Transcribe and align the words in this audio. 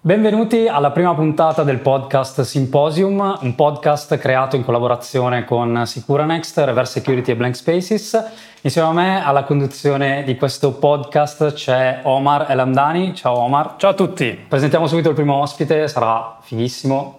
Benvenuti 0.00 0.68
alla 0.68 0.92
prima 0.92 1.12
puntata 1.12 1.64
del 1.64 1.80
podcast 1.80 2.42
Symposium, 2.42 3.38
un 3.42 3.54
podcast 3.56 4.16
creato 4.16 4.54
in 4.54 4.64
collaborazione 4.64 5.44
con 5.44 5.82
Sicuranext, 5.84 6.56
Reverse 6.58 7.00
Security 7.00 7.32
e 7.32 7.36
Blank 7.36 7.56
Spaces. 7.56 8.24
Insieme 8.60 8.88
a 8.88 8.92
me 8.92 9.24
alla 9.24 9.42
conduzione 9.42 10.22
di 10.22 10.36
questo 10.36 10.74
podcast 10.74 11.52
c'è 11.52 12.02
Omar 12.04 12.48
Elamdani. 12.48 13.12
Ciao 13.12 13.38
Omar. 13.38 13.74
Ciao 13.76 13.90
a 13.90 13.94
tutti. 13.94 14.38
Presentiamo 14.48 14.86
subito 14.86 15.08
il 15.08 15.16
primo 15.16 15.34
ospite, 15.34 15.88
sarà 15.88 16.38
fighissimo. 16.42 17.18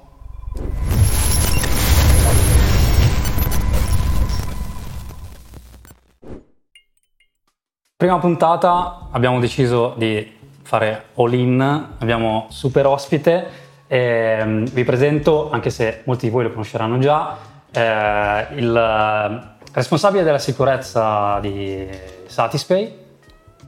Prima 7.98 8.18
puntata 8.20 9.10
abbiamo 9.12 9.42
deciso 9.42 9.94
di 9.98 10.39
fare 10.70 11.06
all 11.16 11.34
in, 11.34 11.88
abbiamo 11.98 12.46
super 12.52 12.86
ospite, 12.86 13.48
eh, 13.88 14.64
vi 14.72 14.84
presento, 14.84 15.50
anche 15.50 15.72
se 15.72 16.02
molti 16.06 16.28
di 16.28 16.32
voi 16.32 16.44
lo 16.44 16.52
conosceranno 16.52 17.00
già, 17.00 17.36
eh, 17.72 18.46
il 18.52 19.56
responsabile 19.74 20.22
della 20.22 20.38
sicurezza 20.38 21.40
di 21.40 21.90
Satispay, 22.28 22.98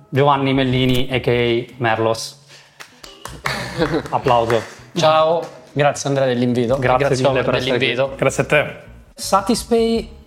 Giovanni 0.09 0.53
Mellini, 0.53 1.09
a.k.a. 1.11 1.73
Merlos. 1.77 2.39
Applauso. 4.11 4.61
Ciao, 4.93 5.41
grazie 5.71 6.07
Andrea 6.07 6.27
dell'invito. 6.27 6.77
Grazie, 6.77 7.07
grazie 7.07 7.27
mille 7.27 7.41
per 7.41 7.53
dell'invito. 7.55 8.13
Grazie 8.15 8.43
a 8.43 8.45
te. 8.45 8.75
Satispay 9.15 10.20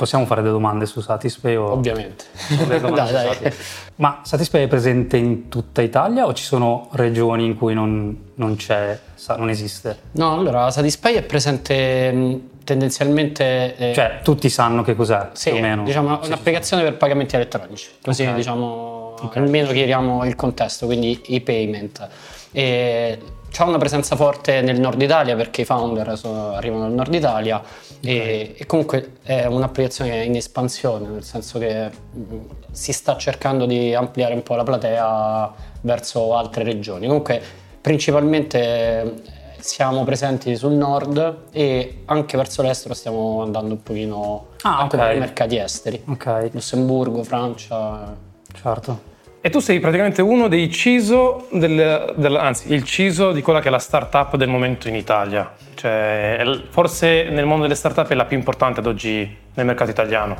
Possiamo 0.00 0.24
fare 0.24 0.40
delle 0.40 0.54
domande 0.54 0.86
su 0.86 1.02
Satispay? 1.02 1.56
O... 1.56 1.72
Ovviamente. 1.72 2.24
dai, 2.66 3.12
dai. 3.12 3.52
Ma 3.96 4.20
Satispay 4.22 4.64
è 4.64 4.66
presente 4.66 5.18
in 5.18 5.50
tutta 5.50 5.82
Italia 5.82 6.24
o 6.24 6.32
ci 6.32 6.42
sono 6.42 6.88
regioni 6.92 7.44
in 7.44 7.54
cui 7.54 7.74
non, 7.74 8.30
non 8.36 8.56
c'è, 8.56 8.98
non 9.36 9.50
esiste? 9.50 9.98
No, 10.12 10.32
allora 10.32 10.70
Satispay 10.70 11.16
è 11.16 11.22
presente 11.22 12.40
tendenzialmente... 12.64 13.76
Eh, 13.76 13.92
cioè 13.92 14.20
tutti 14.22 14.48
sanno 14.48 14.82
che 14.82 14.94
cos'è, 14.94 15.28
sì, 15.32 15.50
più 15.50 15.58
o 15.58 15.60
meno? 15.60 15.82
diciamo 15.84 16.20
sì, 16.22 16.28
un'applicazione 16.28 16.82
sì. 16.82 16.88
per 16.88 16.96
pagamenti 16.96 17.34
elettronici, 17.34 17.90
così 18.00 18.22
okay. 18.22 18.34
diciamo 18.36 19.16
okay. 19.20 19.42
almeno 19.42 19.70
chiariamo 19.70 20.24
il 20.24 20.34
contesto, 20.34 20.86
quindi 20.86 21.20
i 21.26 21.42
payment. 21.42 22.08
E 22.52 23.18
c'ha 23.50 23.64
una 23.64 23.76
presenza 23.76 24.16
forte 24.16 24.62
nel 24.62 24.80
nord 24.80 25.02
Italia 25.02 25.36
perché 25.36 25.60
i 25.60 25.64
founder 25.66 26.16
sono, 26.16 26.52
arrivano 26.52 26.84
dal 26.84 26.92
nord 26.92 27.12
Italia 27.12 27.62
okay. 28.00 28.10
e, 28.10 28.54
e, 28.58 28.66
comunque 28.66 29.12
è 29.22 29.46
un'applicazione 29.46 30.24
in 30.24 30.36
espansione, 30.36 31.08
nel 31.08 31.24
senso 31.24 31.58
che 31.58 31.90
mm, 32.16 32.38
si 32.70 32.92
sta 32.92 33.16
cercando 33.16 33.66
di 33.66 33.94
ampliare 33.94 34.34
un 34.34 34.42
po' 34.42 34.54
la 34.54 34.62
platea 34.62 35.52
verso 35.82 36.36
altre 36.36 36.64
regioni. 36.64 37.06
Comunque 37.06 37.40
principalmente 37.80 38.58
eh, 38.60 39.12
siamo 39.58 40.04
presenti 40.04 40.56
sul 40.56 40.72
nord 40.72 41.44
e 41.52 42.02
anche 42.06 42.36
verso 42.36 42.62
l'estero 42.62 42.94
stiamo 42.94 43.42
andando 43.42 43.74
un 43.74 43.82
pochino 43.82 44.48
ah, 44.62 44.80
anche 44.80 44.96
okay. 44.96 45.08
nei 45.10 45.18
mercati 45.18 45.56
esteri. 45.56 46.02
Okay. 46.06 46.50
Lussemburgo, 46.52 47.22
Francia. 47.22 48.16
Certo. 48.52 49.09
E 49.42 49.48
tu 49.48 49.58
sei 49.60 49.80
praticamente 49.80 50.20
uno 50.20 50.48
dei 50.48 50.70
CISO, 50.70 51.46
del, 51.52 52.12
del, 52.14 52.36
anzi 52.36 52.74
il 52.74 52.84
CISO 52.84 53.32
di 53.32 53.40
quella 53.40 53.60
che 53.60 53.68
è 53.68 53.70
la 53.70 53.78
startup 53.78 54.36
del 54.36 54.48
momento 54.48 54.86
in 54.88 54.94
Italia. 54.94 55.50
Cioè, 55.74 56.42
forse 56.68 57.30
nel 57.30 57.46
mondo 57.46 57.62
delle 57.62 57.74
startup 57.74 58.06
è 58.06 58.14
la 58.14 58.26
più 58.26 58.36
importante 58.36 58.80
ad 58.80 58.86
oggi 58.86 59.34
nel 59.54 59.64
mercato 59.64 59.90
italiano. 59.90 60.36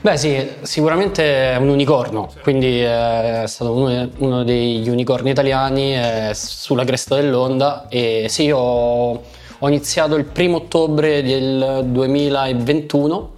Beh 0.00 0.16
sì, 0.16 0.48
sicuramente 0.62 1.54
è 1.54 1.56
un 1.56 1.68
unicorno, 1.68 2.30
quindi 2.42 2.78
è 2.78 3.42
stato 3.46 3.72
uno, 3.72 4.08
uno 4.18 4.44
degli 4.44 4.88
unicorni 4.88 5.30
italiani 5.30 5.96
sulla 6.32 6.84
cresta 6.84 7.16
dell'onda 7.16 7.88
e 7.88 8.26
sì, 8.28 8.52
ho, 8.52 9.10
ho 9.58 9.68
iniziato 9.68 10.14
il 10.14 10.26
primo 10.26 10.58
ottobre 10.58 11.24
del 11.24 11.86
2021 11.86 13.32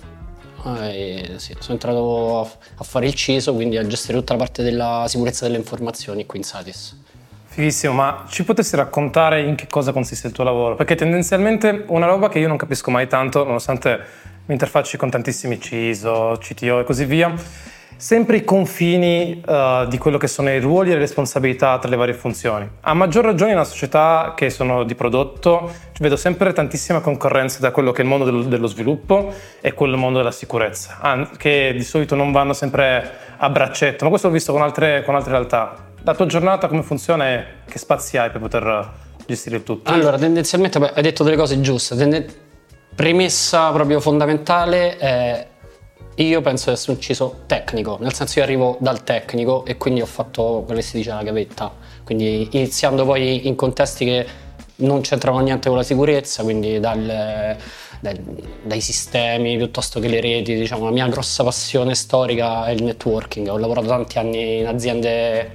e 0.74 1.34
sì, 1.36 1.54
sono 1.58 1.74
entrato 1.74 2.50
a 2.76 2.84
fare 2.84 3.06
il 3.06 3.14
CISO, 3.14 3.54
quindi 3.54 3.76
a 3.76 3.86
gestire 3.86 4.18
tutta 4.18 4.32
la 4.32 4.38
parte 4.40 4.62
della 4.62 5.04
sicurezza 5.08 5.46
delle 5.46 5.58
informazioni 5.58 6.26
qui 6.26 6.38
in 6.38 6.44
Satis. 6.44 7.04
Fighissimo, 7.46 7.94
ma 7.94 8.26
ci 8.28 8.44
potresti 8.44 8.76
raccontare 8.76 9.42
in 9.42 9.54
che 9.54 9.66
cosa 9.68 9.92
consiste 9.92 10.26
il 10.26 10.32
tuo 10.32 10.44
lavoro? 10.44 10.74
Perché 10.74 10.94
tendenzialmente 10.94 11.84
una 11.86 12.06
roba 12.06 12.28
che 12.28 12.38
io 12.38 12.48
non 12.48 12.56
capisco 12.58 12.90
mai 12.90 13.06
tanto, 13.08 13.44
nonostante 13.44 13.98
mi 14.46 14.52
interfacci 14.52 14.96
con 14.96 15.08
tantissimi 15.08 15.60
CISO, 15.60 16.36
CTO 16.38 16.80
e 16.80 16.84
così 16.84 17.04
via, 17.04 17.32
sempre 17.96 18.36
i 18.36 18.44
confini 18.44 19.42
uh, 19.44 19.86
di 19.86 19.98
quello 19.98 20.18
che 20.18 20.26
sono 20.26 20.50
i 20.50 20.60
ruoli 20.60 20.90
e 20.90 20.94
le 20.94 21.00
responsabilità 21.00 21.78
tra 21.78 21.88
le 21.88 21.96
varie 21.96 22.14
funzioni. 22.14 22.68
A 22.80 22.94
maggior 22.94 23.24
ragione 23.24 23.52
in 23.52 23.56
una 23.56 23.66
società 23.66 24.34
che 24.36 24.50
sono 24.50 24.84
di 24.84 24.94
prodotto, 24.94 25.72
vedo 25.98 26.16
sempre 26.16 26.52
tantissima 26.52 27.00
concorrenza 27.00 27.60
da 27.60 27.70
quello 27.70 27.92
che 27.92 28.02
è 28.02 28.04
il 28.04 28.10
mondo 28.10 28.24
dello, 28.24 28.42
dello 28.42 28.66
sviluppo 28.66 29.32
e 29.60 29.72
quello 29.72 29.96
mondo 29.96 30.18
della 30.18 30.30
sicurezza, 30.30 31.28
che 31.36 31.72
di 31.72 31.84
solito 31.84 32.14
non 32.14 32.32
vanno 32.32 32.52
sempre 32.52 33.10
a 33.38 33.48
braccetto, 33.48 34.04
ma 34.04 34.10
questo 34.10 34.28
l'ho 34.28 34.34
visto 34.34 34.52
con 34.52 34.62
altre, 34.62 35.02
con 35.04 35.14
altre 35.14 35.32
realtà. 35.32 35.84
La 36.02 36.14
tua 36.14 36.26
giornata 36.26 36.68
come 36.68 36.82
funziona 36.82 37.28
e 37.28 37.44
che 37.68 37.78
spazi 37.78 38.16
hai 38.16 38.30
per 38.30 38.40
poter 38.40 38.90
gestire 39.26 39.56
il 39.56 39.62
tutto? 39.62 39.90
Allora, 39.90 40.16
tendenzialmente 40.16 40.78
beh, 40.78 40.92
hai 40.94 41.02
detto 41.02 41.24
delle 41.24 41.36
cose 41.36 41.60
giuste. 41.60 41.96
Tenden- 41.96 42.26
premessa 42.94 43.70
proprio 43.72 44.00
fondamentale 44.00 44.96
è 44.96 45.46
io 46.16 46.40
penso 46.40 46.70
di 46.70 46.76
essere 46.76 46.92
un 46.92 47.00
ciso 47.00 47.40
tecnico, 47.46 47.98
nel 48.00 48.14
senso 48.14 48.38
io 48.38 48.44
arrivo 48.44 48.76
dal 48.80 49.04
tecnico 49.04 49.64
e 49.66 49.76
quindi 49.76 50.00
ho 50.00 50.06
fatto 50.06 50.62
quello 50.64 50.80
che 50.80 50.86
si 50.86 50.96
dice 50.96 51.10
la 51.10 51.22
gavetta, 51.22 51.72
quindi 52.04 52.48
iniziando 52.52 53.04
poi 53.04 53.46
in 53.46 53.54
contesti 53.54 54.04
che 54.04 54.26
non 54.76 55.02
c'entravano 55.02 55.42
niente 55.44 55.68
con 55.68 55.76
la 55.76 55.84
sicurezza, 55.84 56.42
quindi 56.42 56.80
dal, 56.80 57.56
dai, 58.00 58.20
dai, 58.62 58.80
sistemi 58.80 59.56
piuttosto 59.56 60.00
che 60.00 60.08
le 60.08 60.20
reti, 60.20 60.54
diciamo 60.54 60.84
la 60.84 60.90
mia 60.90 61.06
grossa 61.08 61.44
passione 61.44 61.94
storica 61.94 62.66
è 62.66 62.70
il 62.70 62.82
networking, 62.82 63.48
ho 63.48 63.58
lavorato 63.58 63.88
tanti 63.88 64.18
anni 64.18 64.58
in 64.58 64.66
aziende 64.66 65.50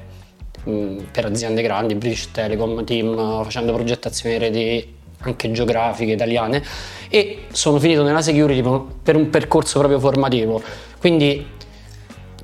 mh, 0.64 0.98
per 1.12 1.26
aziende 1.26 1.62
grandi, 1.62 1.96
British 1.96 2.32
Telecom, 2.32 2.84
Team, 2.84 3.44
facendo 3.44 3.74
progettazioni 3.74 4.38
di 4.38 4.44
reti 4.44 5.00
anche 5.22 5.52
geografiche 5.52 6.12
italiane 6.12 6.64
e 7.10 7.46
sono 7.52 7.80
finito 7.80 8.04
nella 8.04 8.22
security 8.22 8.64
per 9.04 9.16
un 9.16 9.30
percorso 9.30 9.80
proprio 9.80 10.00
formativo. 10.00 10.62
Quindi 11.00 11.60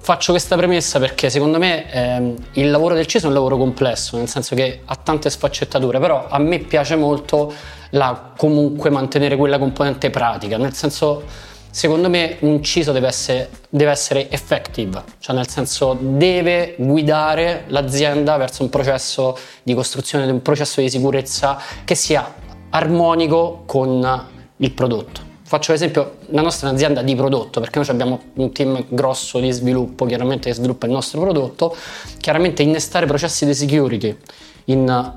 faccio 0.08 0.32
questa 0.32 0.56
premessa 0.56 1.00
perché 1.00 1.30
secondo 1.30 1.58
me 1.58 1.92
ehm, 1.92 2.36
il 2.54 2.72
lavoro 2.72 2.96
del 2.96 3.06
CISO 3.06 3.26
è 3.26 3.28
un 3.28 3.34
lavoro 3.34 3.58
complesso, 3.58 4.16
nel 4.16 4.30
senso 4.30 4.56
che 4.56 4.80
ha 4.86 4.96
tante 4.96 5.30
sfaccettature, 5.30 6.00
però 6.00 6.28
a 6.30 6.38
me 6.40 6.60
piace 6.60 6.96
molto 6.96 7.54
la, 7.90 8.32
comunque 8.38 8.90
mantenere 8.90 9.36
quella 9.36 9.60
componente 9.60 10.10
pratica, 10.10 10.58
nel 10.58 10.74
senso 10.74 11.24
secondo 11.70 12.10
me 12.10 12.38
un 12.40 12.64
CISO 12.64 12.94
deve 12.94 13.08
essere, 13.08 13.50
deve 13.68 13.92
essere 13.92 14.32
effective, 14.32 15.04
cioè 15.20 15.36
nel 15.36 15.50
senso 15.50 15.98
deve 16.00 16.76
guidare 16.78 17.66
l'azienda 17.68 18.38
verso 18.38 18.64
un 18.64 18.70
processo 18.70 19.38
di 19.62 19.74
costruzione 19.74 20.26
di 20.26 20.32
un 20.32 20.42
processo 20.42 20.80
di 20.80 20.90
sicurezza 20.90 21.60
che 21.84 21.96
sia 21.96 22.34
armonico 22.70 23.64
con 23.66 24.26
il 24.58 24.72
prodotto. 24.72 25.26
Faccio 25.44 25.72
l'esempio, 25.72 26.18
la 26.32 26.42
nostra 26.42 26.68
è 26.68 26.72
un'azienda 26.72 27.02
di 27.02 27.16
prodotto 27.16 27.62
perché 27.62 27.80
noi 27.80 27.88
abbiamo 27.88 28.20
un 28.34 28.52
team 28.52 28.84
grosso 28.90 29.40
di 29.40 29.50
sviluppo, 29.52 30.06
chiaramente 30.06 30.50
che 30.50 30.56
sviluppa 30.56 30.88
il 30.88 30.92
nostro 30.92 31.22
prodotto, 31.22 31.74
chiaramente 32.20 32.64
innestare 32.64 33.06
processi 33.06 33.46
di 33.46 33.54
security 33.54 34.18
in 34.66 35.14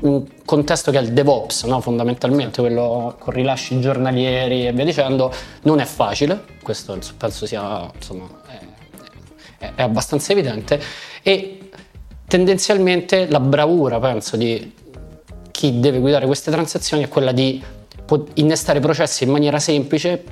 un 0.00 0.26
contesto 0.44 0.90
che 0.90 0.98
è 0.98 1.00
il 1.00 1.12
DevOps, 1.12 1.64
no? 1.64 1.80
fondamentalmente 1.80 2.60
quello 2.60 3.14
con 3.18 3.32
rilasci 3.32 3.80
giornalieri 3.80 4.66
e 4.66 4.72
via 4.72 4.84
dicendo, 4.84 5.32
non 5.62 5.78
è 5.78 5.84
facile, 5.84 6.42
questo 6.62 6.98
penso 7.16 7.46
sia 7.46 7.88
insomma, 7.94 8.26
è, 9.58 9.72
è 9.76 9.82
abbastanza 9.82 10.32
evidente 10.32 10.80
e 11.22 11.70
tendenzialmente 12.26 13.28
la 13.28 13.40
bravura 13.40 14.00
penso 14.00 14.36
di 14.36 14.78
chi 15.50 15.80
deve 15.80 15.98
guidare 15.98 16.26
queste 16.26 16.50
transazioni 16.50 17.04
è 17.04 17.08
quella 17.08 17.32
di 17.32 17.62
innestare 18.34 18.80
processi 18.80 19.24
in 19.24 19.30
maniera 19.30 19.58
semplice 19.58 20.24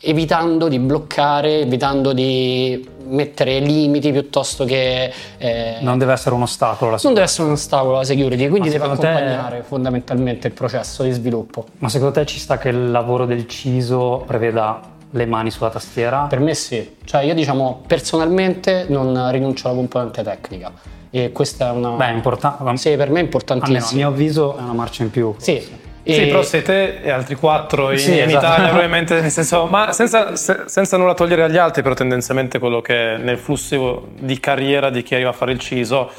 evitando 0.00 0.68
di 0.68 0.78
bloccare, 0.78 1.60
evitando 1.60 2.12
di 2.12 2.88
mettere 3.08 3.58
limiti 3.58 4.12
piuttosto 4.12 4.64
che... 4.64 5.12
Eh, 5.36 5.76
non 5.80 5.98
deve 5.98 6.12
essere 6.12 6.34
un 6.34 6.42
ostacolo 6.42 6.92
la 6.92 6.96
security. 6.96 7.04
Non 7.04 7.14
deve 7.14 7.26
essere 7.26 7.46
un 7.48 7.52
ostacolo 7.52 7.96
la 7.96 8.04
security, 8.04 8.48
quindi 8.48 8.68
deve 8.70 8.84
accompagnare 8.84 9.58
te... 9.58 9.62
fondamentalmente 9.64 10.46
il 10.46 10.52
processo 10.52 11.02
di 11.02 11.10
sviluppo. 11.10 11.66
Ma 11.78 11.88
secondo 11.88 12.14
te 12.14 12.26
ci 12.26 12.38
sta 12.38 12.56
che 12.56 12.68
il 12.70 12.90
lavoro 12.90 13.26
del 13.26 13.46
CISO 13.46 14.24
preveda 14.26 14.80
le 15.10 15.26
mani 15.26 15.50
sulla 15.50 15.70
tastiera? 15.70 16.26
Per 16.28 16.40
me 16.40 16.54
sì, 16.54 16.96
cioè 17.04 17.22
io 17.22 17.34
diciamo 17.34 17.82
personalmente 17.86 18.86
non 18.88 19.30
rinuncio 19.30 19.66
alla 19.66 19.76
componente 19.76 20.22
tecnica 20.22 20.72
e 21.10 21.32
questa 21.32 21.68
è 21.68 21.72
una... 21.72 21.90
Beh, 21.90 22.08
è 22.08 22.12
importante. 22.12 22.76
Sì, 22.76 22.96
per 22.96 23.10
me 23.10 23.20
è 23.20 23.22
importantissimo. 23.22 23.78
Almeno, 23.78 23.92
a 23.92 23.94
mio 23.94 24.08
avviso 24.08 24.56
è 24.56 24.60
una 24.60 24.72
marcia 24.72 25.02
in 25.02 25.10
più. 25.10 25.34
Sì. 25.38 25.78
E... 26.02 26.14
Sì, 26.14 26.26
però 26.26 26.42
siete 26.42 27.02
e 27.02 27.10
altri 27.10 27.34
quattro 27.34 27.90
in, 27.90 27.98
sì, 27.98 28.12
in 28.12 28.28
esatto. 28.28 28.46
Italia 28.46 28.68
probabilmente, 28.68 29.20
nel 29.20 29.30
senso, 29.30 29.66
ma 29.66 29.92
senza, 29.92 30.34
se, 30.34 30.62
senza, 30.66 30.96
nulla 30.96 31.14
togliere 31.14 31.42
agli 31.42 31.58
altri, 31.58 31.82
però 31.82 31.94
tendenzialmente 31.94 32.58
quello 32.58 32.80
che 32.80 33.14
è 33.14 33.16
nel 33.18 33.36
flusso 33.36 34.08
di 34.18 34.40
carriera 34.40 34.88
di 34.88 35.02
chi 35.02 35.14
arriva 35.14 35.30
a 35.30 35.34
fare 35.34 35.52
il 35.52 35.58
CISO, 35.58 36.10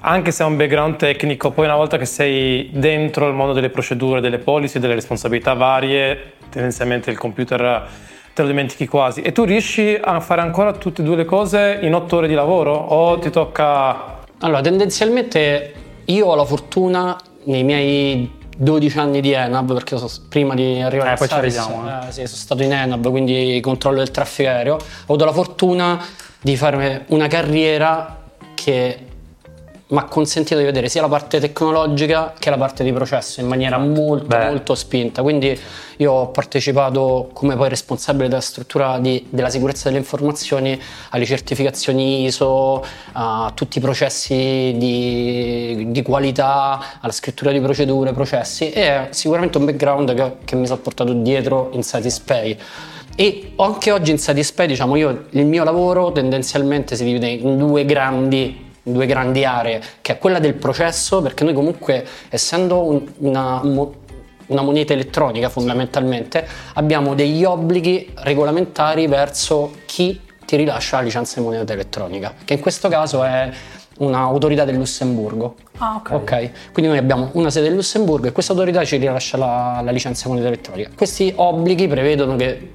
anche 0.00 0.30
se 0.30 0.42
hai 0.42 0.50
un 0.50 0.56
background 0.56 0.96
tecnico, 0.96 1.50
poi 1.52 1.64
una 1.64 1.76
volta 1.76 1.96
che 1.96 2.04
sei 2.04 2.68
dentro 2.72 3.26
il 3.26 3.34
mondo 3.34 3.54
delle 3.54 3.70
procedure, 3.70 4.20
delle 4.20 4.38
policy, 4.38 4.78
delle 4.78 4.94
responsabilità 4.94 5.54
varie, 5.54 6.34
tendenzialmente 6.50 7.10
il 7.10 7.16
computer 7.16 7.88
te 8.34 8.42
lo 8.42 8.48
dimentichi 8.48 8.86
quasi. 8.86 9.22
E 9.22 9.32
tu 9.32 9.44
riesci 9.44 9.98
a 9.98 10.20
fare 10.20 10.42
ancora 10.42 10.72
tutte 10.72 11.00
e 11.00 11.04
due 11.04 11.16
le 11.16 11.24
cose 11.24 11.78
in 11.80 11.94
otto 11.94 12.16
ore 12.16 12.28
di 12.28 12.34
lavoro 12.34 12.74
o 12.74 13.18
ti 13.18 13.30
tocca... 13.30 14.22
Allora, 14.44 14.60
tendenzialmente 14.60 15.72
io 16.04 16.26
ho 16.26 16.34
la 16.34 16.44
fortuna 16.44 17.18
nei 17.44 17.64
miei 17.64 18.30
12 18.54 18.98
anni 18.98 19.20
di 19.22 19.32
Enab, 19.32 19.72
perché 19.72 19.96
so, 19.96 20.10
prima 20.28 20.54
di 20.54 20.82
arrivare 20.82 21.10
eh, 21.10 21.12
a 21.14 21.16
poi 21.16 21.28
Saris, 21.28 21.56
arriviamo, 21.56 21.88
eh, 21.88 22.12
sì, 22.12 22.26
sono 22.26 22.36
stato 22.36 22.62
in 22.62 22.72
Enab, 22.72 23.08
quindi 23.08 23.58
controllo 23.62 23.98
del 23.98 24.10
traffico 24.10 24.50
aereo. 24.50 24.74
Ho 24.74 24.78
avuto 25.04 25.24
la 25.24 25.32
fortuna 25.32 26.04
di 26.42 26.56
fare 26.58 27.06
una 27.08 27.26
carriera 27.26 28.22
che 28.52 28.98
ha 30.00 30.04
consentito 30.04 30.58
di 30.58 30.64
vedere 30.64 30.88
sia 30.88 31.00
la 31.00 31.08
parte 31.08 31.40
tecnologica 31.40 32.34
che 32.38 32.50
la 32.50 32.56
parte 32.56 32.84
di 32.84 32.92
processo 32.92 33.40
in 33.40 33.46
maniera 33.46 33.78
molto 33.78 34.26
Beh. 34.26 34.46
molto 34.46 34.74
spinta. 34.74 35.22
Quindi 35.22 35.58
io 35.98 36.12
ho 36.12 36.28
partecipato 36.28 37.30
come 37.32 37.56
poi 37.56 37.68
responsabile 37.68 38.28
della 38.28 38.40
struttura 38.40 38.98
di- 38.98 39.26
della 39.30 39.50
sicurezza 39.50 39.88
delle 39.88 40.00
informazioni 40.00 40.80
alle 41.10 41.24
certificazioni 41.24 42.24
ISO, 42.24 42.84
a 43.12 43.52
tutti 43.54 43.78
i 43.78 43.80
processi 43.80 44.74
di, 44.76 45.86
di 45.88 46.02
qualità, 46.02 46.98
alla 47.00 47.12
scrittura 47.12 47.52
di 47.52 47.60
procedure, 47.60 48.12
processi 48.12 48.70
e 48.70 48.82
è 48.82 49.08
sicuramente 49.10 49.58
un 49.58 49.66
background 49.66 50.14
che, 50.14 50.36
che 50.44 50.56
mi 50.56 50.66
sono 50.66 50.80
portato 50.80 51.12
dietro 51.12 51.70
in 51.72 51.82
Satispay. 51.82 52.58
E 53.16 53.52
anche 53.56 53.92
oggi 53.92 54.10
in 54.10 54.18
Satispay, 54.18 54.66
diciamo, 54.66 54.96
io 54.96 55.26
il 55.30 55.46
mio 55.46 55.62
lavoro 55.62 56.10
tendenzialmente 56.10 56.96
si 56.96 57.04
divide 57.04 57.28
in 57.28 57.56
due 57.56 57.84
grandi, 57.84 58.72
due 58.84 59.06
grandi 59.06 59.44
aree, 59.44 59.80
che 60.00 60.12
è 60.12 60.18
quella 60.18 60.38
del 60.38 60.54
processo, 60.54 61.20
perché 61.22 61.42
noi 61.42 61.54
comunque, 61.54 62.06
essendo 62.28 62.84
un- 62.84 63.02
una, 63.18 63.60
una 64.46 64.62
moneta 64.62 64.92
elettronica 64.92 65.48
fondamentalmente, 65.48 66.46
abbiamo 66.74 67.14
degli 67.14 67.44
obblighi 67.44 68.12
regolamentari 68.16 69.06
verso 69.06 69.72
chi 69.86 70.20
ti 70.44 70.56
rilascia 70.56 70.98
la 70.98 71.02
licenza 71.02 71.40
di 71.40 71.46
moneta 71.46 71.72
elettronica, 71.72 72.34
che 72.44 72.52
in 72.54 72.60
questo 72.60 72.88
caso 72.88 73.24
è 73.24 73.50
un'autorità 73.98 74.64
del 74.64 74.76
Lussemburgo. 74.76 75.54
Ah, 75.78 75.94
ok. 75.96 76.10
Ok, 76.12 76.50
quindi 76.72 76.90
noi 76.90 76.98
abbiamo 76.98 77.30
una 77.34 77.48
sede 77.48 77.68
del 77.68 77.76
Lussemburgo 77.76 78.26
e 78.26 78.32
questa 78.32 78.52
autorità 78.52 78.84
ci 78.84 78.96
rilascia 78.98 79.36
la, 79.38 79.80
la 79.82 79.90
licenza 79.90 80.28
moneta 80.28 80.48
elettronica. 80.48 80.90
Questi 80.94 81.32
obblighi 81.34 81.88
prevedono 81.88 82.36
che 82.36 82.70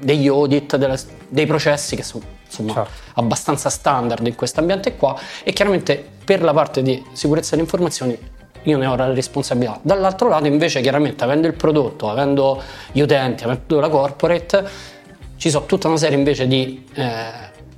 degli 0.00 0.26
audit, 0.28 0.76
della- 0.76 0.98
dei 1.28 1.46
processi 1.46 1.96
che 1.96 2.02
sono 2.02 2.24
insomma 2.62 2.84
Certo. 2.84 3.20
abbastanza 3.20 3.68
standard 3.70 4.26
in 4.26 4.34
questo 4.34 4.60
ambiente 4.60 4.96
qua 4.96 5.18
e 5.42 5.52
chiaramente 5.52 6.12
per 6.24 6.42
la 6.42 6.52
parte 6.52 6.82
di 6.82 7.02
sicurezza 7.12 7.50
delle 7.50 7.62
informazioni 7.62 8.18
io 8.62 8.78
ne 8.78 8.86
ho 8.86 8.96
la 8.96 9.12
responsabilità. 9.12 9.78
Dall'altro 9.82 10.28
lato 10.28 10.46
invece 10.46 10.80
chiaramente 10.80 11.22
avendo 11.22 11.46
il 11.46 11.54
prodotto, 11.54 12.08
avendo 12.08 12.62
gli 12.92 13.00
utenti, 13.00 13.44
avendo 13.44 13.78
la 13.78 13.88
corporate, 13.90 14.66
ci 15.36 15.50
sono 15.50 15.66
tutta 15.66 15.88
una 15.88 15.98
serie 15.98 16.16
invece 16.16 16.46
di 16.46 16.86
eh, 16.94 17.04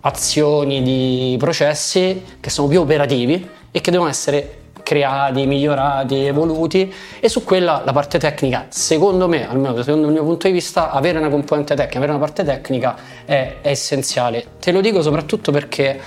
azioni, 0.01 0.83
di 0.83 1.37
processi 1.39 2.23
che 2.39 2.51
sono 2.51 2.69
più 2.69 2.81
operativi 2.81 3.49
e 3.73 3.81
che 3.81 3.91
devono 3.91 4.09
essere 4.09 4.61
creati, 4.87 5.47
migliorati, 5.47 6.27
evoluti 6.27 6.95
e 7.19 7.29
su 7.29 7.43
quella 7.43 7.83
la 7.85 7.93
parte 7.93 8.21
tecnica, 8.21 8.67
secondo 8.69 9.27
me, 9.27 9.49
almeno 9.49 9.83
secondo 9.83 10.07
il 10.07 10.13
mio 10.13 10.23
punto 10.23 10.47
di 10.47 10.53
vista, 10.53 10.93
avere 10.93 11.19
una 11.19 11.29
componente 11.29 11.75
tecnica, 11.75 11.97
avere 11.97 12.13
una 12.13 12.21
parte 12.21 12.45
tecnica 12.45 12.95
è, 13.25 13.57
è 13.63 13.69
essenziale. 13.69 14.45
Te 14.61 14.71
lo 14.71 14.81
dico 14.81 15.03
soprattutto 15.03 15.51
perché 15.51 16.01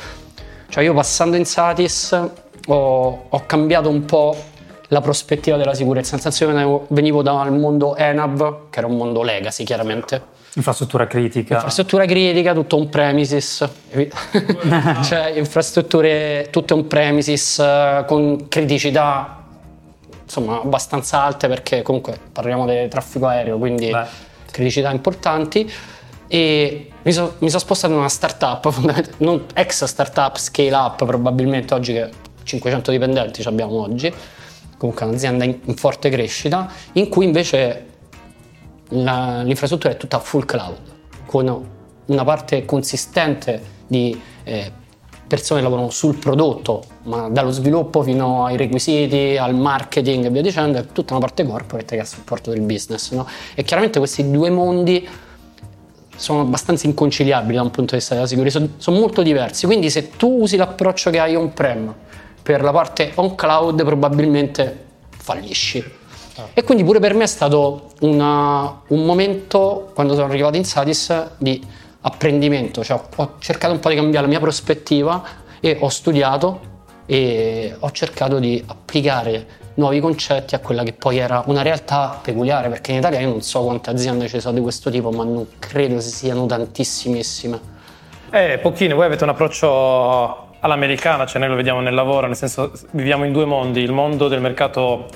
cioè 0.70 0.82
io 0.82 0.94
passando 0.94 1.36
in 1.36 1.44
Satis 1.44 2.18
ho, 2.68 3.26
ho 3.28 3.46
cambiato 3.46 3.90
un 3.90 4.06
po' 4.06 4.34
la 4.88 5.02
prospettiva 5.02 5.58
della 5.58 5.74
sicurezza, 5.74 6.14
nel 6.14 6.22
senso 6.22 6.48
che 6.48 6.94
venivo 6.94 7.22
dal 7.22 7.52
mondo 7.52 7.98
ENAV, 7.98 8.70
che 8.70 8.80
era 8.80 8.88
un 8.88 8.96
mondo 8.96 9.24
legacy 9.24 9.66
chiaramente, 9.66 10.38
Infrastruttura 10.60 11.08
critica. 11.08 11.54
infrastruttura 11.56 12.06
critica, 12.06 12.54
tutto 12.54 12.76
on 12.76 12.90
premises, 12.90 13.68
cioè 15.04 15.32
infrastrutture 15.36 16.50
tutte 16.52 16.74
on 16.74 16.86
premises 16.86 17.60
eh, 17.60 18.04
con 18.06 18.50
criticità 18.50 19.38
insomma 20.22 20.62
abbastanza 20.62 21.24
alte 21.24 21.48
perché 21.48 21.82
comunque 21.82 22.20
parliamo 22.32 22.66
del 22.66 22.90
traffico 22.90 23.28
aereo, 23.28 23.58
quindi 23.58 23.90
Beh. 23.90 24.06
criticità 24.52 24.92
importanti 24.92 25.72
e 26.28 26.92
mi, 27.02 27.12
so- 27.12 27.36
mi 27.40 27.48
sono 27.48 27.62
spostato 27.62 27.94
in 27.94 28.00
una 28.00 28.10
startup, 28.10 28.72
non 29.18 29.46
ex 29.54 29.84
startup, 29.86 30.38
scale 30.38 30.76
up 30.76 31.06
probabilmente 31.06 31.74
oggi 31.74 31.94
che 31.94 32.10
500 32.44 32.92
dipendenti 32.92 33.42
ci 33.42 33.48
abbiamo 33.48 33.82
oggi, 33.82 34.14
comunque 34.78 35.06
un'azienda 35.06 35.46
in, 35.46 35.58
in 35.64 35.76
forte 35.76 36.10
crescita, 36.10 36.70
in 36.94 37.10
cui 37.10 37.26
invece 37.26 37.88
la- 38.90 39.42
l'infrastruttura 39.44 39.94
è 39.94 39.98
tutta 39.98 40.20
full 40.20 40.46
cloud, 40.46 40.78
con 41.26 41.66
una 42.06 42.24
parte 42.24 42.66
consistente 42.66 43.62
di 43.88 44.20
eh, 44.44 44.72
persone 45.28 45.60
che 45.60 45.66
lavorano 45.66 45.92
sul 45.92 46.18
prodotto, 46.18 46.84
ma 47.04 47.30
dallo 47.30 47.52
sviluppo 47.52 48.02
fino 48.02 48.46
ai 48.46 48.58
requisiti, 48.58 49.38
al 49.38 49.54
marketing 49.54 50.26
e 50.26 50.30
via 50.32 50.42
dicendo, 50.42 50.80
e 50.80 50.88
tutta 50.92 51.14
una 51.14 51.22
parte 51.22 51.46
corporate 51.46 51.96
che 51.96 52.02
è 52.02 52.04
a 52.04 52.06
supporto 52.06 52.50
del 52.50 52.62
business. 52.62 53.12
no? 53.12 53.28
E 53.54 53.64
chiaramente 53.64 54.00
questi 54.00 54.30
due 54.30 54.50
mondi 54.50 55.08
sono 56.16 56.42
abbastanza 56.42 56.88
inconciliabili 56.88 57.56
da 57.56 57.62
un 57.62 57.72
punto 57.72 57.92
di 57.92 58.00
vista 58.00 58.16
della 58.16 58.28
sicurezza, 58.28 58.60
sono, 58.60 58.72
sono 58.78 59.00
molto 59.00 59.22
diversi, 59.22 59.68
quindi 59.68 59.90
se 59.90 60.10
tu 60.10 60.42
usi 60.42 60.58
l'approccio 60.58 61.12
che 61.12 61.20
hai 61.20 61.36
on-prem 61.36 61.94
per 62.42 62.62
la 62.64 62.72
parte 62.72 63.12
on-cloud 63.16 63.86
probabilmente 63.86 64.86
fallisci. 65.16 65.98
E 66.54 66.64
quindi 66.64 66.84
pure 66.84 67.00
per 67.00 67.14
me 67.14 67.24
è 67.24 67.28
stato 67.28 67.92
una- 68.02 68.82
un 68.88 69.06
momento, 69.06 69.92
quando 69.94 70.14
sono 70.14 70.28
arrivato 70.28 70.58
in 70.58 70.66
Satis, 70.66 71.32
di 71.38 71.66
apprendimento, 72.02 72.84
cioè 72.84 73.00
ho, 73.16 73.34
cercato 73.40 73.74
un 73.74 73.80
po' 73.80 73.90
di 73.90 73.96
cambiare 73.96 74.26
la 74.26 74.32
mia 74.32 74.40
prospettiva 74.40 75.22
e 75.60 75.78
ho 75.80 75.90
studiato 75.90 76.68
e 77.06 77.76
ho 77.78 77.92
cercato 77.92 78.40
di 78.40 78.64
applicare 78.66 79.58
nuovi 79.76 80.00
concetti 80.00 80.56
a 80.56 80.60
quella 80.60 80.84
che 80.84 80.94
poi 80.94 81.18
era 81.18 81.44
una 81.48 81.62
realtà 81.62 82.20
peculiare, 82.22 82.70
perché 82.70 82.92
in 82.92 82.98
Italia 82.98 83.20
io 83.20 83.30
non 83.30 83.42
so 83.42 83.64
quante 83.64 83.90
aziende 83.90 84.28
ci 84.28 84.40
sono 84.40 84.56
di 84.56 84.62
questo 84.62 84.90
tipo, 84.90 85.10
ma 85.12 85.24
non 85.24 85.48
credo 85.58 86.00
siano 86.02 86.46
tantissimissime. 86.46 87.78
Eh, 88.32 88.60
pochine, 88.62 88.94
voi 88.94 89.06
avete 89.06 89.24
un 89.24 89.32
approccio 89.32 90.48
all'americana, 90.60 91.26
cioè 91.26 91.40
noi 91.40 91.50
lo 91.50 91.56
vediamo 91.56 91.80
nel 91.80 91.94
lavoro, 91.94 92.28
nel 92.28 92.36
senso 92.36 92.72
viviamo 92.92 93.24
in 93.26 93.32
due 93.32 93.46
mondi, 93.46 93.82
il 93.82 93.92
mondo 93.92 94.28
del 94.28 94.42
mercato 94.42 95.08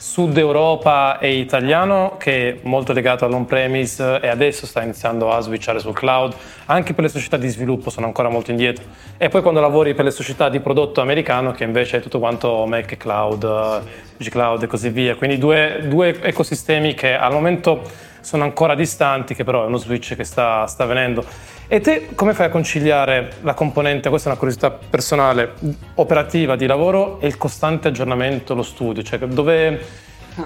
sud 0.00 0.38
Europa 0.38 1.18
e 1.18 1.34
italiano 1.34 2.14
che 2.18 2.50
è 2.50 2.58
molto 2.62 2.92
legato 2.92 3.24
all'on-premise 3.24 4.20
e 4.20 4.28
adesso 4.28 4.64
sta 4.64 4.80
iniziando 4.80 5.32
a 5.32 5.40
switchare 5.40 5.80
sul 5.80 5.92
cloud, 5.92 6.34
anche 6.66 6.94
per 6.94 7.04
le 7.04 7.10
società 7.10 7.36
di 7.36 7.48
sviluppo 7.48 7.90
sono 7.90 8.06
ancora 8.06 8.28
molto 8.28 8.52
indietro. 8.52 8.84
E 9.16 9.28
poi 9.28 9.42
quando 9.42 9.60
lavori 9.60 9.94
per 9.94 10.04
le 10.04 10.12
società 10.12 10.48
di 10.48 10.60
prodotto 10.60 11.00
americano 11.00 11.50
che 11.50 11.64
invece 11.64 11.96
è 11.96 12.00
tutto 12.00 12.20
quanto 12.20 12.64
Mac 12.66 12.96
Cloud, 12.96 13.82
G-Cloud 14.16 14.62
e 14.62 14.66
così 14.68 14.88
via, 14.90 15.16
quindi 15.16 15.36
due, 15.36 15.80
due 15.88 16.20
ecosistemi 16.22 16.94
che 16.94 17.16
al 17.16 17.32
momento 17.32 17.82
sono 18.20 18.44
ancora 18.44 18.74
distanti, 18.74 19.34
che 19.34 19.42
però 19.42 19.64
è 19.64 19.66
uno 19.66 19.78
switch 19.78 20.14
che 20.14 20.24
sta, 20.24 20.66
sta 20.66 20.84
avvenendo. 20.84 21.24
E 21.70 21.80
te 21.80 22.08
come 22.14 22.32
fai 22.32 22.46
a 22.46 22.48
conciliare 22.48 23.32
la 23.42 23.52
componente, 23.52 24.08
questa 24.08 24.28
è 24.28 24.30
una 24.30 24.40
curiosità 24.40 24.70
personale, 24.70 25.52
operativa 25.96 26.56
di 26.56 26.64
lavoro 26.64 27.20
e 27.20 27.26
il 27.26 27.36
costante 27.36 27.88
aggiornamento, 27.88 28.54
lo 28.54 28.62
studio? 28.62 29.02
Cioè 29.02 29.18
dove, 29.18 29.78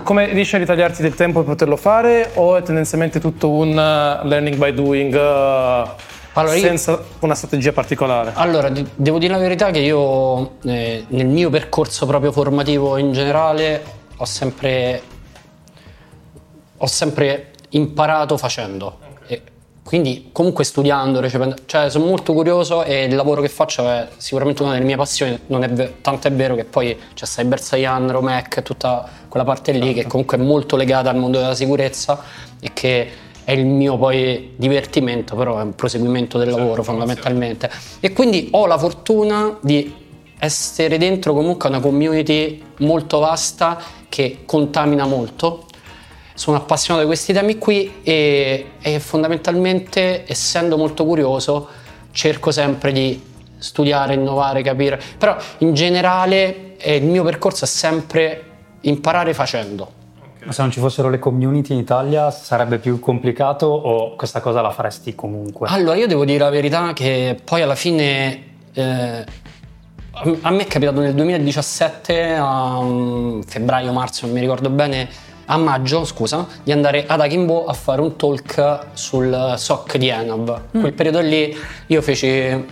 come 0.02 0.32
riesci 0.32 0.56
a 0.56 0.58
ritagliarti 0.58 1.00
del 1.00 1.14
tempo 1.14 1.38
per 1.38 1.50
poterlo 1.50 1.76
fare 1.76 2.30
o 2.34 2.56
è 2.56 2.62
tendenzialmente 2.62 3.20
tutto 3.20 3.50
un 3.50 3.68
uh, 3.68 4.26
learning 4.26 4.56
by 4.56 4.74
doing 4.74 5.14
uh, 5.14 5.88
Allora, 6.32 6.56
io- 6.56 6.66
senza 6.66 7.00
una 7.20 7.36
strategia 7.36 7.70
particolare? 7.70 8.32
Allora, 8.34 8.68
di- 8.68 8.84
devo 8.92 9.18
dire 9.18 9.32
la 9.32 9.38
verità 9.38 9.70
che 9.70 9.78
io 9.78 10.58
eh, 10.64 11.04
nel 11.06 11.26
mio 11.26 11.50
percorso 11.50 12.04
proprio 12.04 12.32
formativo 12.32 12.96
in 12.96 13.12
generale 13.12 13.80
ho 14.16 14.24
sempre, 14.24 15.00
ho 16.78 16.86
sempre 16.86 17.52
imparato 17.68 18.36
facendo. 18.36 19.01
Quindi 19.84 20.30
comunque 20.32 20.64
studiando, 20.64 21.20
recependo, 21.20 21.56
cioè 21.66 21.90
sono 21.90 22.04
molto 22.04 22.32
curioso 22.32 22.84
e 22.84 23.04
il 23.04 23.14
lavoro 23.16 23.42
che 23.42 23.48
faccio 23.48 23.88
è 23.88 24.08
sicuramente 24.16 24.62
una 24.62 24.72
delle 24.72 24.84
mie 24.84 24.96
passioni, 24.96 25.38
non 25.46 25.64
è 25.64 25.68
ve- 25.68 26.00
tanto 26.00 26.28
è 26.28 26.32
vero 26.32 26.54
che 26.54 26.64
poi 26.64 26.96
c'è 27.14 27.26
Cyber 27.26 27.60
Cyan, 27.60 28.10
Romec, 28.10 28.62
tutta 28.62 29.08
quella 29.28 29.44
parte 29.44 29.72
lì 29.72 29.92
che 29.92 30.06
comunque 30.06 30.38
è 30.38 30.40
molto 30.40 30.76
legata 30.76 31.10
al 31.10 31.16
mondo 31.16 31.38
della 31.38 31.54
sicurezza 31.54 32.22
e 32.60 32.70
che 32.72 33.10
è 33.44 33.52
il 33.52 33.66
mio 33.66 33.98
poi 33.98 34.54
divertimento, 34.56 35.34
però 35.34 35.58
è 35.58 35.62
un 35.62 35.74
proseguimento 35.74 36.38
del 36.38 36.50
lavoro 36.50 36.82
fondamentalmente. 36.82 37.70
E 37.98 38.12
quindi 38.12 38.48
ho 38.52 38.66
la 38.66 38.78
fortuna 38.78 39.58
di 39.60 39.92
essere 40.38 40.98
dentro 40.98 41.34
comunque 41.34 41.68
una 41.68 41.80
community 41.80 42.62
molto 42.78 43.18
vasta 43.18 43.80
che 44.08 44.38
contamina 44.44 45.06
molto. 45.06 45.66
Sono 46.34 46.56
appassionato 46.56 47.04
di 47.04 47.10
questi 47.10 47.32
temi 47.32 47.58
qui 47.58 48.00
e, 48.02 48.72
e 48.80 49.00
fondamentalmente, 49.00 50.24
essendo 50.26 50.76
molto 50.76 51.04
curioso, 51.04 51.68
cerco 52.10 52.50
sempre 52.50 52.92
di 52.92 53.22
studiare, 53.58 54.14
innovare, 54.14 54.62
capire. 54.62 55.00
Però 55.18 55.36
in 55.58 55.74
generale 55.74 56.76
eh, 56.76 56.96
il 56.96 57.04
mio 57.04 57.22
percorso 57.22 57.64
è 57.64 57.68
sempre 57.68 58.44
imparare 58.82 59.34
facendo. 59.34 60.00
Ma 60.44 60.50
se 60.50 60.62
non 60.62 60.72
ci 60.72 60.80
fossero 60.80 61.08
le 61.08 61.20
community 61.20 61.72
in 61.72 61.78
Italia 61.78 62.30
sarebbe 62.32 62.78
più 62.78 62.98
complicato 62.98 63.66
o 63.66 64.16
questa 64.16 64.40
cosa 64.40 64.60
la 64.60 64.70
faresti 64.70 65.14
comunque? 65.14 65.68
Allora, 65.68 65.96
io 65.96 66.08
devo 66.08 66.24
dire 66.24 66.38
la 66.40 66.50
verità 66.50 66.92
che 66.92 67.38
poi 67.44 67.62
alla 67.62 67.76
fine 67.76 68.42
eh, 68.74 69.24
a 70.14 70.50
me 70.50 70.62
è 70.62 70.66
capitato 70.66 71.00
nel 71.00 71.14
2017, 71.14 72.34
a 72.34 72.78
um, 72.78 73.42
febbraio-marzo, 73.42 74.26
non 74.26 74.34
mi 74.34 74.40
ricordo 74.40 74.68
bene, 74.68 75.08
a 75.52 75.56
maggio, 75.58 76.04
scusa, 76.06 76.46
di 76.62 76.72
andare 76.72 77.04
ad 77.06 77.20
Akimbo 77.20 77.66
a 77.66 77.74
fare 77.74 78.00
un 78.00 78.16
talk 78.16 78.86
sul 78.94 79.54
SOC 79.56 79.98
di 79.98 80.08
Enav. 80.08 80.62
Mm. 80.76 80.80
Quel 80.80 80.92
periodo 80.94 81.20
lì 81.20 81.54
io 81.86 82.00
feci 82.00 82.26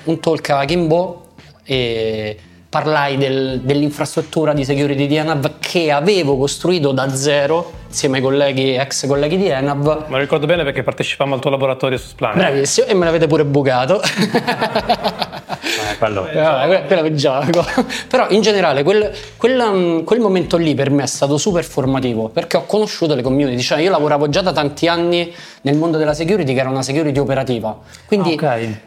un 0.05 0.19
talk 0.19 0.49
a 0.49 0.61
Akimbo 0.61 1.27
e 1.63 2.39
parlai 2.71 3.19
del, 3.19 3.61
dell'infrastruttura 3.63 4.55
di 4.55 4.65
security 4.65 5.07
di 5.07 5.17
Enav 5.17 5.59
che 5.59 5.91
avevo 5.91 6.39
costruito 6.39 6.93
da 6.93 7.15
zero 7.15 7.79
insieme 7.87 8.19
ai 8.19 8.23
colleghi, 8.23 8.75
ex 8.77 9.07
colleghi 9.07 9.37
di 9.37 9.49
Enav. 9.49 10.07
Ma 10.09 10.19
ricordo 10.19 10.47
bene 10.47 10.65
perché 10.65 10.83
partecipavamo 10.83 11.35
al 11.35 11.41
tuo 11.43 11.51
laboratorio 11.51 11.99
su 11.99 12.09
Splane. 12.09 12.37
Bravissimo, 12.37 12.87
e 12.87 12.95
me 12.95 13.05
l'avete 13.05 13.27
pure 13.27 13.45
bucato. 13.45 14.01
eh, 15.93 15.99
quello, 15.99 16.27
eh, 16.27 16.85
quello 16.87 17.05
è 17.05 17.13
gioco. 17.13 17.65
Però 18.09 18.29
in 18.31 18.41
generale 18.41 18.83
quel, 18.83 19.11
quel, 19.37 19.59
um, 19.59 20.05
quel, 20.05 20.21
momento 20.21 20.57
lì 20.57 20.75
per 20.75 20.91
me 20.91 21.03
è 21.03 21.07
stato 21.07 21.37
super 21.37 21.65
formativo 21.65 22.29
perché 22.29 22.57
ho 22.57 22.67
conosciuto 22.67 23.15
le 23.15 23.23
community. 23.23 23.61
Cioè 23.61 23.81
io 23.81 23.91
lavoravo 23.91 24.29
già 24.29 24.41
da 24.41 24.53
tanti 24.53 24.87
anni 24.87 25.33
nel 25.63 25.77
mondo 25.77 25.99
della 25.99 26.15
security 26.15 26.55
che 26.55 26.61
era 26.61 26.69
una 26.69 26.83
security 26.83 27.19
operativa. 27.19 27.77
Quindi... 28.07 28.33
Okay 28.33 28.81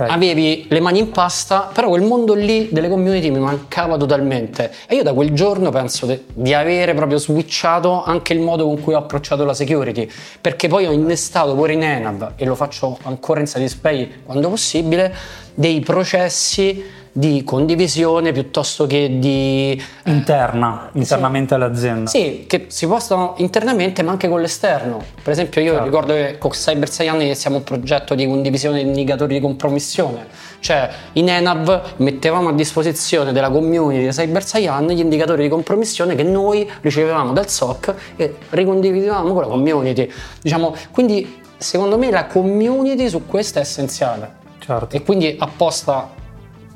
Okay. 0.00 0.14
Avevi 0.14 0.66
le 0.68 0.78
mani 0.78 1.00
in 1.00 1.10
pasta, 1.10 1.70
però 1.74 1.88
quel 1.88 2.02
mondo 2.02 2.32
lì 2.34 2.68
delle 2.70 2.88
community 2.88 3.30
mi 3.30 3.40
mancava 3.40 3.96
totalmente. 3.96 4.70
E 4.86 4.94
io 4.94 5.02
da 5.02 5.12
quel 5.12 5.32
giorno 5.32 5.70
penso 5.70 6.06
de- 6.06 6.22
di 6.32 6.54
avere 6.54 6.94
proprio 6.94 7.18
switchato 7.18 8.04
anche 8.04 8.32
il 8.32 8.38
modo 8.38 8.64
con 8.64 8.80
cui 8.80 8.94
ho 8.94 8.98
approcciato 8.98 9.44
la 9.44 9.54
security, 9.54 10.08
perché 10.40 10.68
poi 10.68 10.86
ho 10.86 10.92
innestato 10.92 11.56
pure 11.56 11.72
in 11.72 11.82
Enab, 11.82 12.34
e 12.36 12.44
lo 12.44 12.54
faccio 12.54 12.96
ancora 13.02 13.40
in 13.40 13.48
Satispay 13.48 14.22
quando 14.24 14.48
possibile, 14.48 15.12
dei 15.52 15.80
processi 15.80 16.80
di 17.18 17.42
condivisione 17.42 18.30
piuttosto 18.30 18.86
che 18.86 19.18
di... 19.18 19.82
Eh, 20.04 20.10
Interna, 20.12 20.88
internamente 20.92 21.48
sì. 21.48 21.54
all'azienda. 21.54 22.10
Sì, 22.10 22.44
che 22.46 22.66
si 22.68 22.86
postano 22.86 23.34
internamente 23.38 24.04
ma 24.04 24.12
anche 24.12 24.28
con 24.28 24.40
l'esterno. 24.40 25.02
Per 25.20 25.32
esempio 25.32 25.60
io 25.60 25.72
certo. 25.72 25.84
ricordo 25.84 26.14
che 26.14 26.38
con 26.38 26.52
Cyber 26.52 26.88
6 26.88 27.08
anni 27.08 27.24
iniziamo 27.24 27.56
un 27.56 27.64
progetto 27.64 28.14
di 28.14 28.24
condivisione 28.24 28.84
di 28.84 28.88
indicatori 28.88 29.34
di 29.34 29.40
compromissione. 29.40 30.28
Cioè 30.60 30.88
in 31.14 31.28
Enab 31.28 31.94
mettevamo 31.96 32.50
a 32.50 32.52
disposizione 32.52 33.32
della 33.32 33.50
community 33.50 34.04
di 34.04 34.10
Cyber 34.10 34.44
Cyan 34.44 34.86
gli 34.86 35.00
indicatori 35.00 35.42
di 35.42 35.48
compromissione 35.48 36.14
che 36.14 36.22
noi 36.22 36.70
ricevevamo 36.82 37.32
dal 37.32 37.48
SOC 37.48 37.94
e 38.14 38.36
ricondividevamo 38.50 39.32
con 39.32 39.42
la 39.42 39.48
community. 39.48 40.08
Diciamo, 40.40 40.72
quindi 40.92 41.40
secondo 41.56 41.98
me 41.98 42.12
la 42.12 42.26
community 42.26 43.08
su 43.08 43.26
questo 43.26 43.58
è 43.58 43.62
essenziale. 43.62 44.36
Certo. 44.60 44.94
E 44.94 45.02
quindi 45.02 45.34
apposta 45.36 46.14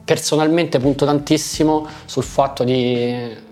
personalmente 0.05 0.79
punto 0.79 1.05
tantissimo 1.05 1.87
sul 2.05 2.25
fatto 2.25 2.65
di 2.65 3.51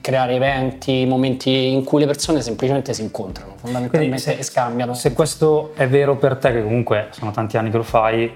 creare 0.00 0.34
eventi, 0.34 1.04
momenti 1.06 1.70
in 1.70 1.84
cui 1.84 2.00
le 2.00 2.06
persone 2.06 2.40
semplicemente 2.40 2.94
si 2.94 3.02
incontrano, 3.02 3.54
fondamentalmente 3.56 4.18
se, 4.18 4.36
e 4.38 4.42
scambiano. 4.42 4.94
Se 4.94 5.12
questo 5.12 5.72
è 5.74 5.86
vero 5.86 6.16
per 6.16 6.36
te, 6.36 6.52
che 6.52 6.62
comunque 6.62 7.08
sono 7.10 7.30
tanti 7.30 7.58
anni 7.58 7.70
che 7.70 7.76
lo 7.76 7.82
fai, 7.82 8.32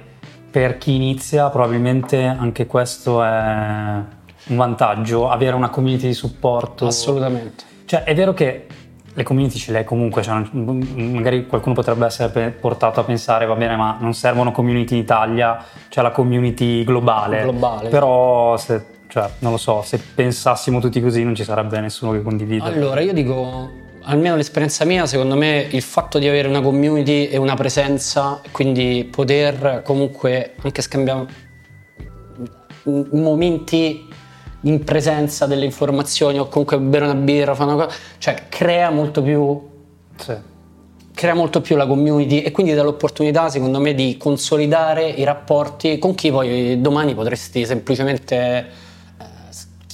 per 0.50 0.76
chi 0.76 0.94
inizia 0.94 1.48
probabilmente 1.48 2.22
anche 2.24 2.66
questo 2.66 3.24
è 3.24 4.02
un 4.48 4.56
vantaggio, 4.56 5.30
avere 5.30 5.56
una 5.56 5.70
community 5.70 6.08
di 6.08 6.14
supporto. 6.14 6.86
Assolutamente. 6.86 7.64
Cioè 7.86 8.04
è 8.04 8.14
vero 8.14 8.34
che 8.34 8.66
le 9.14 9.22
community 9.24 9.58
ce 9.58 9.72
le 9.72 9.78
hai 9.78 9.84
comunque, 9.84 10.22
cioè, 10.22 10.42
magari 10.52 11.46
qualcuno 11.46 11.74
potrebbe 11.74 12.06
essere 12.06 12.50
portato 12.50 13.00
a 13.00 13.04
pensare, 13.04 13.44
va 13.46 13.54
bene, 13.54 13.76
ma 13.76 13.98
non 14.00 14.14
servono 14.14 14.52
community 14.52 14.94
in 14.94 15.00
Italia, 15.02 15.56
c'è 15.56 15.86
cioè 15.88 16.04
la 16.04 16.10
community 16.10 16.82
globale. 16.84 17.42
globale. 17.42 17.88
Però 17.88 18.56
se, 18.56 18.84
cioè, 19.08 19.28
non 19.40 19.52
lo 19.52 19.58
so, 19.58 19.82
se 19.82 19.98
pensassimo 19.98 20.80
tutti 20.80 21.00
così 21.00 21.24
non 21.24 21.34
ci 21.34 21.44
sarebbe 21.44 21.78
nessuno 21.80 22.12
che 22.12 22.22
condivide. 22.22 22.64
Allora, 22.64 23.00
io 23.00 23.12
dico, 23.12 23.70
almeno 24.04 24.36
l'esperienza 24.36 24.84
mia, 24.86 25.04
secondo 25.04 25.36
me 25.36 25.66
il 25.70 25.82
fatto 25.82 26.18
di 26.18 26.26
avere 26.26 26.48
una 26.48 26.62
community 26.62 27.26
e 27.26 27.36
una 27.36 27.54
presenza, 27.54 28.40
quindi 28.50 29.06
poter 29.10 29.82
comunque 29.84 30.54
anche 30.62 30.80
scambiare 30.80 31.50
momenti 32.84 34.08
in 34.62 34.84
presenza 34.84 35.46
delle 35.46 35.64
informazioni 35.64 36.38
o 36.38 36.48
comunque 36.48 36.78
bere 36.78 37.04
una 37.04 37.14
birra, 37.14 37.54
una 37.58 37.74
cosa, 37.74 37.96
cioè 38.18 38.44
crea 38.48 38.90
molto 38.90 39.22
più... 39.22 39.70
Sì. 40.16 40.50
Crea 41.14 41.34
molto 41.34 41.60
più 41.60 41.76
la 41.76 41.86
community 41.86 42.40
e 42.40 42.50
quindi 42.52 42.72
dà 42.72 42.82
l'opportunità, 42.82 43.50
secondo 43.50 43.78
me, 43.78 43.92
di 43.92 44.16
consolidare 44.16 45.06
i 45.08 45.24
rapporti 45.24 45.98
con 45.98 46.14
chi 46.14 46.30
poi 46.30 46.80
domani 46.80 47.14
potresti 47.14 47.66
semplicemente 47.66 48.66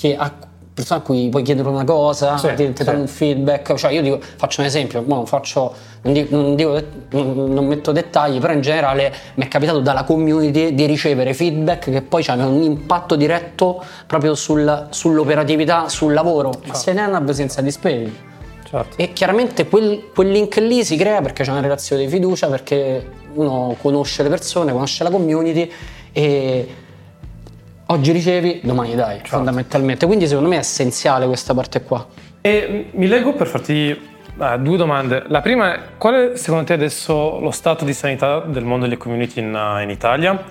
eh, 0.00 0.16
persona 0.78 1.00
a 1.00 1.02
cui 1.02 1.28
puoi 1.28 1.42
chiedere 1.42 1.68
una 1.68 1.84
cosa, 1.84 2.38
sì, 2.38 2.48
ti, 2.54 2.72
ti 2.72 2.76
sì. 2.76 2.84
danno 2.84 3.00
un 3.00 3.08
feedback. 3.08 3.74
Cioè, 3.74 3.92
io 3.92 4.02
dico, 4.02 4.20
faccio 4.20 4.60
un 4.60 4.66
esempio, 4.66 5.24
faccio, 5.26 5.74
non, 6.02 6.12
dico, 6.12 6.36
non, 6.36 6.54
dico, 6.54 6.80
non, 7.10 7.66
metto 7.66 7.92
dettagli, 7.92 8.38
però 8.38 8.52
in 8.52 8.60
generale 8.60 9.12
mi 9.34 9.44
è 9.44 9.48
capitato 9.48 9.80
dalla 9.80 10.04
community 10.04 10.74
di 10.74 10.86
ricevere 10.86 11.34
feedback 11.34 11.90
che 11.90 12.02
poi 12.02 12.24
hanno 12.28 12.48
un 12.48 12.62
impatto 12.62 13.16
diretto 13.16 13.82
proprio 14.06 14.34
sul, 14.34 14.88
sull'operatività, 14.90 15.88
sul 15.88 16.12
lavoro. 16.12 16.52
Certo. 16.52 16.74
Se 16.74 16.92
ne 16.92 17.00
hanno 17.00 17.16
abbastanza 17.16 17.60
di 17.60 17.70
spegni. 17.70 18.16
Certo. 18.68 18.96
E 18.96 19.12
chiaramente 19.12 19.66
quel, 19.66 20.10
quel, 20.14 20.30
link 20.30 20.56
lì 20.56 20.84
si 20.84 20.96
crea 20.96 21.22
perché 21.22 21.42
c'è 21.42 21.50
una 21.50 21.60
relazione 21.60 22.04
di 22.04 22.08
fiducia, 22.08 22.48
perché 22.48 23.10
uno 23.34 23.74
conosce 23.80 24.22
le 24.22 24.28
persone, 24.28 24.72
conosce 24.72 25.04
la 25.04 25.10
community 25.10 25.70
e 26.12 26.68
oggi 27.86 28.12
ricevi, 28.12 28.60
domani 28.62 28.94
dai, 28.94 29.16
certo. 29.16 29.36
fondamentalmente. 29.36 30.06
Quindi 30.06 30.26
secondo 30.26 30.50
me 30.50 30.56
è 30.56 30.60
essenziale 30.60 31.26
questa 31.26 31.54
parte 31.54 31.82
qua. 31.82 32.06
E 32.40 32.90
mi 32.92 33.06
leggo 33.06 33.32
per 33.32 33.46
farti 33.46 34.07
eh, 34.40 34.58
due 34.58 34.76
domande. 34.76 35.24
La 35.26 35.40
prima 35.40 35.74
è, 35.74 35.80
qual 35.98 36.32
è 36.32 36.36
secondo 36.36 36.64
te 36.64 36.72
adesso 36.72 37.38
lo 37.40 37.50
stato 37.50 37.84
di 37.84 37.92
sanità 37.92 38.40
del 38.40 38.64
mondo 38.64 38.84
delle 38.84 38.96
community 38.96 39.40
in, 39.40 39.54
eh, 39.54 39.82
in 39.82 39.90
Italia? 39.90 40.42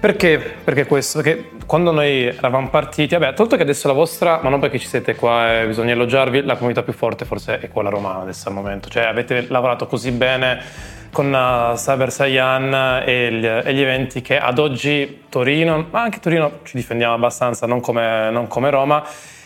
Perché? 0.00 0.38
Perché 0.64 0.86
questo? 0.86 1.22
Perché 1.22 1.50
quando 1.64 1.92
noi 1.92 2.26
eravamo 2.26 2.68
partiti, 2.68 3.14
vabbè, 3.16 3.34
tolto 3.34 3.54
che 3.54 3.62
adesso 3.62 3.86
la 3.86 3.94
vostra, 3.94 4.40
ma 4.42 4.48
non 4.48 4.58
perché 4.58 4.78
ci 4.78 4.88
siete 4.88 5.14
qua 5.14 5.60
e 5.60 5.66
bisogna 5.66 5.92
elogiarvi, 5.92 6.42
la 6.42 6.56
comunità 6.56 6.82
più 6.82 6.92
forte 6.92 7.24
forse 7.24 7.60
è 7.60 7.68
quella 7.68 7.88
romana 7.88 8.22
adesso 8.22 8.48
al 8.48 8.54
momento. 8.54 8.88
Cioè 8.88 9.04
avete 9.04 9.46
lavorato 9.48 9.86
così 9.86 10.10
bene 10.10 10.60
con 11.12 11.32
uh, 11.32 11.74
Cyber 11.76 12.10
Saiyan 12.10 13.02
e 13.06 13.32
gli, 13.32 13.46
e 13.46 13.74
gli, 13.74 13.80
eventi 13.80 14.22
che 14.22 14.38
ad 14.38 14.58
oggi 14.58 15.24
Torino, 15.28 15.86
ma 15.90 16.02
anche 16.02 16.18
Torino 16.18 16.60
ci 16.64 16.76
difendiamo 16.76 17.14
abbastanza, 17.14 17.66
non 17.66 17.80
come, 17.80 18.30
non 18.30 18.48
come 18.48 18.70
Roma, 18.70 19.04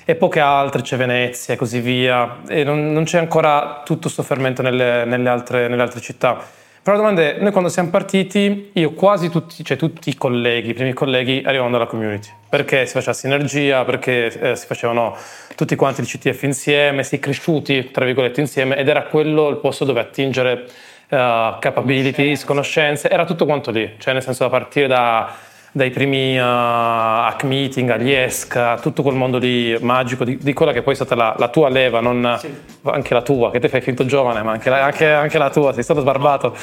e 0.09 0.15
poche 0.15 0.39
altre, 0.39 0.83
c'è 0.83 0.97
Venezia 0.97 1.55
e 1.55 1.57
così 1.57 1.81
via, 1.81 2.39
e 2.47 2.63
non, 2.63 2.93
non 2.93 3.03
c'è 3.03 3.19
ancora 3.19 3.83
tutto 3.85 4.03
questo 4.03 4.23
fermento 4.23 4.63
nelle, 4.63 5.05
nelle, 5.05 5.29
altre, 5.29 5.67
nelle 5.67 5.83
altre 5.83 6.01
città. 6.01 6.41
Però 6.81 6.97
la 6.97 7.03
domanda 7.03 7.23
è, 7.23 7.39
noi 7.41 7.51
quando 7.51 7.69
siamo 7.69 7.91
partiti, 7.91 8.71
io 8.75 8.93
quasi 8.93 9.29
tutti, 9.31 9.65
cioè 9.65 9.77
tutti 9.77 10.09
i 10.09 10.15
colleghi, 10.15 10.71
i 10.71 10.75
primi 10.75 10.93
colleghi, 10.93 11.43
arrivavano 11.45 11.73
dalla 11.73 11.89
community, 11.89 12.29
perché 12.49 12.87
si 12.87 12.93
faceva 12.93 13.15
sinergia, 13.15 13.85
perché 13.85 14.27
eh, 14.27 14.55
si 14.55 14.67
facevano 14.67 15.17
tutti 15.57 15.75
quanti 15.75 16.03
il 16.03 16.07
CTF 16.07 16.41
insieme, 16.45 17.03
si 17.03 17.17
è 17.17 17.19
cresciuti, 17.19 17.91
tra 17.91 18.05
virgolette, 18.05 18.41
insieme, 18.41 18.77
ed 18.77 18.89
era 18.89 19.03
quello 19.03 19.49
il 19.49 19.57
posto 19.57 19.85
dove 19.85 19.99
attingere 19.99 20.67
uh, 21.09 21.59
capabilities, 21.59 22.45
conoscenze, 22.45 23.11
era 23.11 23.25
tutto 23.25 23.45
quanto 23.45 23.73
lì, 23.73 23.95
cioè 23.99 24.13
nel 24.13 24.23
senso 24.23 24.45
da 24.45 24.51
partire 24.51 24.87
da, 24.87 25.35
dai 25.76 25.90
primi 25.90 26.38
uh, 26.38 26.42
hack 26.42 27.45
meeting 27.45 27.90
agli 27.90 28.11
ESC, 28.11 28.80
tutto 28.80 29.02
quel 29.02 29.14
mondo 29.14 29.37
lì 29.37 29.76
magico 29.83 30.25
di, 30.25 30.38
di 30.38 30.54
quella 30.54 30.73
che 30.73 30.80
poi 30.80 30.95
è 30.95 30.97
stata 30.97 31.14
la, 31.14 31.35
la 31.37 31.49
tua 31.49 31.68
leva, 31.68 32.00
non 32.00 32.35
sì. 32.40 32.50
anche 32.85 33.12
la 33.12 33.21
tua, 33.21 33.50
che 33.50 33.61
te 33.61 33.68
fai 33.68 33.83
finto 33.83 34.06
giovane, 34.06 34.42
ma 34.42 34.52
anche 34.52 34.71
la, 34.71 34.83
anche, 34.83 35.06
anche 35.06 35.37
la 35.37 35.50
tua, 35.50 35.75
sei 35.75 35.83
stato 35.83 36.00
sbarbato. 36.00 36.56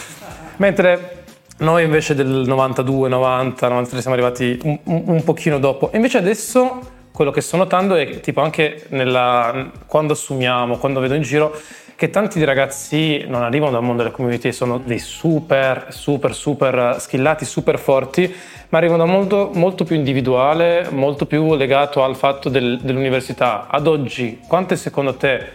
Mentre 0.56 1.26
noi 1.58 1.84
invece 1.84 2.16
del 2.16 2.26
92, 2.26 3.08
90, 3.08 3.68
93 3.68 4.02
siamo 4.02 4.16
arrivati 4.16 4.60
un, 4.64 4.80
un, 4.86 5.04
un 5.06 5.24
pochino 5.24 5.60
dopo. 5.60 5.92
E 5.92 5.98
invece 5.98 6.18
adesso 6.18 6.80
quello 7.12 7.30
che 7.30 7.42
sto 7.42 7.58
notando 7.58 7.94
è 7.94 8.08
che 8.08 8.20
tipo 8.20 8.42
anche 8.42 8.86
nella, 8.90 9.70
quando 9.86 10.14
assumiamo, 10.14 10.78
quando 10.78 11.00
vedo 11.00 11.14
in 11.14 11.22
giro, 11.22 11.56
che 12.04 12.10
tanti 12.10 12.44
ragazzi 12.44 13.24
non 13.28 13.44
arrivano 13.44 13.72
dal 13.72 13.82
mondo 13.82 14.04
delle 14.04 14.14
community, 14.14 14.52
sono 14.52 14.78
dei 14.78 15.00
super, 15.00 15.86
super, 15.88 16.36
super 16.36 16.98
skillati, 17.00 17.46
super 17.46 17.80
forti, 17.80 18.30
ma 18.68 18.78
arrivano 18.78 19.06
da 19.06 19.10
molto, 19.10 19.52
molto 19.54 19.86
più 19.86 19.96
individuale, 19.96 20.90
molto 20.92 21.26
più 21.26 21.56
legato 21.56 22.04
al 22.04 22.18
fatto 22.18 22.50
del, 22.50 22.78
dell'università. 22.82 23.68
Ad 23.70 23.88
oggi, 23.88 24.42
quanto 24.46 24.74
è 24.74 24.78
secondo 24.78 25.16
te 25.16 25.48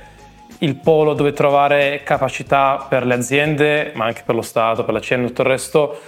il 0.61 0.77
polo 0.77 1.13
dove 1.13 1.35
trovare 1.35 2.01
capacità 2.03 2.87
per 2.89 3.05
le 3.05 3.13
aziende, 3.13 3.93
ma 3.95 4.07
anche 4.07 4.23
per 4.25 4.35
lo 4.35 4.41
Stato, 4.41 4.85
per 4.85 4.95
la 4.95 5.01
CN 5.01 5.25
e 5.25 5.27
tutto 5.27 5.43
il 5.43 5.49
resto, 5.49 6.01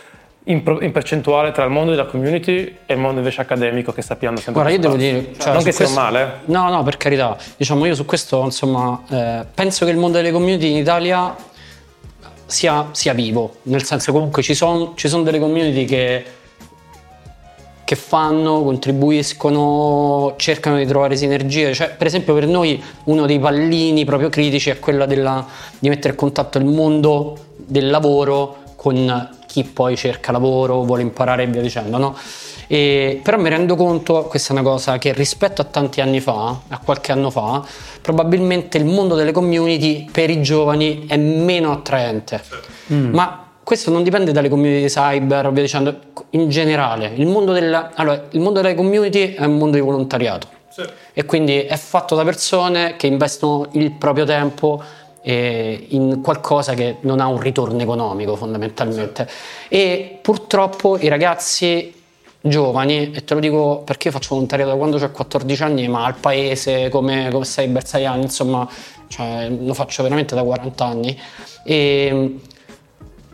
in, 0.50 0.62
pro- 0.62 0.80
in 0.80 0.92
percentuale 0.92 1.52
tra 1.52 1.64
il 1.64 1.71
mondo 1.71 1.90
della 1.90 2.07
community 2.07 2.76
e 2.87 2.95
il 2.95 2.99
mondo 2.99 3.19
invece 3.19 3.40
accademico 3.40 3.92
che 3.92 4.02
sta 4.02 4.16
piando 4.16 4.40
sempre 4.40 4.62
Guarda, 4.62 4.76
io 4.76 4.80
devo 4.83 4.97
dire, 4.97 5.33
cioè, 5.38 5.52
non 5.52 5.62
che 5.62 5.73
sia 5.73 5.85
questo- 5.85 6.00
male, 6.00 6.23
eh. 6.23 6.28
No, 6.52 6.69
no, 6.69 6.83
per 6.83 6.97
carità. 6.97 7.37
Diciamo, 7.57 7.85
io 7.87 7.95
su 7.95 8.04
questo, 8.04 8.42
insomma, 8.45 9.02
eh, 9.11 9.45
penso 9.54 9.85
che 9.85 9.90
il 9.90 9.97
mondo 9.97 10.16
delle 10.19 10.33
community 10.33 10.71
in 10.71 10.76
Italia 10.76 11.35
sia, 12.47 12.88
sia 12.92 13.12
vivo. 13.12 13.57
Nel 13.62 13.85
senso, 13.85 14.12
comunque, 14.12 14.42
ci 14.42 14.54
sono 14.54 14.92
ci 14.97 15.09
son 15.09 15.23
delle 15.25 15.38
community 15.38 15.85
che, 15.85 16.25
che 17.85 17.97
fanno, 17.97 18.62
contribuiscono, 18.62 20.35
cercano 20.37 20.76
di 20.76 20.87
trovare 20.87 21.16
sinergie. 21.16 21.73
Cioè, 21.75 21.90
per 21.97 22.07
esempio, 22.07 22.35
per 22.35 22.47
noi 22.47 22.83
uno 23.04 23.26
dei 23.26 23.38
pallini 23.38 24.04
proprio 24.04 24.28
critici 24.28 24.71
è 24.71 24.78
quello 24.78 25.07
della- 25.07 25.47
di 25.78 25.88
mettere 25.88 26.11
in 26.11 26.19
contatto 26.19 26.59
il 26.59 26.64
mondo 26.64 27.37
del 27.57 27.88
lavoro 27.90 28.57
con 28.76 29.38
chi 29.50 29.64
poi 29.64 29.97
cerca 29.97 30.30
lavoro, 30.30 30.85
vuole 30.85 31.02
imparare 31.02 31.42
e 31.42 31.47
via 31.47 31.61
dicendo, 31.61 31.99
no? 31.99 32.16
E- 32.69 33.21
però 33.21 33.37
mi 33.37 33.49
rendo 33.49 33.75
conto, 33.75 34.23
questa 34.26 34.50
è 34.50 34.52
una 34.52 34.62
cosa 34.69 34.97
che 34.99 35.12
rispetto 35.12 35.61
a 35.61 35.64
tanti 35.64 36.00
anni 36.00 36.21
fa, 36.21 36.57
a 36.69 36.78
qualche 36.78 37.11
anno 37.11 37.30
fa, 37.30 37.61
probabilmente 38.00 38.78
il 38.78 38.85
mondo 38.85 39.16
delle 39.16 39.33
community 39.33 40.09
per 40.11 40.30
i 40.30 40.40
giovani 40.40 41.07
è 41.09 41.16
meno 41.16 41.73
attraente. 41.73 42.40
Ma 43.11 43.45
questo 43.64 43.90
non 43.90 44.04
dipende 44.04 44.30
dalle 44.30 44.49
community 44.49 44.87
cyber, 44.87 45.50
via 45.50 45.62
dicendo, 45.62 45.97
in 46.30 46.49
generale. 46.49 47.11
Il 47.16 47.26
mondo, 47.26 47.50
della- 47.50 47.90
allora, 47.95 48.23
il 48.30 48.40
mondo 48.40 48.61
delle 48.61 48.76
community 48.76 49.35
è 49.35 49.45
un 49.45 49.57
mondo 49.59 49.76
di 49.76 49.83
volontariato 49.83 50.47
e 51.12 51.25
quindi 51.25 51.62
è 51.62 51.76
fatto 51.76 52.14
da 52.14 52.23
persone 52.23 52.95
che 52.97 53.09
investono 53.09 53.66
il 53.73 53.90
proprio 53.90 54.25
tempo 54.25 54.80
eh, 55.23 55.87
in 55.91 56.21
qualcosa 56.23 56.75
che 56.75 56.97
non 57.00 57.21
ha 57.21 57.27
un 57.27 57.41
ritorno 57.41 57.81
economico 57.81 58.37
fondamentalmente. 58.37 59.29
E 59.69 60.19
purtroppo 60.21 60.99
i 60.99 61.09
ragazzi 61.09 61.95
giovani 62.43 63.11
e 63.12 63.25
te 63.25 63.35
lo 63.35 63.41
dico 63.41 63.83
perché 63.85 64.09
io 64.09 64.15
faccio 64.15 64.31
volontariato 64.31 64.71
da 64.71 64.79
quando 64.79 64.97
ho 64.97 65.11
14 65.11 65.62
anni 65.62 65.89
ma 65.89 66.07
al 66.07 66.15
paese 66.15 66.89
come, 66.89 67.29
come 67.31 67.45
Cyber 67.45 67.87
Saiyan 67.87 68.23
insomma 68.23 68.67
cioè, 69.11 69.50
lo 69.50 69.75
faccio 69.75 70.03
veramente 70.03 70.35
da 70.35 70.43
40 70.43 70.85
anni. 70.85 71.21
E 71.65 72.39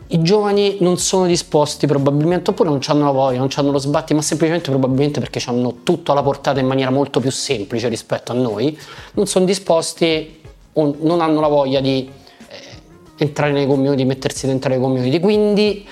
i 0.07 0.21
giovani 0.21 0.77
non 0.79 0.97
sono 0.97 1.27
disposti 1.27 1.85
probabilmente, 1.85 2.49
oppure 2.49 2.69
non 2.69 2.79
hanno 2.87 3.05
la 3.05 3.11
voglia, 3.11 3.39
non 3.39 3.49
hanno 3.53 3.71
lo 3.71 3.77
sbatti, 3.77 4.13
ma 4.13 4.21
semplicemente 4.21 4.69
probabilmente 4.69 5.19
perché 5.19 5.41
hanno 5.45 5.79
tutto 5.83 6.13
alla 6.13 6.23
portata 6.23 6.59
in 6.59 6.65
maniera 6.65 6.89
molto 6.91 7.19
più 7.19 7.29
semplice 7.29 7.89
rispetto 7.89 8.31
a 8.31 8.35
noi, 8.35 8.77
non 9.13 9.27
sono 9.27 9.45
disposti 9.45 10.36
o 10.77 10.95
non 10.99 11.21
hanno 11.21 11.39
la 11.39 11.47
voglia 11.47 11.79
di 11.79 12.09
eh, 12.49 12.55
entrare 13.17 13.51
nei 13.51 13.65
community, 13.65 14.05
mettersi 14.05 14.45
dentro 14.45 14.69
le 14.69 14.79
community. 14.79 15.19
Quindi 15.19 15.87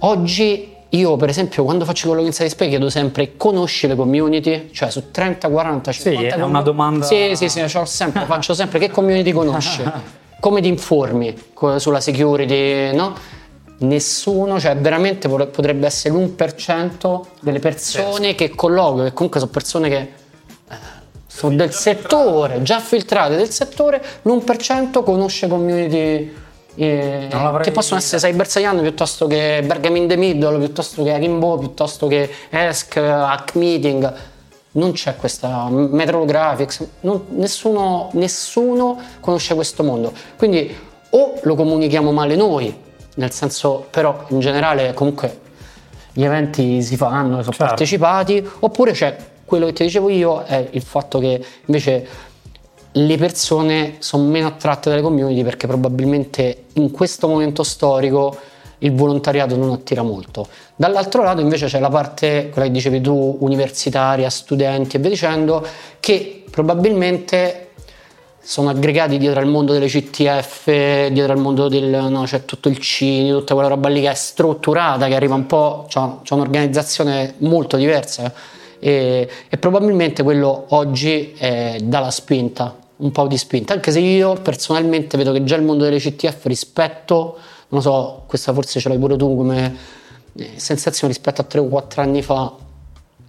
oggi 0.00 0.76
io 0.90 1.16
per 1.16 1.28
esempio 1.28 1.64
quando 1.64 1.84
faccio 1.84 2.06
quello 2.06 2.22
che 2.22 2.28
Inside 2.28 2.48
Spy 2.48 2.68
chiedo 2.68 2.88
sempre 2.88 3.36
conosci 3.36 3.86
le 3.86 3.94
community? 3.94 4.70
Cioè 4.72 4.90
su 4.90 5.10
30, 5.10 5.48
40, 5.50 5.92
50 5.92 6.36
è 6.36 6.42
una 6.42 6.62
domanda- 6.62 7.04
Sì, 7.04 7.32
sì, 7.34 7.48
sì, 7.48 7.62
sempre, 7.84 8.24
faccio 8.24 8.54
sempre 8.54 8.78
che 8.78 8.90
community 8.90 9.32
conosci? 9.32 9.82
Come 10.40 10.60
ti 10.60 10.68
informi 10.68 11.34
sulla 11.76 12.00
security, 12.00 12.94
no? 12.94 13.12
Nessuno, 13.80 14.58
cioè 14.58 14.76
veramente 14.76 15.28
potrebbe 15.28 15.86
essere 15.86 16.14
l'1% 16.14 17.20
delle 17.40 17.58
persone 17.58 18.34
che 18.34 18.50
colloquio, 18.50 19.04
che 19.04 19.12
comunque 19.12 19.40
sono 19.40 19.52
persone 19.52 19.88
che 19.88 20.08
sono 21.38 21.54
del 21.54 21.72
settore, 21.72 22.62
già 22.62 22.80
filtrate 22.80 23.36
del 23.36 23.48
settore, 23.50 24.02
l'1% 24.22 25.04
conosce 25.04 25.46
community 25.46 26.34
eh, 26.74 27.28
che 27.62 27.70
possono 27.70 28.00
essere 28.00 28.20
Cyber 28.20 28.48
Saiyan 28.48 28.80
piuttosto 28.80 29.28
che 29.28 29.62
Bergam 29.64 29.94
in 29.94 30.08
the 30.08 30.16
Middle, 30.16 30.58
piuttosto 30.58 31.04
che 31.04 31.12
Akimbo, 31.12 31.56
piuttosto 31.58 32.08
che 32.08 32.28
ESC, 32.50 32.96
Hack 32.96 33.54
Meeting. 33.54 34.12
Non 34.72 34.90
c'è 34.92 35.14
questa 35.14 35.68
Metro 35.70 36.24
Graphics, 36.24 36.86
non- 37.02 37.24
nessuno, 37.30 38.10
nessuno 38.14 38.98
conosce 39.20 39.54
questo 39.54 39.84
mondo. 39.84 40.12
Quindi 40.36 40.76
o 41.10 41.38
lo 41.42 41.54
comunichiamo 41.54 42.10
male 42.10 42.34
noi, 42.34 42.76
nel 43.14 43.30
senso, 43.30 43.86
però 43.90 44.24
in 44.30 44.40
generale 44.40 44.92
comunque 44.92 45.38
gli 46.12 46.24
eventi 46.24 46.82
si 46.82 46.96
fanno, 46.96 47.42
sono 47.42 47.52
Certo. 47.52 47.64
partecipati, 47.64 48.48
oppure 48.60 48.90
c'è 48.90 49.16
quello 49.48 49.64
che 49.64 49.72
ti 49.72 49.84
dicevo 49.84 50.10
io, 50.10 50.44
è 50.44 50.68
il 50.72 50.82
fatto 50.82 51.18
che 51.18 51.42
invece 51.64 52.06
le 52.92 53.16
persone 53.16 53.96
sono 54.00 54.24
meno 54.24 54.46
attratte 54.46 54.90
dalle 54.90 55.00
community 55.00 55.42
perché 55.42 55.66
probabilmente 55.66 56.64
in 56.74 56.90
questo 56.90 57.28
momento 57.28 57.62
storico 57.62 58.36
il 58.80 58.92
volontariato 58.92 59.56
non 59.56 59.70
attira 59.70 60.02
molto. 60.02 60.46
Dall'altro 60.76 61.22
lato 61.22 61.40
invece 61.40 61.66
c'è 61.66 61.80
la 61.80 61.88
parte, 61.88 62.50
quella 62.50 62.66
che 62.66 62.72
dicevi 62.72 63.00
tu, 63.00 63.38
universitaria, 63.40 64.28
studenti 64.28 64.96
e 64.96 64.98
via 65.00 65.08
dicendo, 65.08 65.66
che 65.98 66.44
probabilmente 66.50 67.70
sono 68.40 68.68
aggregati 68.68 69.16
dietro 69.16 69.40
al 69.40 69.46
mondo 69.46 69.72
delle 69.72 69.86
CTF, 69.86 71.08
dietro 71.08 71.32
al 71.32 71.38
mondo 71.38 71.68
del 71.68 72.06
no, 72.10 72.22
c'è 72.24 72.44
tutto 72.44 72.68
il 72.68 72.78
CINI, 72.78 73.30
tutta 73.30 73.54
quella 73.54 73.70
roba 73.70 73.88
lì 73.88 74.02
che 74.02 74.10
è 74.10 74.14
strutturata, 74.14 75.06
che 75.06 75.14
arriva 75.14 75.34
un 75.34 75.46
po', 75.46 75.86
c'è, 75.88 76.00
c'è 76.22 76.34
un'organizzazione 76.34 77.34
molto 77.38 77.78
diversa 77.78 78.56
e, 78.78 79.28
e 79.48 79.56
probabilmente 79.58 80.22
quello 80.22 80.66
oggi 80.68 81.34
eh, 81.38 81.80
dà 81.82 82.00
la 82.00 82.10
spinta, 82.10 82.76
un 82.96 83.10
po' 83.12 83.26
di 83.26 83.36
spinta, 83.36 83.74
anche 83.74 83.90
se 83.90 84.00
io 84.00 84.34
personalmente 84.34 85.16
vedo 85.16 85.32
che 85.32 85.44
già 85.44 85.56
il 85.56 85.62
mondo 85.62 85.84
delle 85.84 85.98
CTF 85.98 86.46
rispetto, 86.46 87.38
non 87.68 87.82
so, 87.82 88.24
questa 88.26 88.52
forse 88.52 88.80
ce 88.80 88.88
l'hai 88.88 88.98
pure 88.98 89.16
tu 89.16 89.36
come 89.36 89.76
eh, 90.36 90.50
sensazione 90.56 91.12
rispetto 91.12 91.40
a 91.40 91.44
3 91.44 91.60
o 91.60 91.66
4 91.66 92.02
anni 92.02 92.22
fa 92.22 92.52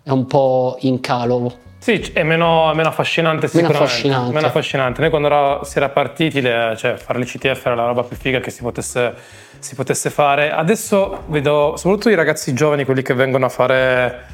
è 0.03 0.11
un 0.11 0.25
po' 0.25 0.77
in 0.81 0.99
calo. 0.99 1.67
Sì, 1.79 2.11
è 2.13 2.23
meno, 2.23 2.73
meno 2.73 2.89
affascinante 2.89 3.47
sicuramente. 3.47 3.83
affascinante. 3.83 4.33
Meno 4.33 4.47
affascinante. 4.47 4.99
Noi 5.01 5.09
quando 5.09 5.27
era- 5.27 5.63
si 5.63 5.77
era 5.77 5.87
partiti, 5.89 6.41
le- 6.41 6.73
cioè 6.77 6.95
fare 6.95 7.19
le 7.19 7.25
CTF 7.25 7.65
era 7.65 7.75
la 7.75 7.85
roba 7.85 8.03
più 8.03 8.17
figa 8.17 8.39
che 8.41 8.49
si 8.51 8.61
potesse, 8.61 9.13
si 9.59 9.75
potesse 9.75 10.09
fare. 10.09 10.51
Adesso 10.51 11.23
vedo 11.27 11.75
soprattutto 11.77 12.09
i 12.09 12.15
ragazzi 12.15 12.53
giovani, 12.53 12.83
quelli 12.83 13.01
che 13.01 13.13
vengono 13.13 13.45
a 13.45 13.49
fare 13.49 14.25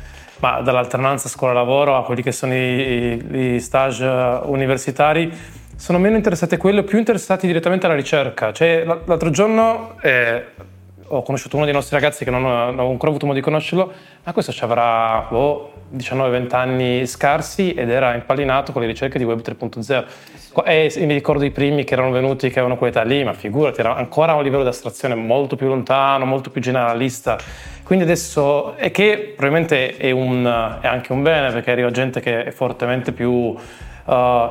ma 0.46 0.62
dall'alternanza 0.62 1.28
scuola-lavoro 1.28 1.96
a 1.98 2.04
quelli 2.04 2.22
che 2.22 2.32
sono 2.32 2.54
i, 2.54 3.20
i- 3.32 3.54
i 3.56 3.60
stage 3.60 4.06
universitari, 4.44 5.32
sono 5.76 5.98
meno 5.98 6.16
interessati 6.18 6.54
a 6.54 6.58
quello, 6.60 6.84
più 6.84 7.00
interessati 7.00 7.48
direttamente 7.48 7.88
alla 7.88 7.96
ricerca. 7.96 8.54
Cioè, 8.54 8.84
l'altro 8.86 9.32
giorno 9.32 9.96
eh, 10.02 10.46
ho 11.08 11.22
conosciuto 11.22 11.56
uno 11.56 11.66
dei 11.66 11.74
nostri 11.74 11.96
ragazzi 11.96 12.24
che 12.24 12.32
non 12.32 12.44
ho, 12.46 12.72
non 12.72 12.80
ho 12.80 12.90
ancora 12.90 13.10
avuto 13.10 13.26
modo 13.26 13.38
di 13.38 13.44
conoscerlo, 13.44 13.92
ma 14.24 14.34
questo 14.34 14.52
ci 14.52 14.64
avrà 14.64 15.26
boh, 15.30 15.72
19-20 15.96 16.56
anni 16.56 17.06
scarsi 17.06 17.74
ed 17.74 17.90
era 17.90 18.16
impallinato 18.16 18.72
con 18.72 18.82
le 18.82 18.88
ricerche 18.88 19.18
di 19.18 19.24
Web 19.24 19.42
3.0. 19.42 20.06
Qua- 20.52 20.64
E 20.64 20.92
mi 20.98 21.14
ricordo 21.14 21.46
i 21.46 21.52
primi 21.52 21.84
che 21.84 21.94
erano 21.94 22.12
venuti, 22.12 22.48
che 22.48 22.60
avevano 22.60 22.78
quell'età 22.78 23.04
lì, 23.04 23.24
ma 23.24 23.34
figurati, 23.34 23.80
era 23.82 23.96
ancora 23.96 24.32
a 24.32 24.36
un 24.36 24.44
livello 24.44 24.64
di 24.64 24.70
astrazione 24.70 25.14
molto 25.16 25.56
più 25.56 25.68
lontano, 25.68 26.26
molto 26.26 26.50
più 26.50 26.62
generalista. 26.62 27.38
Quindi 27.84 28.04
adesso, 28.06 28.76
e 28.78 28.90
che 28.90 29.34
probabilmente 29.36 29.98
è, 29.98 30.10
un- 30.12 30.78
è 30.82 30.88
anche 30.88 31.12
un 31.12 31.22
bene, 31.22 31.52
perché 31.52 31.72
arriva 31.72 31.92
gente 31.92 32.20
che 32.20 32.46
è 32.46 32.52
fortemente 32.52 33.12
più 33.12 33.30
uh, 33.32 33.56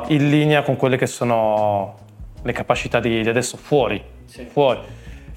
in 0.09 0.29
linea 0.31 0.63
con 0.63 0.77
quelle 0.77 0.97
che 0.97 1.07
sono 1.07 1.97
le 2.43 2.53
capacità 2.53 3.01
di, 3.01 3.23
di 3.23 3.29
adesso 3.29 3.57
fuori. 3.57 4.01
fuori. 4.47 4.79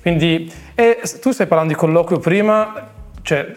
Quindi, 0.07 0.49
e 0.73 1.01
tu 1.19 1.31
stai 1.31 1.47
parlando 1.47 1.73
di 1.73 1.77
colloquio 1.77 2.19
prima, 2.19 2.91
cioè, 3.23 3.53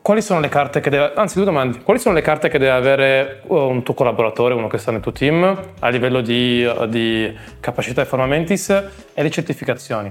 quali 0.00 0.22
sono 0.22 0.40
le 0.40 0.48
carte 0.48 0.80
che 0.80 0.88
deve, 0.88 1.12
anzi 1.14 1.34
due 1.34 1.44
domande, 1.44 1.82
quali 1.82 2.00
sono 2.00 2.14
le 2.14 2.22
carte 2.22 2.48
che 2.48 2.56
deve 2.56 2.70
avere 2.70 3.42
uh, 3.44 3.56
un 3.56 3.82
tuo 3.82 3.92
collaboratore, 3.92 4.54
uno 4.54 4.68
che 4.68 4.78
sta 4.78 4.90
nel 4.90 5.02
tuo 5.02 5.12
team, 5.12 5.74
a 5.80 5.88
livello 5.90 6.22
di, 6.22 6.64
uh, 6.64 6.86
di 6.86 7.30
capacità 7.60 8.00
e 8.00 8.06
formamentis 8.06 8.70
e 8.70 9.22
le 9.22 9.30
certificazioni? 9.30 10.10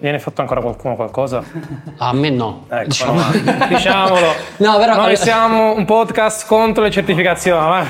Viene 0.00 0.18
fatto 0.18 0.40
ancora 0.40 0.62
qualcuno 0.62 0.96
qualcosa? 0.96 1.42
A 1.98 2.12
me 2.14 2.30
no. 2.30 2.64
Ecco, 2.70 2.84
diciamo. 2.84 3.20
no, 3.20 3.66
diciamolo. 3.68 4.32
No, 4.56 4.78
però- 4.78 4.94
Noi 4.96 5.14
siamo 5.16 5.74
un 5.74 5.84
podcast 5.84 6.46
contro 6.46 6.82
le 6.82 6.90
certificazioni. 6.90 7.86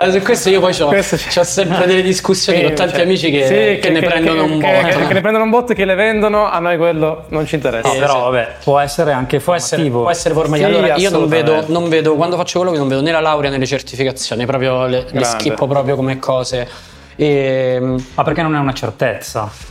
Eh, 0.00 0.10
su 0.10 0.20
questo 0.22 0.48
io 0.50 0.58
poi 0.60 0.74
ho 0.80 0.88
c'è. 0.88 1.02
sempre 1.44 1.86
delle 1.86 2.02
discussioni 2.02 2.62
con 2.64 2.74
tanti 2.74 2.94
Cioè, 2.94 3.02
amici 3.04 3.30
che, 3.30 3.46
sì, 3.46 3.80
che 3.80 3.90
ne 3.90 4.00
prendono 4.00 4.44
un 4.44 4.58
che- 4.58 4.66
botto. 4.82 4.98
che- 4.98 5.06
che 5.06 5.14
ne 5.14 5.20
prendono 5.20 5.44
un 5.44 5.50
botto 5.50 5.72
e 5.72 5.74
che 5.76 5.84
le 5.84 5.94
vendono, 5.94 6.50
a 6.50 6.58
noi 6.58 6.76
quello 6.76 7.24
non 7.28 7.46
ci 7.46 7.54
interessa. 7.54 7.86
No, 7.92 7.98
però 7.98 8.20
vabbè, 8.30 8.48
può 8.64 8.78
essere 8.80 9.12
anche 9.12 9.38
Può 9.38 9.54
essere, 9.54 9.88
può 9.90 10.10
essere 10.10 10.34
formativo. 10.34 10.68
Sì, 10.68 10.74
allora, 10.74 10.96
io 10.96 11.10
non 11.10 11.28
vedo, 11.28 11.64
non 11.68 11.88
vedo, 11.88 12.14
quando 12.16 12.36
faccio 12.36 12.58
quello 12.58 12.72
che 12.72 12.78
non 12.80 12.88
vedo 12.88 13.00
né 13.00 13.12
la 13.12 13.20
laurea 13.20 13.48
né 13.50 13.58
le 13.58 13.66
certificazioni, 13.66 14.44
proprio 14.44 14.86
le, 14.86 15.06
le 15.08 15.24
schippo 15.24 15.68
proprio 15.68 15.94
come 15.94 16.18
cose. 16.18 16.68
E, 17.14 17.78
Ma 18.14 18.22
perché 18.24 18.42
non 18.42 18.56
è 18.56 18.58
una 18.58 18.72
certezza? 18.72 19.70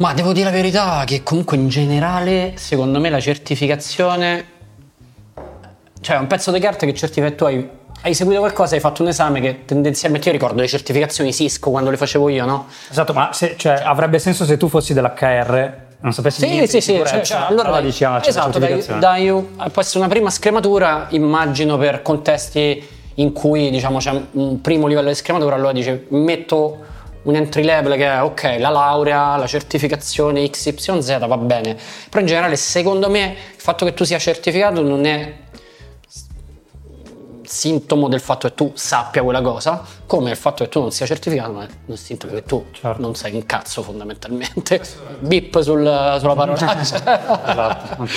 Ma 0.00 0.14
devo 0.14 0.32
dire 0.32 0.46
la 0.46 0.50
verità 0.50 1.02
che 1.04 1.22
comunque 1.22 1.58
in 1.58 1.68
generale, 1.68 2.54
secondo 2.56 2.98
me 3.00 3.10
la 3.10 3.20
certificazione, 3.20 4.44
cioè 6.00 6.16
un 6.16 6.26
pezzo 6.26 6.50
di 6.50 6.58
carta 6.58 6.86
che 6.86 6.94
certifica 6.94 7.30
tu 7.32 7.44
hai, 7.44 7.68
hai 8.00 8.14
seguito 8.14 8.40
qualcosa, 8.40 8.74
hai 8.74 8.80
fatto 8.80 9.02
un 9.02 9.08
esame 9.08 9.40
che 9.40 9.66
tendenzialmente 9.66 10.28
io 10.28 10.32
ricordo 10.32 10.62
le 10.62 10.68
certificazioni 10.68 11.34
Cisco 11.34 11.70
quando 11.70 11.90
le 11.90 11.98
facevo 11.98 12.30
io, 12.30 12.46
no? 12.46 12.66
Esatto, 12.90 13.12
ma 13.12 13.34
se- 13.34 13.56
cioè, 13.58 13.82
avrebbe 13.84 14.18
senso 14.18 14.46
se 14.46 14.56
tu 14.56 14.68
fossi 14.68 14.94
dell'HR 14.94 15.88
non 16.00 16.14
sapessi 16.14 16.40
Sì, 16.40 16.48
niente 16.48 16.66
sì, 16.68 16.76
di 16.76 16.82
sì, 16.82 17.04
cioè, 17.06 17.20
cioè, 17.20 17.40
allora 17.48 17.68
allora 17.68 17.82
dici, 17.82 18.02
ah, 18.04 18.20
c'è 18.20 18.30
esatto, 18.30 18.58
dai, 18.58 18.82
dai, 18.98 19.30
può 19.70 19.82
essere 19.82 19.98
una 19.98 20.08
prima 20.08 20.30
scrematura, 20.30 21.08
immagino 21.10 21.76
per 21.76 22.00
contesti 22.00 22.82
in 23.16 23.32
cui 23.34 23.68
diciamo 23.68 23.98
c'è 23.98 24.18
un 24.30 24.62
primo 24.62 24.86
livello 24.86 25.08
di 25.08 25.14
scrematura, 25.14 25.56
allora 25.56 25.72
dice 25.72 26.06
metto 26.08 26.88
un 27.22 27.34
entry 27.34 27.62
level 27.64 27.96
che 27.96 28.06
è 28.06 28.22
ok, 28.22 28.56
la 28.58 28.70
laurea, 28.70 29.36
la 29.36 29.46
certificazione 29.46 30.48
XYZ 30.48 31.18
va 31.26 31.36
bene, 31.36 31.76
però 32.08 32.20
in 32.20 32.26
generale 32.26 32.56
secondo 32.56 33.10
me 33.10 33.34
il 33.54 33.60
fatto 33.60 33.84
che 33.84 33.92
tu 33.94 34.04
sia 34.04 34.18
certificato 34.18 34.80
non 34.82 35.04
è 35.04 35.34
sintomo 37.42 38.06
del 38.08 38.20
fatto 38.20 38.46
che 38.48 38.54
tu 38.54 38.70
sappia 38.74 39.22
quella 39.24 39.40
cosa, 39.42 39.82
come 40.06 40.30
il 40.30 40.36
fatto 40.36 40.62
che 40.62 40.70
tu 40.70 40.80
non 40.80 40.92
sia 40.92 41.04
certificato, 41.04 41.50
ma 41.52 41.64
è 41.64 41.68
un 41.86 41.96
sintomo 41.96 42.32
che 42.34 42.44
tu 42.44 42.64
Certo. 42.70 43.00
non 43.02 43.14
sai 43.16 43.34
un 43.34 43.44
cazzo 43.44 43.82
fondamentalmente. 43.82 44.80
Bip 45.18 45.60
sul- 45.60 46.16
sulla 46.20 46.34
parola. 46.34 46.78
Esatto, 46.80 47.96
non 47.98 48.08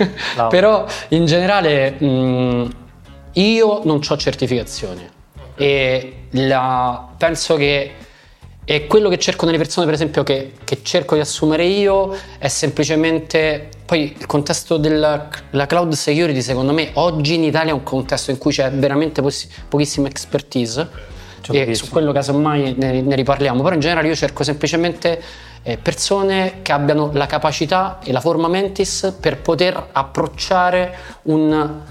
Però 0.48 0.86
in 1.08 1.26
generale 1.26 1.90
mh, 1.90 2.70
io 3.32 3.80
non 3.84 4.00
ho 4.08 4.16
certificazioni 4.16 5.06
e 5.56 6.26
la- 6.30 7.08
penso 7.16 7.56
che 7.56 7.92
e 8.68 8.88
quello 8.88 9.08
che 9.08 9.16
cerco 9.16 9.46
nelle 9.46 9.58
persone, 9.58 9.86
per 9.86 9.94
esempio, 9.94 10.24
che, 10.24 10.54
che 10.64 10.80
cerco 10.82 11.14
di 11.14 11.20
assumere 11.20 11.64
io 11.64 12.12
è 12.36 12.48
semplicemente. 12.48 13.68
Poi 13.86 14.16
il 14.18 14.26
contesto 14.26 14.76
della 14.76 15.28
la 15.50 15.66
cloud 15.66 15.92
security, 15.92 16.42
secondo 16.42 16.72
me, 16.72 16.90
oggi 16.94 17.34
in 17.34 17.44
Italia 17.44 17.70
è 17.70 17.74
un 17.74 17.84
contesto 17.84 18.32
in 18.32 18.38
cui 18.38 18.50
c'è 18.50 18.68
veramente 18.72 19.22
possi- 19.22 19.48
pochissima 19.68 20.08
expertise. 20.08 20.88
C'è 21.42 21.68
E 21.68 21.74
su 21.76 21.88
quello 21.90 22.10
casomai 22.10 22.74
ne, 22.76 23.02
ne 23.02 23.14
riparliamo. 23.14 23.62
Però 23.62 23.72
in 23.72 23.80
generale 23.80 24.08
io 24.08 24.16
cerco 24.16 24.42
semplicemente 24.42 25.22
eh, 25.62 25.78
persone 25.78 26.54
che 26.62 26.72
abbiano 26.72 27.10
la 27.12 27.26
capacità 27.26 28.00
e 28.02 28.10
la 28.10 28.20
forma 28.20 28.48
mentis 28.48 29.14
per 29.20 29.40
poter 29.42 29.90
approcciare 29.92 30.92
un 31.22 31.82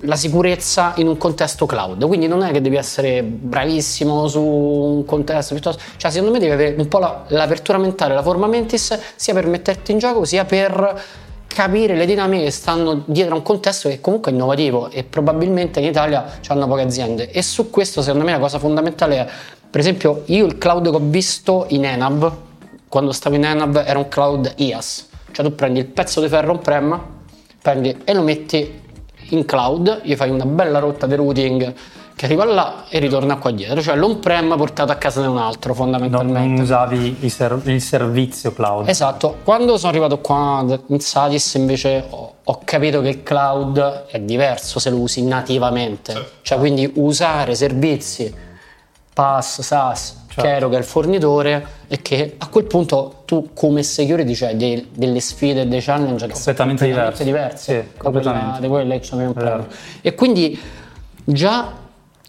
la 0.00 0.16
sicurezza 0.16 0.92
in 0.96 1.08
un 1.08 1.16
contesto 1.16 1.66
cloud. 1.66 2.04
Quindi 2.06 2.26
non 2.26 2.42
è 2.42 2.50
che 2.50 2.60
devi 2.60 2.76
essere 2.76 3.22
bravissimo 3.22 4.28
su 4.28 4.42
un 4.42 5.04
contesto 5.04 5.54
piuttosto. 5.54 5.82
Cioè, 5.96 6.10
secondo 6.10 6.32
me 6.32 6.38
devi 6.38 6.52
avere 6.52 6.74
un 6.76 6.88
po' 6.88 6.98
la- 6.98 7.24
l'apertura 7.28 7.78
mentale, 7.78 8.14
la 8.14 8.22
forma 8.22 8.46
mentis, 8.46 8.98
sia 9.16 9.32
per 9.32 9.46
metterti 9.46 9.92
in 9.92 9.98
gioco, 9.98 10.24
sia 10.24 10.44
per 10.44 11.02
capire 11.46 11.94
le 11.94 12.04
dinamiche 12.04 12.44
che 12.44 12.50
stanno 12.50 13.02
dietro 13.06 13.34
a 13.34 13.38
un 13.38 13.42
contesto 13.42 13.88
che 13.88 14.00
comunque 14.00 14.30
è 14.30 14.34
innovativo 14.34 14.90
e 14.90 15.04
probabilmente 15.04 15.80
in 15.80 15.86
Italia 15.86 16.38
hanno 16.48 16.66
poche 16.66 16.82
aziende. 16.82 17.30
E 17.30 17.40
su 17.42 17.70
questo, 17.70 18.02
secondo 18.02 18.26
me, 18.26 18.32
la 18.32 18.38
cosa 18.38 18.58
fondamentale 18.58 19.16
è, 19.16 19.26
per 19.70 19.80
esempio, 19.80 20.22
io 20.26 20.44
il 20.44 20.58
cloud 20.58 20.90
che 20.90 20.96
ho 20.96 21.00
visto 21.02 21.64
in 21.68 21.86
Enab, 21.86 22.30
quando 22.88 23.12
stavo 23.12 23.36
in 23.36 23.44
Enab, 23.44 23.82
era 23.86 23.98
un 23.98 24.08
cloud 24.08 24.52
IaaS. 24.56 25.08
Cioè 25.32 25.44
tu 25.44 25.54
prendi 25.54 25.80
il 25.80 25.86
pezzo 25.86 26.20
di 26.20 26.28
ferro 26.28 26.52
on-prem, 26.52 27.00
prendi 27.62 27.96
e 28.04 28.12
lo 28.12 28.22
metti 28.22 28.84
in 29.30 29.44
cloud, 29.44 30.00
gli 30.02 30.14
fai 30.14 30.30
una 30.30 30.44
bella 30.44 30.78
rotta 30.78 31.06
di 31.06 31.14
routing 31.14 31.74
che 32.16 32.24
arriva 32.24 32.46
là 32.46 32.84
e 32.88 32.98
ritorna 32.98 33.36
qua 33.36 33.50
dietro, 33.50 33.82
cioè 33.82 33.94
l'on-prem 33.94 34.56
portato 34.56 34.90
a 34.90 34.94
casa 34.94 35.20
di 35.20 35.26
un 35.26 35.36
altro 35.36 35.74
fondamentalmente. 35.74 36.48
non 36.48 36.60
usavi 36.60 37.18
il, 37.20 37.30
ser- 37.30 37.60
il 37.64 37.80
servizio 37.82 38.54
cloud. 38.54 38.88
Esatto, 38.88 39.36
quando 39.44 39.76
sono 39.76 39.90
arrivato 39.90 40.18
qua 40.20 40.64
in 40.86 40.98
Sadis 41.00 41.54
invece 41.54 42.06
ho, 42.08 42.32
ho 42.42 42.60
capito 42.64 43.02
che 43.02 43.08
il 43.08 43.22
cloud 43.22 44.06
è 44.06 44.18
diverso 44.18 44.78
se 44.78 44.88
lo 44.88 44.96
usi 44.96 45.22
nativamente, 45.24 46.30
cioè 46.40 46.58
quindi 46.58 46.90
usare 46.94 47.54
servizi 47.54 48.34
PaaS, 49.12 49.60
SaaS, 49.60 50.24
Certo. 50.42 50.68
Che 50.68 50.74
è 50.76 50.78
il 50.78 50.84
fornitore 50.84 51.66
e 51.88 52.02
che 52.02 52.34
a 52.36 52.48
quel 52.48 52.64
punto 52.64 53.22
tu 53.24 53.50
come 53.54 53.82
security 53.82 54.34
c'hai 54.34 54.56
dei- 54.56 54.88
delle 54.92 55.20
sfide 55.20 55.62
e 55.62 55.66
dei 55.66 55.80
challenge 55.80 56.26
che 56.26 56.32
Completamente 56.34 56.84
completamente 56.84 57.24
diversi. 57.24 57.24
diversi 57.24 57.72
Sì, 57.72 57.98
completamente. 57.98 58.60
di 58.60 58.68
quelle 58.68 58.98
che 59.00 59.08
abbiamo 59.12 59.32
vero. 59.32 59.50
preso. 59.64 59.68
E 60.02 60.14
quindi 60.14 60.60
già 61.24 61.72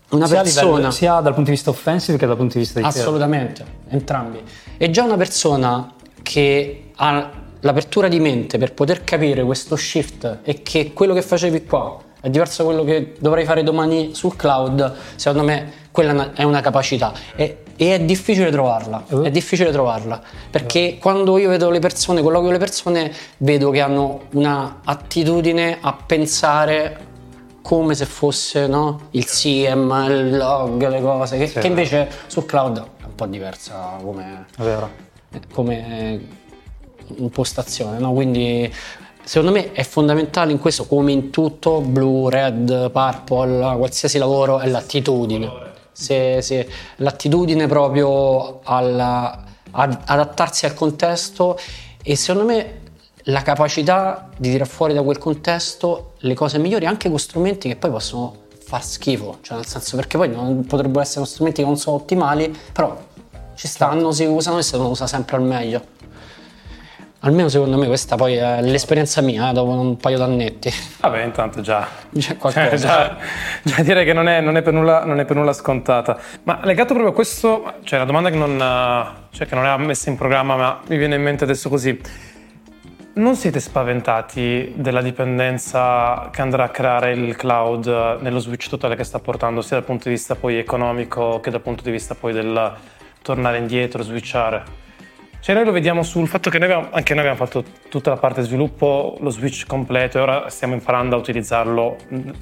una 0.09 0.25
sia, 0.25 0.41
persona 0.41 0.69
livello- 0.75 0.91
sia 0.91 1.13
dal 1.19 1.33
punto 1.33 1.49
di 1.49 1.55
vista 1.55 1.69
offensive 1.69 2.17
che 2.17 2.25
dal 2.25 2.37
punto 2.37 2.53
di 2.53 2.59
vista 2.59 2.79
di 2.79 2.85
Assolutamente, 2.85 3.65
entrambi. 3.89 4.41
E 4.77 4.89
già 4.89 5.03
una 5.03 5.17
persona 5.17 5.91
che 6.23 6.91
ha 6.95 7.31
l'apertura 7.61 8.07
di 8.07 8.19
mente 8.19 8.57
per 8.57 8.73
poter 8.73 9.03
capire 9.03 9.43
questo 9.43 9.75
shift 9.75 10.39
e 10.43 10.61
che 10.61 10.93
quello 10.93 11.13
che 11.13 11.21
facevi 11.21 11.65
qua 11.65 11.97
è 12.21 12.29
diverso 12.29 12.63
da 12.63 12.69
quello 12.69 12.83
che 12.85 13.15
dovrai 13.19 13.43
fare 13.45 13.63
domani 13.63 14.15
sul 14.15 14.35
cloud, 14.35 14.93
secondo 15.15 15.43
me 15.45 15.71
quella 15.91 16.33
è 16.33 16.43
una 16.43 16.61
capacità. 16.61 17.11
E, 17.35 17.63
e 17.77 17.93
è 17.93 17.99
difficile 18.01 18.49
trovarla, 18.49 19.05
è 19.23 19.29
difficile 19.29 19.71
trovarla, 19.71 20.21
perché 20.49 20.97
quando 20.99 21.37
io 21.37 21.47
vedo 21.49 21.69
le 21.69 21.79
persone, 21.79 22.21
colloquio 22.23 22.51
le 22.51 22.57
persone, 22.57 23.13
vedo 23.37 23.69
che 23.69 23.81
hanno 23.81 24.23
una 24.31 24.79
attitudine 24.83 25.77
a 25.79 25.93
pensare 25.93 27.05
come 27.61 27.93
se 27.93 28.05
fosse 28.05 28.65
no? 28.65 29.09
il 29.11 29.25
SIEM, 29.25 30.05
il 30.09 30.37
log, 30.37 30.87
le 30.87 31.01
cose, 31.01 31.37
che, 31.37 31.47
Sì. 31.47 31.59
che 31.59 31.67
invece 31.67 32.09
sul 32.25 32.45
cloud 32.45 32.77
è 32.77 33.03
un 33.05 33.15
po' 33.15 33.25
diversa 33.27 33.97
come, 34.01 34.45
come 35.53 36.27
impostazione, 37.17 37.99
no? 37.99 38.11
quindi 38.13 38.73
secondo 39.23 39.53
me 39.53 39.73
è 39.73 39.83
fondamentale 39.83 40.51
in 40.51 40.59
questo, 40.59 40.87
come 40.87 41.11
in 41.11 41.29
tutto, 41.29 41.81
blu, 41.81 42.27
red, 42.29 42.89
purple, 42.89 43.75
qualsiasi 43.77 44.17
lavoro, 44.17 44.59
è 44.59 44.67
l'attitudine. 44.67 45.75
Se, 45.99 46.43
se- 46.43 46.69
l'attitudine 46.97 47.65
proprio 47.65 48.59
alla- 48.63 49.43
ad 49.71 49.97
adattarsi 50.05 50.65
al 50.67 50.75
contesto 50.75 51.57
e 52.03 52.15
secondo 52.15 52.47
me 52.47 52.81
la 53.23 53.41
capacità 53.41 54.29
di 54.37 54.51
tirare 54.51 54.69
fuori 54.69 54.93
da 54.93 55.01
quel 55.01 55.17
contesto 55.17 56.13
le 56.19 56.35
cose 56.35 56.59
migliori 56.59 56.85
anche 56.85 57.09
con 57.09 57.17
strumenti 57.17 57.67
che 57.67 57.75
poi 57.75 57.89
possono 57.89 58.45
far 58.63 58.83
schifo, 58.83 59.39
cioè 59.41 59.57
nel 59.57 59.65
senso 59.65 59.95
perché 59.95 60.17
poi 60.17 60.29
non 60.29 60.65
potrebbero 60.65 61.01
essere 61.01 61.25
strumenti 61.25 61.61
che 61.61 61.67
non 61.67 61.77
sono 61.77 61.95
ottimali, 61.95 62.55
però 62.71 62.95
ci 63.55 63.67
stanno, 63.67 64.11
si 64.11 64.25
usano 64.25 64.59
e 64.59 64.63
si 64.63 64.71
devono 64.73 64.89
usare 64.91 65.09
sempre 65.09 65.37
al 65.37 65.43
meglio. 65.43 65.81
Almeno 67.21 67.49
secondo 67.49 67.77
me 67.77 67.87
questa 67.87 68.15
poi 68.15 68.35
è 68.35 68.61
l'esperienza 68.61 69.21
mia 69.21 69.49
eh, 69.49 69.53
dopo 69.53 69.71
un 69.71 69.97
paio 69.97 70.19
d'annetti. 70.19 70.71
Vabbè, 71.01 71.23
intanto 71.23 71.61
già. 71.61 71.87
C'è 72.15 72.37
qualcosa. 72.37 72.69
Cioè, 72.69 72.77
già, 72.77 73.17
già 73.63 73.81
direi 73.81 74.05
che 74.05 74.13
non 74.13 74.27
è, 74.27 74.39
non 74.39 74.55
è 74.55 74.61
per 74.61 74.73
nulla, 74.73 75.03
non 75.03 75.19
è 75.19 75.25
per 75.25 75.35
nulla 75.35 75.53
scontata. 75.53 76.19
Ma 76.43 76.59
legato 76.63 76.93
proprio 76.93 77.09
a 77.09 77.13
questo, 77.13 77.73
cioè 77.83 77.97
la 77.97 78.05
domanda 78.05 78.29
che 78.29 78.37
non, 78.37 78.51
eh, 78.51 79.35
cioè, 79.35 79.47
che 79.47 79.55
non 79.55 79.65
era 79.65 79.77
messa 79.77 80.11
in 80.11 80.15
programma, 80.15 80.55
ma 80.55 80.79
mi 80.87 80.97
viene 80.97 81.15
in 81.15 81.23
mente 81.23 81.43
adesso 81.43 81.69
così. 81.69 81.99
Non 83.13 83.35
siete 83.35 83.59
spaventati 83.59 84.73
della 84.75 85.01
dipendenza 85.01 86.29
che 86.31 86.41
andrà 86.43 86.65
a 86.65 86.69
creare 86.69 87.13
il 87.13 87.35
cloud 87.35 87.87
eh, 87.87 88.17
nello 88.21 88.37
switch 88.37 88.69
totale 88.69 88.95
che 88.95 89.03
sta 89.03 89.17
portando, 89.17 89.61
sia 89.61 89.77
dal 89.77 89.85
punto 89.85 90.03
di 90.03 90.11
vista 90.11 90.35
poi 90.35 90.59
economico 90.59 91.39
che 91.39 91.49
dal 91.49 91.61
punto 91.61 91.81
di 91.81 91.89
vista 91.89 92.13
poi 92.13 92.31
del 92.31 92.73
tornare 93.23 93.57
indietro, 93.57 94.03
switchare? 94.03 94.85
Cioè 95.47 95.55
noi 95.55 95.63
lo 95.63 95.71
vediamo 95.71 96.03
sul 96.03 96.27
fatto 96.27 96.49
che 96.49 96.59
noi 96.59 96.69
abbiamo, 96.69 96.89
anche 96.91 97.13
noi 97.13 97.25
abbiamo 97.25 97.45
fatto 97.45 97.63
tutta 97.87 98.09
la 98.09 98.17
parte 98.17 98.41
sviluppo, 98.41 99.15
lo 99.21 99.29
switch 99.29 99.65
completo 99.65 100.17
e 100.17 100.21
ora 100.21 100.49
stiamo 100.49 100.73
imparando 100.73 101.15
a 101.15 101.19
utilizzarlo, 101.19 101.95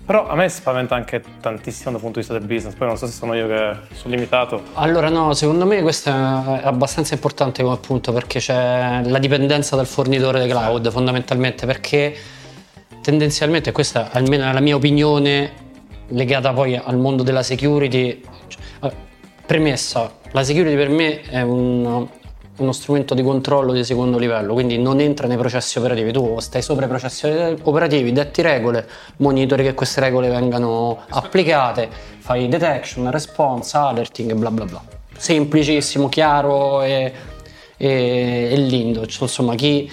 però 0.03 0.27
a 0.27 0.33
me 0.33 0.49
spaventa 0.49 0.95
anche 0.95 1.21
tantissimo 1.39 1.91
dal 1.91 1.99
punto 1.99 2.19
di 2.19 2.25
vista 2.25 2.33
del 2.35 2.47
business, 2.47 2.73
poi 2.73 2.87
non 2.87 2.97
so 2.97 3.05
se 3.05 3.11
sono 3.11 3.35
io 3.35 3.45
che 3.45 3.75
sono 3.93 4.15
limitato. 4.15 4.63
Allora 4.73 5.09
no, 5.09 5.35
secondo 5.35 5.67
me 5.67 5.83
questo 5.83 6.09
è 6.09 6.13
abbastanza 6.63 7.13
importante 7.13 7.61
come 7.61 7.75
appunto 7.75 8.11
perché 8.11 8.39
c'è 8.39 9.01
la 9.03 9.19
dipendenza 9.19 9.75
dal 9.75 9.85
fornitore 9.85 10.41
di 10.41 10.49
cloud 10.49 10.89
fondamentalmente 10.89 11.67
perché 11.67 12.11
tendenzialmente 13.03 13.71
questa 13.71 14.09
almeno 14.13 14.49
è 14.49 14.51
la 14.51 14.61
mia 14.61 14.77
opinione 14.77 15.51
legata 16.07 16.53
poi 16.53 16.75
al 16.75 16.97
mondo 16.97 17.21
della 17.21 17.43
security. 17.43 18.19
Cioè, 18.47 18.61
eh, 18.81 18.93
Premessa, 19.45 20.11
la 20.31 20.43
security 20.43 20.75
per 20.75 20.89
me 20.89 21.21
è 21.21 21.41
un- 21.43 22.23
uno 22.57 22.71
strumento 22.71 23.13
di 23.13 23.21
controllo 23.21 23.73
di 23.73 23.83
secondo 23.83 24.17
livello, 24.17 24.53
quindi 24.53 24.77
non 24.77 24.99
entra 24.99 25.27
nei 25.27 25.37
processi 25.37 25.77
operativi, 25.77 26.11
tu 26.11 26.39
stai 26.39 26.61
sopra 26.61 26.85
i 26.85 26.87
processi 26.87 27.27
operativi, 27.63 28.11
detti 28.11 28.41
regole, 28.41 28.87
monitori 29.17 29.63
che 29.63 29.73
queste 29.73 29.99
regole 29.99 30.29
vengano 30.29 30.99
applicate, 31.09 31.89
fai 32.19 32.47
detection, 32.47 33.09
response, 33.11 33.75
alerting 33.75 34.33
bla 34.33 34.51
bla 34.51 34.65
bla. 34.65 34.81
Semplicissimo, 35.17 36.07
chiaro 36.07 36.81
e, 36.81 37.11
e- 37.77 38.49
e 38.51 38.55
lindo, 38.57 39.05
Cioè, 39.05 39.23
insomma 39.23 39.55
chi 39.55 39.89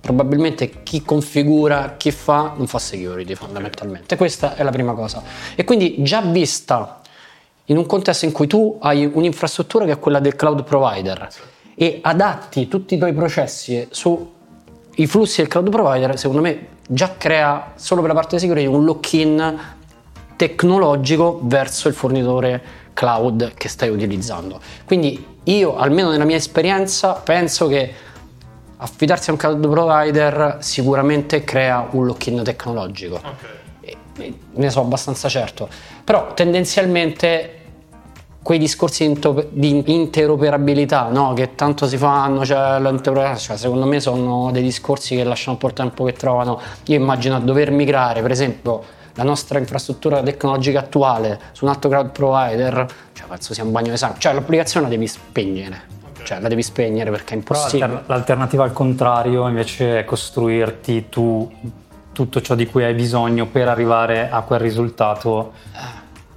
probabilmente 0.00 0.82
chi 0.82 1.02
configura, 1.02 1.94
chi 1.96 2.10
fa, 2.10 2.54
non 2.56 2.66
fa 2.66 2.78
security 2.78 3.34
fondamentalmente. 3.34 4.16
Questa 4.16 4.56
è 4.56 4.62
la 4.62 4.70
prima 4.70 4.94
cosa. 4.94 5.22
E 5.54 5.62
quindi 5.62 6.02
già 6.02 6.20
vista 6.22 7.00
in 7.66 7.76
un 7.76 7.86
contesto 7.86 8.24
in 8.24 8.32
cui 8.32 8.46
tu 8.46 8.78
hai 8.80 9.08
un'infrastruttura 9.12 9.84
che 9.84 9.92
è 9.92 9.98
quella 9.98 10.18
del 10.18 10.34
cloud 10.34 10.64
provider 10.64 11.28
e 11.82 11.98
adatti 12.02 12.68
tutti 12.68 12.96
i 12.96 12.98
tuoi 12.98 13.14
processi 13.14 13.88
sui 13.88 15.06
flussi 15.06 15.40
del 15.40 15.48
cloud 15.48 15.70
provider, 15.70 16.18
secondo 16.18 16.42
me 16.42 16.66
già 16.86 17.14
crea 17.16 17.72
solo 17.76 18.02
per 18.02 18.10
la 18.10 18.16
parte 18.16 18.36
di 18.36 18.42
security 18.42 18.66
un 18.66 18.84
lock-in 18.84 19.58
tecnologico 20.36 21.40
verso 21.42 21.88
il 21.88 21.94
fornitore 21.94 22.62
cloud 22.92 23.54
che 23.54 23.68
stai 23.70 23.88
utilizzando. 23.88 24.60
Quindi 24.84 25.24
io, 25.44 25.78
almeno 25.78 26.10
nella 26.10 26.26
mia 26.26 26.36
esperienza, 26.36 27.14
penso 27.14 27.66
che 27.66 27.90
affidarsi 28.76 29.30
a 29.30 29.32
un 29.32 29.38
cloud 29.38 29.66
provider 29.66 30.58
sicuramente 30.60 31.44
crea 31.44 31.88
un 31.92 32.04
lock-in 32.04 32.42
tecnologico. 32.42 33.22
E- 33.80 33.96
e 34.18 34.34
ne 34.52 34.68
sono 34.68 34.84
abbastanza 34.84 35.30
certo. 35.30 35.66
Però 36.04 36.34
tendenzialmente 36.34 37.59
quei 38.42 38.58
discorsi 38.58 39.18
di 39.50 39.82
interoperabilità 39.86 41.08
no? 41.10 41.34
che 41.34 41.54
tanto 41.54 41.86
si 41.86 41.96
fanno, 41.96 42.44
cioè, 42.44 42.80
l'interoperabilità, 42.80 43.36
cioè, 43.36 43.56
secondo 43.56 43.86
me 43.86 44.00
sono 44.00 44.50
dei 44.50 44.62
discorsi 44.62 45.14
che 45.14 45.24
lasciano 45.24 45.52
un 45.52 45.58
po' 45.58 45.66
il 45.68 45.74
tempo 45.74 46.04
che 46.04 46.12
trovano. 46.12 46.60
Io 46.86 46.96
immagino 46.96 47.36
a 47.36 47.40
dover 47.40 47.70
migrare, 47.70 48.22
per 48.22 48.30
esempio, 48.30 48.82
la 49.14 49.24
nostra 49.24 49.58
infrastruttura 49.58 50.22
tecnologica 50.22 50.78
attuale 50.78 51.38
su 51.52 51.64
un 51.64 51.70
altro 51.70 51.90
cloud 51.90 52.10
provider, 52.10 52.86
cioè 53.12 53.26
penso 53.28 53.52
sia 53.52 53.64
un 53.64 53.72
bagno 53.72 53.90
di 53.90 53.96
sangue, 53.96 54.18
cioè 54.18 54.32
l'applicazione 54.32 54.86
la 54.86 54.92
devi 54.92 55.06
spegnere. 55.06 55.98
Cioè 56.22 56.40
la 56.40 56.48
devi 56.48 56.62
spegnere 56.62 57.10
perché 57.10 57.34
è 57.34 57.38
Però 57.38 57.58
impossibile. 57.58 57.86
l'alter- 57.88 58.08
l'alternativa 58.08 58.64
al 58.64 58.72
contrario 58.72 59.48
invece 59.48 60.00
è 60.00 60.04
costruirti 60.04 61.08
tu 61.08 61.50
tutto 62.12 62.40
ciò 62.42 62.54
di 62.54 62.66
cui 62.66 62.84
hai 62.84 62.92
bisogno 62.94 63.46
per 63.46 63.68
arrivare 63.68 64.28
a 64.30 64.42
quel 64.42 64.60
risultato. 64.60 65.52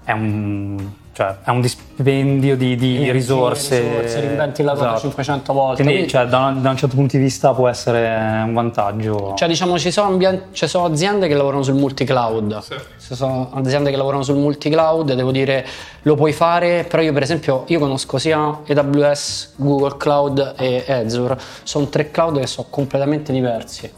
È 0.04 0.12
un, 0.12 0.78
cioè, 1.14 1.36
è 1.44 1.50
un 1.52 1.62
dispendio 1.62 2.58
di, 2.58 2.76
di 2.76 3.12
risorse. 3.12 3.80
risorse, 3.80 4.20
reinventi 4.22 4.62
il 4.62 4.68
lavoro 4.68 4.86
Esatto. 4.88 5.02
500 5.02 5.54
volte. 5.54 5.76
Quindi, 5.84 5.94
Quindi- 5.94 6.10
cioè, 6.12 6.26
da, 6.26 6.38
un- 6.40 6.62
da 6.62 6.70
un 6.72 6.78
certo 6.78 6.96
punto 6.96 7.16
di 7.18 7.24
vista 7.24 7.52
può 7.54 7.68
essere 7.70 8.42
un 8.44 8.54
vantaggio. 8.54 9.34
Cioè, 9.36 9.48
diciamo, 9.48 9.78
ci 9.78 9.92
sono, 9.92 10.08
ambien- 10.08 10.42
ci 10.52 10.68
sono 10.68 10.86
aziende 10.86 11.28
che 11.28 11.36
lavorano 11.36 11.62
sul 11.64 11.76
multi-cloud. 11.76 12.64
Ci 13.00 13.14
sono 13.16 13.52
aziende 13.54 13.92
che 13.92 13.96
lavorano 13.98 14.24
sul 14.24 14.38
multi-cloud, 14.38 15.14
devo 15.14 15.32
dire, 15.32 15.66
lo 16.02 16.16
puoi 16.16 16.34
fare, 16.34 16.84
però 16.84 17.04
io 17.04 17.14
per 17.14 17.22
esempio, 17.22 17.64
io 17.68 17.78
conosco 17.80 18.18
sia 18.18 18.38
AWS, 18.68 19.54
Google 19.58 19.98
Cloud 19.98 20.56
e 20.58 20.84
Azure. 20.88 21.38
Sono 21.64 21.88
tre 21.88 22.10
cloud 22.12 22.40
che 22.40 22.48
sono 22.48 22.66
completamente 22.70 23.32
diversi. 23.32 23.92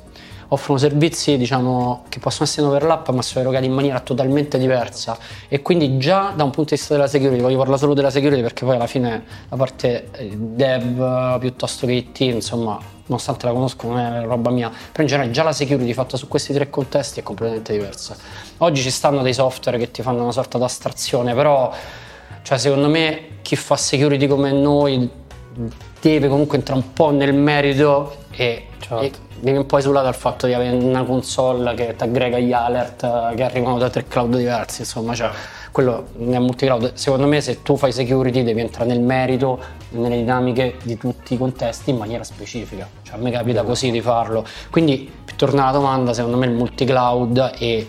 Offrono 0.55 0.79
servizi, 0.79 1.37
diciamo, 1.37 2.05
che 2.07 2.19
possono 2.19 2.45
essere 2.45 2.61
in 2.61 2.69
overlap, 2.69 3.09
ma 3.09 3.21
sono 3.21 3.41
erogati 3.41 3.65
in 3.65 3.73
maniera 3.73 3.99
totalmente 3.99 4.57
diversa. 4.57 5.17
E 5.49 5.61
quindi 5.61 5.97
già 5.97 6.31
da 6.33 6.45
un 6.45 6.51
punto 6.51 6.69
di 6.73 6.77
vista 6.77 6.93
della 6.93 7.07
security, 7.07 7.41
voglio 7.41 7.57
parlare 7.57 7.77
solo 7.77 7.93
della 7.93 8.09
security 8.09 8.41
perché 8.41 8.63
poi 8.63 8.75
alla 8.75 8.87
fine 8.87 9.23
la 9.49 9.57
parte 9.57 10.09
eh, 10.13 10.31
dev 10.33 11.39
piuttosto 11.39 11.85
che 11.85 11.91
IT, 11.91 12.19
insomma, 12.21 12.79
nonostante 13.07 13.45
la 13.45 13.51
conosco 13.51 13.87
non 13.87 13.99
è 13.99 14.23
roba 14.23 14.49
mia, 14.49 14.69
però 14.69 15.01
in 15.01 15.07
generale 15.07 15.31
già 15.31 15.43
la 15.43 15.51
security 15.51 15.91
fatta 15.91 16.15
su 16.15 16.29
questi 16.29 16.53
tre 16.53 16.69
contesti 16.69 17.19
è 17.19 17.23
completamente 17.23 17.73
diversa. 17.73 18.15
Oggi 18.59 18.81
ci 18.81 18.91
stanno 18.91 19.21
dei 19.23 19.33
software 19.33 19.77
che 19.77 19.91
ti 19.91 20.01
fanno 20.01 20.21
una 20.23 20.31
sorta 20.31 20.57
di 20.57 20.63
astrazione, 20.63 21.33
però 21.33 21.73
cioè, 22.43 22.57
secondo 22.57 22.87
me 22.87 23.39
chi 23.41 23.57
fa 23.57 23.75
security 23.75 24.27
come 24.27 24.51
noi 24.51 25.09
deve 26.09 26.27
comunque 26.27 26.57
entrare 26.57 26.79
un 26.79 26.93
po' 26.93 27.11
nel 27.11 27.33
merito 27.33 28.15
e, 28.31 28.67
Certo. 28.79 28.99
e 29.01 29.11
devi 29.39 29.57
un 29.57 29.65
po' 29.65 29.77
esulare 29.77 30.05
dal 30.05 30.15
fatto 30.15 30.47
di 30.47 30.53
avere 30.53 30.75
una 30.75 31.03
console 31.03 31.73
che 31.73 31.95
ti 31.95 32.03
aggrega 32.03 32.37
gli 32.39 32.53
alert 32.53 33.35
che 33.35 33.43
arrivano 33.43 33.77
da 33.77 33.89
tre 33.89 34.05
cloud 34.07 34.35
diversi, 34.37 34.81
insomma, 34.81 35.13
cioè, 35.13 35.29
quello 35.71 36.07
nel 36.17 36.39
multicloud. 36.41 36.93
Secondo 36.93 37.27
me 37.27 37.41
se 37.41 37.61
tu 37.61 37.75
fai 37.75 37.91
security 37.91 38.43
devi 38.43 38.61
entrare 38.61 38.89
nel 38.89 39.01
merito, 39.01 39.59
nelle 39.89 40.15
dinamiche 40.17 40.75
di 40.83 40.97
tutti 40.97 41.33
i 41.33 41.37
contesti 41.37 41.89
in 41.89 41.97
maniera 41.97 42.23
specifica. 42.23 42.87
Cioè, 43.01 43.17
a 43.17 43.19
me 43.19 43.31
capita 43.31 43.63
così 43.63 43.91
di 43.91 44.01
farlo. 44.01 44.45
Quindi, 44.69 45.11
per 45.25 45.35
tornare 45.35 45.69
alla 45.69 45.77
domanda, 45.77 46.13
secondo 46.13 46.37
me 46.37 46.45
il 46.45 46.53
multicloud 46.53 47.55
e 47.59 47.87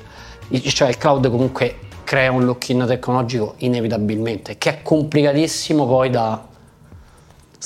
cioè 0.63 0.89
il 0.89 0.99
cloud 0.99 1.29
comunque 1.31 1.77
crea 2.05 2.31
un 2.31 2.45
lock-in 2.45 2.85
tecnologico 2.87 3.55
inevitabilmente, 3.59 4.59
che 4.59 4.71
è 4.71 4.83
complicatissimo 4.83 5.87
poi 5.87 6.11
da 6.11 6.45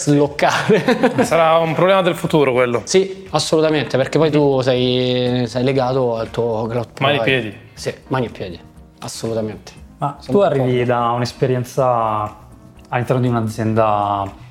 sloccare. 0.00 1.24
Sarà 1.24 1.58
un 1.58 1.74
problema 1.74 2.02
del 2.02 2.14
futuro 2.14 2.52
quello. 2.52 2.82
sì, 2.84 3.26
assolutamente, 3.30 3.96
perché 3.96 4.18
poi 4.18 4.30
tu 4.30 4.60
sei, 4.60 5.46
sei 5.46 5.62
legato 5.62 6.16
al 6.16 6.30
tuo 6.30 6.66
cloud 6.66 6.88
Mani 7.00 7.18
e 7.18 7.22
piedi. 7.22 7.56
Sì, 7.74 7.94
mani 8.08 8.26
e 8.26 8.30
piedi, 8.30 8.60
assolutamente. 9.00 9.72
Ma 9.98 10.16
Sono 10.20 10.38
tu 10.38 10.44
arrivi 10.44 10.84
da 10.84 11.10
un'esperienza 11.10 12.36
all'interno 12.88 13.22
di 13.22 13.28
un'azienda 13.28 14.48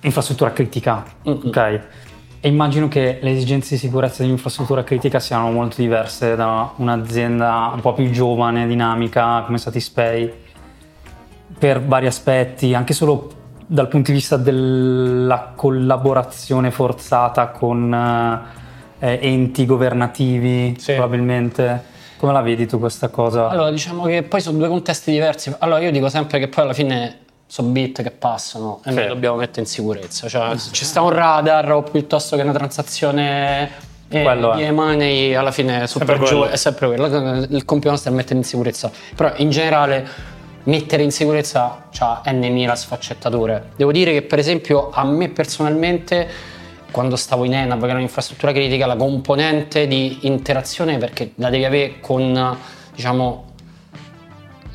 infrastruttura 0.00 0.52
critica, 0.52 1.04
Mm-mm. 1.28 1.42
ok? 1.46 1.80
E 2.42 2.48
immagino 2.48 2.88
che 2.88 3.18
le 3.20 3.32
esigenze 3.32 3.74
di 3.74 3.80
sicurezza 3.80 4.22
di 4.22 4.30
infrastruttura 4.30 4.82
critica 4.82 5.20
siano 5.20 5.50
molto 5.50 5.76
diverse 5.78 6.36
da 6.36 6.72
un'azienda 6.76 7.70
un 7.74 7.80
po' 7.80 7.92
più 7.92 8.08
giovane, 8.10 8.66
dinamica 8.66 9.42
come 9.44 9.58
Satispay, 9.58 10.32
per 11.58 11.82
vari 11.82 12.06
aspetti, 12.06 12.72
anche 12.72 12.94
solo 12.94 13.30
dal 13.72 13.86
punto 13.86 14.10
di 14.10 14.16
vista 14.16 14.36
della 14.36 15.52
collaborazione 15.54 16.72
forzata 16.72 17.48
con 17.50 17.94
eh, 18.98 19.18
enti 19.22 19.64
governativi, 19.64 20.74
Sì. 20.76 20.94
probabilmente. 20.94 21.84
Come 22.16 22.32
la 22.32 22.40
vedi 22.40 22.66
tu 22.66 22.80
questa 22.80 23.08
cosa? 23.10 23.48
Allora, 23.48 23.70
diciamo 23.70 24.02
che 24.06 24.24
poi 24.24 24.40
sono 24.40 24.58
due 24.58 24.66
contesti 24.66 25.12
diversi. 25.12 25.54
Allora, 25.60 25.78
io 25.80 25.92
dico 25.92 26.08
sempre 26.08 26.40
che 26.40 26.48
poi 26.48 26.64
alla 26.64 26.72
fine 26.72 27.18
sono 27.46 27.68
bit 27.68 28.02
che 28.02 28.10
passano 28.10 28.80
e 28.84 28.90
Sì. 28.90 28.96
noi 28.96 29.06
dobbiamo 29.06 29.36
mettere 29.36 29.60
in 29.60 29.66
sicurezza. 29.66 30.28
Cioè, 30.28 30.56
ci 30.56 30.84
sta 30.84 31.00
un 31.02 31.10
radar 31.10 31.70
o 31.72 31.82
piuttosto 31.84 32.34
che 32.34 32.42
una 32.42 32.52
transazione 32.52 33.70
eh, 34.08 34.22
Quello 34.24 34.52
è. 34.52 34.64
di 34.66 34.70
money, 34.72 35.32
alla 35.34 35.52
fine 35.52 35.86
super 35.86 36.16
Sempre 36.16 36.26
giù, 36.26 36.42
è 36.42 36.56
sempre 36.56 36.88
quello. 36.88 37.06
Il 37.48 37.64
compito 37.64 37.90
nostro 37.92 38.10
è 38.10 38.14
mettere 38.14 38.34
in 38.34 38.44
sicurezza. 38.44 38.90
Però 39.14 39.32
in 39.36 39.48
generale 39.50 40.06
mettere 40.64 41.02
in 41.02 41.10
sicurezza 41.10 41.88
ha 41.98 42.22
n 42.26 42.72
sfaccettature. 42.74 43.70
Devo 43.76 43.92
dire 43.92 44.12
che 44.12 44.22
per 44.22 44.38
esempio 44.38 44.90
a 44.90 45.04
me 45.04 45.28
personalmente 45.28 46.28
quando 46.90 47.16
stavo 47.16 47.44
in 47.44 47.54
ENAV, 47.54 47.80
che 47.80 47.86
era 47.86 47.94
un'infrastruttura 47.94 48.52
critica, 48.52 48.86
la 48.86 48.96
componente 48.96 49.86
di 49.86 50.18
interazione 50.22 50.98
perché 50.98 51.32
la 51.36 51.48
devi 51.48 51.64
avere 51.64 52.00
con 52.00 52.56
diciamo 52.94 53.48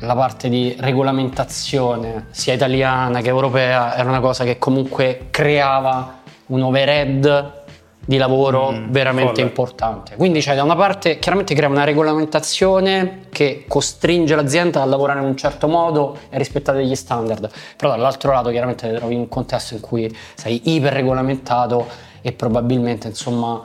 la 0.00 0.14
parte 0.14 0.48
di 0.48 0.74
regolamentazione 0.78 2.26
sia 2.30 2.54
italiana 2.54 3.20
che 3.20 3.28
europea 3.28 3.96
era 3.96 4.08
una 4.08 4.20
cosa 4.20 4.44
che 4.44 4.58
comunque 4.58 5.28
creava 5.30 6.20
un 6.46 6.62
overhead 6.62 7.64
di 8.08 8.18
lavoro 8.18 8.72
veramente 8.88 9.32
folle. 9.34 9.46
importante. 9.48 10.14
Quindi 10.14 10.40
cioè, 10.40 10.54
da 10.54 10.62
una 10.62 10.76
parte 10.76 11.18
chiaramente 11.18 11.54
crea 11.56 11.68
una 11.68 11.82
regolamentazione 11.84 13.22
che 13.30 13.64
costringe 13.66 14.36
l'azienda 14.36 14.80
a 14.80 14.84
lavorare 14.84 15.18
in 15.20 15.26
un 15.26 15.36
certo 15.36 15.66
modo 15.66 16.16
e 16.30 16.36
a 16.36 16.38
rispettare 16.38 16.78
degli 16.78 16.94
standard, 16.94 17.50
però 17.76 17.90
dall'altro 17.90 18.32
lato 18.32 18.50
chiaramente 18.50 18.88
ti 18.88 18.94
trovi 18.94 19.14
in 19.14 19.20
un 19.20 19.28
contesto 19.28 19.74
in 19.74 19.80
cui 19.80 20.16
sei 20.36 20.60
iperregolamentato 20.76 21.86
e 22.22 22.30
probabilmente 22.32 23.08
insomma 23.08 23.64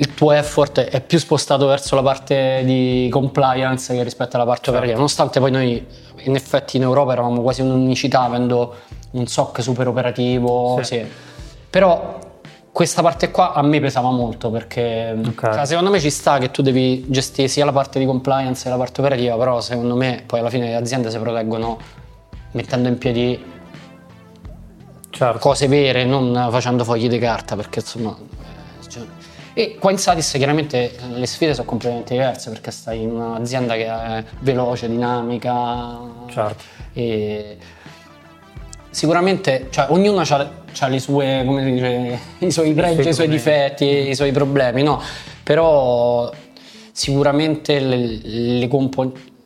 il 0.00 0.14
tuo 0.14 0.30
effort 0.30 0.78
è 0.78 1.00
più 1.00 1.18
spostato 1.18 1.66
verso 1.66 1.96
la 1.96 2.02
parte 2.02 2.62
di 2.64 3.08
compliance 3.10 3.92
che 3.92 4.02
rispetto 4.04 4.36
alla 4.36 4.44
parte 4.44 4.70
operativa, 4.70 4.94
nonostante 4.94 5.40
poi 5.40 5.50
noi 5.50 5.84
in 6.18 6.36
effetti 6.36 6.76
in 6.76 6.82
Europa 6.84 7.12
eravamo 7.12 7.42
quasi 7.42 7.62
un'unicità 7.62 8.22
avendo 8.22 8.76
un 9.10 9.26
SOC 9.26 9.60
super 9.60 9.88
operativo, 9.88 10.78
Sì. 10.82 10.84
sì. 10.84 11.04
però 11.68 12.18
questa 12.72 13.02
parte 13.02 13.30
qua 13.30 13.52
a 13.54 13.62
me 13.62 13.80
pesava 13.80 14.10
molto 14.10 14.50
perché 14.50 15.16
Ok. 15.26 15.52
cioè, 15.54 15.64
secondo 15.66 15.90
me 15.90 15.98
ci 16.00 16.10
sta 16.10 16.38
che 16.38 16.50
tu 16.50 16.62
devi 16.62 17.04
gestire 17.08 17.48
sia 17.48 17.64
la 17.64 17.72
parte 17.72 17.98
di 17.98 18.06
compliance 18.06 18.64
che 18.64 18.68
la 18.70 18.76
parte 18.76 19.00
operativa, 19.00 19.36
però 19.36 19.60
secondo 19.60 19.96
me 19.96 20.22
poi 20.26 20.40
alla 20.40 20.50
fine 20.50 20.66
le 20.68 20.74
aziende 20.76 21.10
si 21.10 21.18
proteggono 21.18 21.78
mettendo 22.52 22.88
in 22.88 22.98
piedi 22.98 23.56
Certo. 25.10 25.38
cose 25.38 25.66
vere, 25.66 26.04
non 26.04 26.48
facendo 26.50 26.84
fogli 26.84 27.08
di 27.08 27.18
carta, 27.18 27.56
perché 27.56 27.80
insomma... 27.80 28.14
eh, 28.16 28.88
cioè- 28.88 29.02
E 29.54 29.76
qua 29.80 29.90
in 29.90 29.98
Satis 29.98 30.30
chiaramente 30.36 30.92
le 31.14 31.26
sfide 31.26 31.54
sono 31.54 31.66
completamente 31.66 32.12
diverse 32.14 32.50
perché 32.50 32.70
stai 32.70 33.02
in 33.02 33.10
un'azienda 33.10 33.74
che 33.74 33.86
è 33.86 34.24
veloce, 34.40 34.88
dinamica 34.88 35.98
Certo. 36.28 36.62
e 36.92 37.56
sicuramente 38.98 39.68
cioè, 39.70 39.86
ognuno 39.90 40.20
ha 40.20 40.86
le 40.88 40.98
sue, 40.98 41.44
come 41.46 41.62
si 41.62 41.70
dice, 41.70 42.18
i 42.44 42.50
suoi 42.50 42.74
pregi, 42.74 43.08
i 43.08 43.12
suoi 43.12 43.28
difetti, 43.28 44.08
i 44.08 44.14
suoi 44.16 44.32
problemi, 44.32 44.82
no? 44.82 45.00
Però 45.44 46.30
sicuramente 46.90 47.78
le, 47.78 48.20
le 48.58 48.66
componenti 48.66 49.36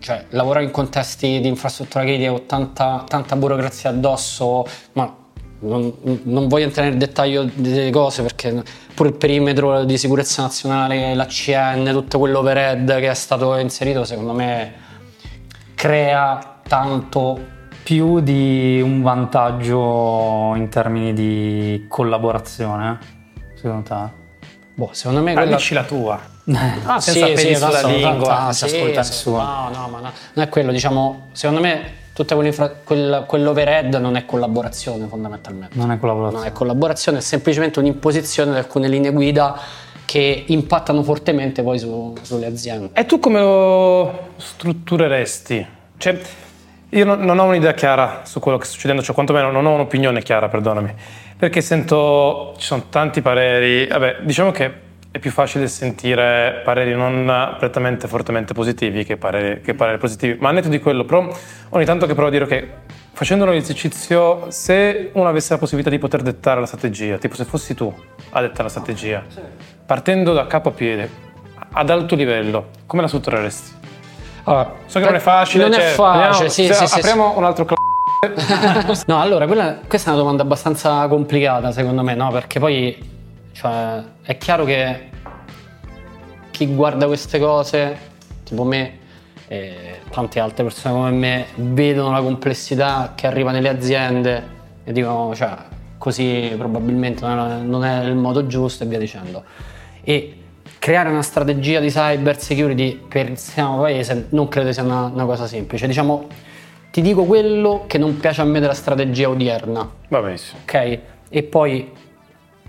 cioè 0.00 0.26
lavorare 0.30 0.66
in 0.66 0.70
contesti 0.70 1.40
di 1.40 1.48
infrastruttura 1.48 2.04
critica 2.04 2.28
con 2.28 2.44
tanta, 2.44 3.04
tanta 3.08 3.36
burocrazia 3.36 3.88
addosso, 3.88 4.66
ma 4.92 5.16
non, 5.60 5.94
non 6.24 6.46
voglio 6.46 6.64
entrare 6.64 6.90
nel 6.90 6.98
dettaglio 6.98 7.48
delle 7.54 7.90
cose 7.90 8.20
perché 8.20 8.62
pure 8.94 9.08
il 9.08 9.14
perimetro 9.14 9.84
di 9.84 9.96
sicurezza 9.96 10.42
nazionale, 10.42 11.14
l'ACN, 11.14 11.88
tutto 11.92 12.18
quell'overhead 12.18 12.98
che 12.98 13.08
è 13.08 13.14
stato 13.14 13.56
inserito, 13.56 14.04
secondo 14.04 14.34
me 14.34 14.74
crea 15.74 16.60
tanto 16.68 17.52
Più 17.84 18.20
di 18.20 18.80
un 18.82 19.02
vantaggio 19.02 20.54
in 20.56 20.68
termini 20.70 21.12
di 21.12 21.84
collaborazione, 21.86 22.98
secondo 23.54 23.82
te? 23.88 24.48
Boh, 24.74 24.88
secondo 24.92 25.22
me 25.22 25.32
Ah, 25.32 25.34
quella... 25.34 25.56
dici 25.56 25.74
la 25.74 25.84
tua. 25.84 26.18
Senza 26.98 27.26
peli 27.26 27.54
sulla 27.54 27.68
tanto, 27.70 27.88
lingua, 27.88 28.40
non 28.44 28.52
si 28.54 28.68
sì, 28.68 28.76
ascolta 28.76 29.02
sì, 29.02 29.10
nessuno. 29.10 29.36
No, 29.36 29.68
no, 29.70 29.88
ma 29.88 29.98
no, 30.00 30.12
non 30.32 30.44
è 30.44 30.48
quello, 30.48 30.72
diciamo, 30.72 31.28
secondo 31.32 31.60
me 31.60 32.02
Tutta 32.14 32.36
quell'infra- 32.36 32.70
quel- 32.84 33.24
quell'overhead 33.26 33.92
non 33.96 34.14
è 34.14 34.24
collaborazione 34.24 35.08
fondamentalmente. 35.08 35.76
Non 35.76 35.90
è 35.90 35.98
collaborazione. 35.98 36.44
Non 36.44 36.52
è 36.52 36.56
collaborazione, 36.56 37.18
è 37.18 37.20
semplicemente 37.20 37.80
un'imposizione 37.80 38.52
di 38.52 38.56
alcune 38.58 38.86
linee 38.86 39.10
guida 39.10 39.58
che 40.04 40.44
impattano 40.46 41.02
fortemente 41.02 41.64
poi 41.64 41.80
su- 41.80 42.14
sulle 42.22 42.46
aziende. 42.46 42.90
E 42.92 43.04
tu 43.04 43.18
come 43.18 43.40
lo 43.40 44.28
struttureresti? 44.36 45.66
Cioè, 45.96 46.20
io 46.94 47.04
non, 47.04 47.20
non 47.20 47.38
ho 47.38 47.44
un'idea 47.44 47.74
chiara 47.74 48.20
su 48.24 48.38
quello 48.40 48.56
che 48.56 48.64
sta 48.64 48.74
succedendo, 48.74 49.02
cioè 49.02 49.14
quantomeno 49.14 49.50
non 49.50 49.66
ho 49.66 49.74
un'opinione 49.74 50.22
chiara, 50.22 50.48
perdonami, 50.48 50.94
perché 51.36 51.60
sento, 51.60 52.54
ci 52.56 52.66
sono 52.66 52.84
tanti 52.88 53.20
pareri, 53.20 53.86
vabbè, 53.86 54.18
diciamo 54.22 54.52
che 54.52 54.82
è 55.10 55.18
più 55.18 55.30
facile 55.30 55.68
sentire 55.68 56.60
pareri 56.64 56.94
non 56.94 57.56
prettamente 57.58 58.08
fortemente 58.08 58.52
positivi 58.52 59.04
che 59.04 59.16
pareri, 59.16 59.60
che 59.60 59.74
pareri 59.74 59.98
positivi, 59.98 60.38
ma 60.40 60.48
al 60.48 60.54
netto 60.54 60.68
di 60.68 60.78
quello, 60.78 61.04
però 61.04 61.28
ogni 61.70 61.84
tanto 61.84 62.06
che 62.06 62.14
provo 62.14 62.28
a 62.28 62.32
dire 62.32 62.46
che 62.46 62.68
facendo 63.12 63.44
un 63.44 63.52
esercizio, 63.52 64.50
se 64.50 65.10
uno 65.14 65.28
avesse 65.28 65.52
la 65.52 65.58
possibilità 65.58 65.90
di 65.90 65.98
poter 65.98 66.22
dettare 66.22 66.60
la 66.60 66.66
strategia, 66.66 67.18
tipo 67.18 67.34
se 67.34 67.44
fossi 67.44 67.74
tu 67.74 67.92
a 68.30 68.40
dettare 68.40 68.64
la 68.64 68.68
strategia, 68.68 69.22
partendo 69.84 70.32
da 70.32 70.46
capo 70.46 70.68
a 70.68 70.72
piede, 70.72 71.10
ad 71.72 71.90
alto 71.90 72.14
livello, 72.14 72.70
come 72.86 73.02
la 73.02 73.08
struttureresti? 73.08 73.82
Allora, 74.44 74.74
So 74.86 74.98
che 74.98 75.04
non 75.04 75.14
è 75.14 75.18
facile. 75.18 75.64
Non 75.64 75.72
cioè, 75.72 75.84
è 75.84 75.94
facile, 75.94 76.24
andiamo- 76.24 76.48
sì, 76.50 76.66
se 76.66 76.74
sì, 76.74 76.86
sì, 76.86 76.98
Apriamo 76.98 77.36
un 77.36 77.44
altro 77.44 77.64
cl- 77.64 77.74
No, 79.06 79.20
allora, 79.20 79.46
quella- 79.46 79.78
questa 79.86 80.10
è 80.10 80.12
una 80.14 80.22
domanda 80.22 80.42
abbastanza 80.42 81.06
complicata 81.08 81.72
secondo 81.72 82.02
me, 82.02 82.14
no? 82.14 82.30
Perché 82.30 82.58
poi 82.58 83.12
cioè, 83.52 84.02
è 84.22 84.36
chiaro 84.38 84.64
che 84.64 85.10
chi 86.50 86.66
guarda 86.74 87.06
queste 87.06 87.38
cose, 87.38 87.98
tipo 88.44 88.64
me 88.64 88.98
e 89.48 90.00
tante 90.10 90.40
altre 90.40 90.64
persone 90.64 90.94
come 90.94 91.10
me, 91.10 91.46
vedono 91.56 92.12
la 92.12 92.20
complessità 92.22 93.12
che 93.14 93.26
arriva 93.26 93.50
nelle 93.50 93.68
aziende 93.68 94.52
e 94.84 94.92
dicono, 94.92 95.34
cioè, 95.34 95.54
così 95.98 96.52
probabilmente 96.56 97.26
non 97.26 97.50
è, 97.50 97.56
non 97.62 97.84
è 97.84 98.04
il 98.04 98.14
modo 98.14 98.46
giusto 98.46 98.84
e 98.84 98.86
via 98.86 98.98
dicendo. 98.98 99.42
E 100.02 100.43
creare 100.84 101.08
una 101.08 101.22
strategia 101.22 101.80
di 101.80 101.88
cyber 101.88 102.38
security 102.38 102.96
per 102.96 103.30
il 103.30 103.38
sistema 103.38 103.74
paese 103.78 104.26
non 104.32 104.48
credo 104.48 104.70
sia 104.70 104.82
una, 104.82 105.04
una 105.06 105.24
cosa 105.24 105.46
semplice. 105.46 105.86
Diciamo, 105.86 106.26
ti 106.90 107.00
dico 107.00 107.24
quello 107.24 107.84
che 107.86 107.96
non 107.96 108.18
piace 108.20 108.42
a 108.42 108.44
me 108.44 108.60
della 108.60 108.74
strategia 108.74 109.30
odierna, 109.30 109.90
Va 110.08 110.20
benissimo. 110.20 110.58
ok? 110.60 110.98
E 111.30 111.42
poi 111.42 111.90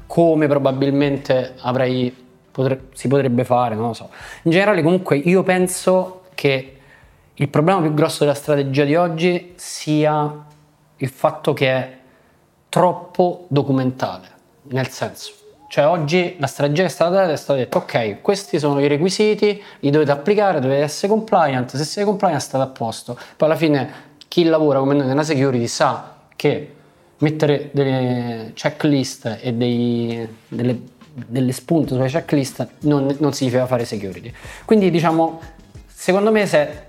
come 0.08 0.48
probabilmente 0.48 1.56
avrei, 1.60 2.16
potre- 2.52 2.84
si 2.94 3.10
potrebbe 3.10 3.44
fare, 3.44 3.76
non 3.76 3.88
lo 3.88 3.94
so. 3.94 4.10
In 4.44 4.52
generale 4.52 4.82
comunque 4.82 5.18
io 5.18 5.44
penso 5.44 6.22
che 6.36 6.78
il 7.34 7.50
problema 7.50 7.82
più 7.82 7.94
grosso 7.94 8.20
della 8.24 8.34
strategia 8.34 8.86
di 8.86 8.96
oggi 8.96 9.56
sia 9.58 10.46
il 10.96 11.10
fatto 11.10 11.52
che 11.52 11.70
è 11.70 11.98
troppo 12.70 13.44
documentale, 13.50 14.28
nel 14.70 14.88
senso, 14.88 15.34
cioè 15.76 15.88
oggi 15.88 16.38
la 16.40 16.48
strategia 16.48 16.86
è 16.86 16.88
stata 16.88 17.16
data 17.16 17.34
è 17.34 17.36
stata 17.36 17.60
detto 17.60 17.80
ok, 17.80 18.22
questi 18.22 18.60
sono 18.60 18.80
i 18.80 18.88
requisiti, 18.88 19.62
li 19.82 19.90
dovete 19.90 20.12
applicare, 20.12 20.62
dovete 20.62 20.84
essere 20.84 21.10
compliant, 21.10 21.76
se 21.76 21.84
siete 21.84 22.08
compliant 22.08 22.40
state 22.40 22.64
a 22.64 22.68
posto. 22.68 23.20
Poi 23.36 23.50
alla 23.50 23.58
fine 23.58 23.90
chi 24.30 24.46
lavora 24.46 24.80
come 24.80 24.94
noi 24.94 25.06
nella 25.06 25.24
security 25.24 25.68
sa 25.68 26.16
che 26.38 26.76
mettere 27.18 27.72
delle 27.74 28.52
checklist 28.54 29.40
e 29.42 29.52
dei- 29.52 30.26
delle, 30.48 30.80
delle 31.14 31.52
spunte 31.52 31.94
sulle 31.94 32.08
checklist 32.08 32.66
non, 32.84 33.14
non 33.20 33.34
significa 33.34 33.66
fare 33.66 33.84
security. 33.84 34.32
Quindi 34.64 34.90
diciamo, 34.90 35.42
secondo 35.88 36.32
me 36.32 36.46
se 36.46 36.84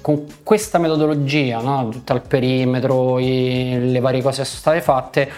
con 0.00 0.26
questa 0.42 0.78
metodologia, 0.78 1.60
no, 1.60 1.88
tutto 1.88 2.12
il 2.14 2.22
perimetro, 2.22 3.20
i- 3.20 3.92
le 3.92 4.00
varie 4.00 4.22
cose 4.22 4.42
che 4.42 4.48
sono 4.48 4.58
state 4.58 4.80
fatte, 4.80 5.30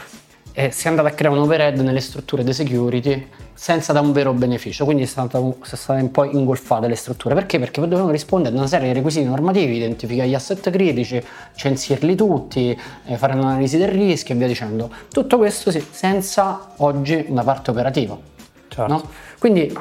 eh, 0.58 0.70
si 0.70 0.86
è 0.86 0.88
andato 0.88 1.06
a 1.06 1.10
creare 1.10 1.36
un 1.36 1.42
overhead 1.42 1.78
nelle 1.80 2.00
strutture 2.00 2.42
di 2.42 2.54
security 2.54 3.28
senza 3.52 3.92
da 3.92 4.00
un 4.00 4.12
vero 4.12 4.32
beneficio, 4.32 4.86
quindi 4.86 5.04
sono 5.04 5.28
state 5.60 6.00
un 6.00 6.10
po' 6.10 6.24
ingolfate 6.24 6.88
le 6.88 6.94
strutture. 6.94 7.34
Perché? 7.34 7.58
Perché 7.58 7.82
dovevano 7.82 8.10
rispondere 8.10 8.54
a 8.54 8.58
una 8.58 8.66
serie 8.66 8.88
di 8.88 8.94
requisiti 8.94 9.26
normativi, 9.26 9.76
identificare 9.76 10.28
gli 10.30 10.34
asset 10.34 10.70
critici, 10.70 11.22
censirli 11.54 12.14
tutti, 12.14 12.78
eh, 13.04 13.16
fare 13.18 13.34
un'analisi 13.34 13.76
del 13.76 13.88
rischio 13.88 14.34
e 14.34 14.38
via 14.38 14.46
dicendo. 14.46 14.90
Tutto 15.12 15.36
questo 15.36 15.70
sì, 15.70 15.84
senza 15.90 16.72
oggi 16.76 17.26
una 17.28 17.42
parte 17.42 17.70
operativa. 17.70 18.16
Certo. 18.68 18.92
no? 18.92 19.02
Quindi 19.38 19.72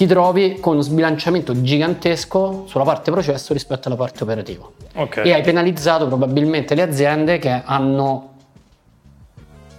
ti 0.00 0.06
trovi 0.06 0.60
con 0.60 0.74
uno 0.74 0.82
sbilanciamento 0.82 1.60
gigantesco 1.60 2.64
sulla 2.66 2.84
parte 2.84 3.10
processo 3.10 3.52
rispetto 3.52 3.88
alla 3.88 3.98
parte 3.98 4.22
operativa. 4.22 4.66
Ok. 4.94 5.18
E 5.18 5.34
hai 5.34 5.42
penalizzato 5.42 6.06
probabilmente 6.06 6.74
le 6.74 6.80
aziende 6.80 7.38
che 7.38 7.60
hanno, 7.62 8.29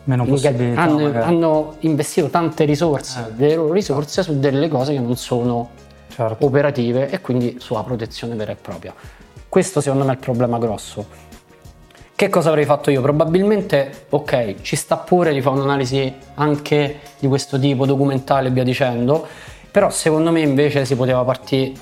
Meno 0.06 0.26
possibilità. 0.26 0.82
hanno, 0.82 1.22
hanno 1.22 1.76
investito 1.80 2.28
tante 2.28 2.64
risorse, 2.66 3.34
delle 3.36 3.56
loro 3.56 3.74
risorse 3.74 4.24
su 4.24 4.40
delle 4.40 4.68
cose 4.68 4.94
che 4.94 5.00
non 5.00 5.16
sono 5.16 5.70
Certo. 6.08 6.46
operative 6.46 7.10
e 7.10 7.22
quindi 7.22 7.58
sulla 7.60 7.84
protezione 7.84 8.36
vera 8.36 8.52
e 8.52 8.56
propria. 8.56 8.94
Questo 9.48 9.80
secondo 9.82 10.04
me 10.04 10.12
è 10.12 10.14
il 10.14 10.20
problema 10.20 10.58
grosso. 10.58 11.06
Che 12.16 12.30
cosa 12.30 12.50
avrei 12.50 12.66
fatto 12.66 12.92
io? 12.92 13.02
Probabilmente, 13.02 14.06
ok, 14.10 14.62
ci 14.62 14.76
sta 14.76 14.98
pure 14.98 15.34
di 15.34 15.42
fare 15.42 15.56
un'analisi 15.56 16.14
anche 16.36 17.00
di 17.18 17.28
questo 17.28 17.58
tipo, 17.58 17.86
documentale 17.86 18.50
e 18.50 18.52
via 18.52 18.64
dicendo, 18.64 19.26
però 19.72 19.90
secondo 19.90 20.32
me 20.32 20.42
invece 20.42 20.86
si 20.86 20.96
poteva 20.96 21.24
partire 21.24 21.74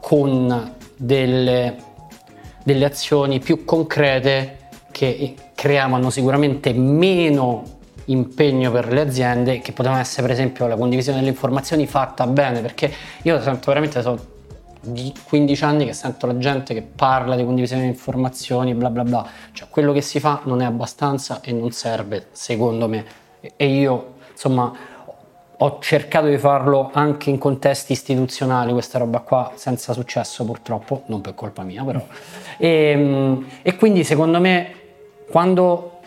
con 0.00 0.74
delle, 0.96 1.76
delle 2.62 2.84
azioni 2.84 3.38
più 3.38 3.64
concrete 3.64 4.58
che 4.90 5.34
creavano 5.56 6.10
sicuramente 6.10 6.72
meno 6.74 7.64
impegno 8.04 8.70
per 8.70 8.92
le 8.92 9.00
aziende 9.00 9.58
che 9.58 9.72
potevano 9.72 10.00
essere 10.00 10.22
per 10.22 10.30
esempio 10.30 10.68
la 10.68 10.76
condivisione 10.76 11.18
delle 11.18 11.30
informazioni 11.30 11.88
fatta 11.88 12.26
bene 12.28 12.60
perché 12.60 12.92
io 13.22 13.42
sento 13.42 13.64
veramente 13.66 14.00
sono 14.02 14.34
di 14.80 15.12
15 15.26 15.64
anni 15.64 15.84
che 15.86 15.92
sento 15.92 16.26
la 16.26 16.38
gente 16.38 16.72
che 16.72 16.82
parla 16.82 17.34
di 17.34 17.44
condivisione 17.44 17.82
di 17.82 17.88
informazioni 17.88 18.74
bla 18.74 18.90
bla 18.90 19.02
bla. 19.02 19.26
Cioè 19.50 19.66
quello 19.68 19.92
che 19.92 20.02
si 20.02 20.20
fa 20.20 20.42
non 20.44 20.60
è 20.60 20.64
abbastanza 20.64 21.40
e 21.40 21.52
non 21.52 21.72
serve 21.72 22.26
secondo 22.30 22.86
me. 22.86 23.04
E- 23.56 23.66
io 23.66 24.14
insomma 24.30 24.72
ho 25.58 25.78
cercato 25.80 26.26
di 26.26 26.36
farlo 26.36 26.90
anche 26.92 27.30
in 27.30 27.38
contesti 27.38 27.92
istituzionali, 27.92 28.72
questa 28.72 28.98
roba 28.98 29.20
qua, 29.20 29.52
senza 29.54 29.94
successo 29.94 30.44
purtroppo, 30.44 31.02
non 31.06 31.22
per 31.22 31.34
colpa 31.34 31.62
mia 31.62 31.82
però. 31.82 32.04
E, 32.58 33.42
e 33.62 33.76
quindi 33.76 34.04
secondo 34.04 34.38
me 34.38 34.84
quando 35.30 36.00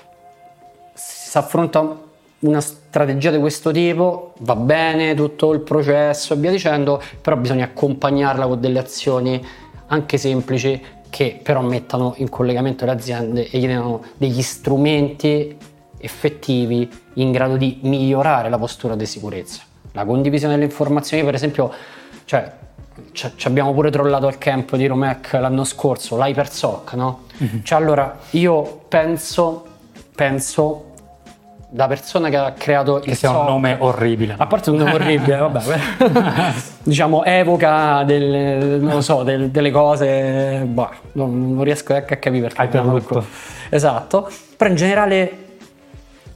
si 0.94 1.38
affronta 1.38 2.08
una 2.40 2.62
strategia 2.62 3.32
di 3.32 3.38
questo 3.38 3.72
tipo 3.72 4.34
va 4.40 4.56
bene 4.56 5.14
tutto 5.14 5.52
il 5.54 5.60
processo 5.60 6.34
e 6.34 6.38
via 6.38 6.52
dicendo, 6.52 7.02
però 7.22 7.36
bisogna 7.36 7.66
accompagnarla 7.66 8.48
con 8.48 8.60
delle 8.60 8.80
azioni 8.80 9.46
anche 9.88 10.18
semplici 10.18 10.82
che 11.10 11.40
però 11.42 11.62
mettano 11.62 12.14
in 12.18 12.30
collegamento 12.30 12.86
le 12.86 12.92
aziende 12.92 13.50
e 13.50 13.58
gli 13.58 13.66
diano 13.66 14.04
degli 14.18 14.42
strumenti 14.42 15.58
effettivi 15.98 16.90
in 17.16 17.32
grado 17.32 17.58
di 17.58 17.80
migliorare 17.82 18.50
la 18.50 18.58
postura 18.58 18.96
di 18.96 19.06
sicurezza. 19.06 19.64
La 19.94 20.06
condivisione 20.06 20.54
delle 20.54 20.66
informazioni, 20.66 21.24
per 21.24 21.34
esempio, 21.34 21.72
cioè, 22.26 22.52
ci 23.12 23.32
ci 23.36 23.48
abbiamo 23.48 23.74
pure 23.74 23.90
trollato 23.92 24.28
al 24.28 24.38
camp 24.38 24.76
di 24.76 24.88
Romec 24.88 25.34
l'anno 25.34 25.64
scorso, 25.64 26.18
l'Hypersoc, 26.18 26.94
no? 26.94 27.24
Cioè, 27.64 27.78
allora, 27.80 28.18
io 28.32 28.82
penso, 28.88 29.66
penso, 30.16 30.86
da 31.70 31.88
persona 31.88 32.30
che 32.30 32.36
ha 32.38 32.52
creato 32.52 33.00
Che 33.00 33.12
il 33.12 33.16
sia 33.16 33.30
un 33.30 33.36
SOC, 33.36 33.48
nome 33.48 33.76
orribile. 33.80 34.36
a 34.38 34.48
parte 34.48 34.72
un 34.72 34.78
nome 34.78 34.94
orribile, 34.94 35.38
vabbè, 35.50 35.80
diciamo 36.84 37.24
evoca 37.24 38.04
lo 38.04 39.02
so, 39.02 39.24
del- 39.24 39.50
delle 39.50 39.72
cose, 39.72 40.64
boh, 40.66 40.90
non, 41.14 41.54
non 41.54 41.64
riesco 41.64 41.94
neanche 41.94 42.16
a 42.16 42.18
capire 42.18 42.48
perché. 42.48 42.62
Hyperloop. 42.64 43.24
Esatto, 43.70 44.30
però 44.58 44.70
in 44.70 44.76
generale 44.76 45.44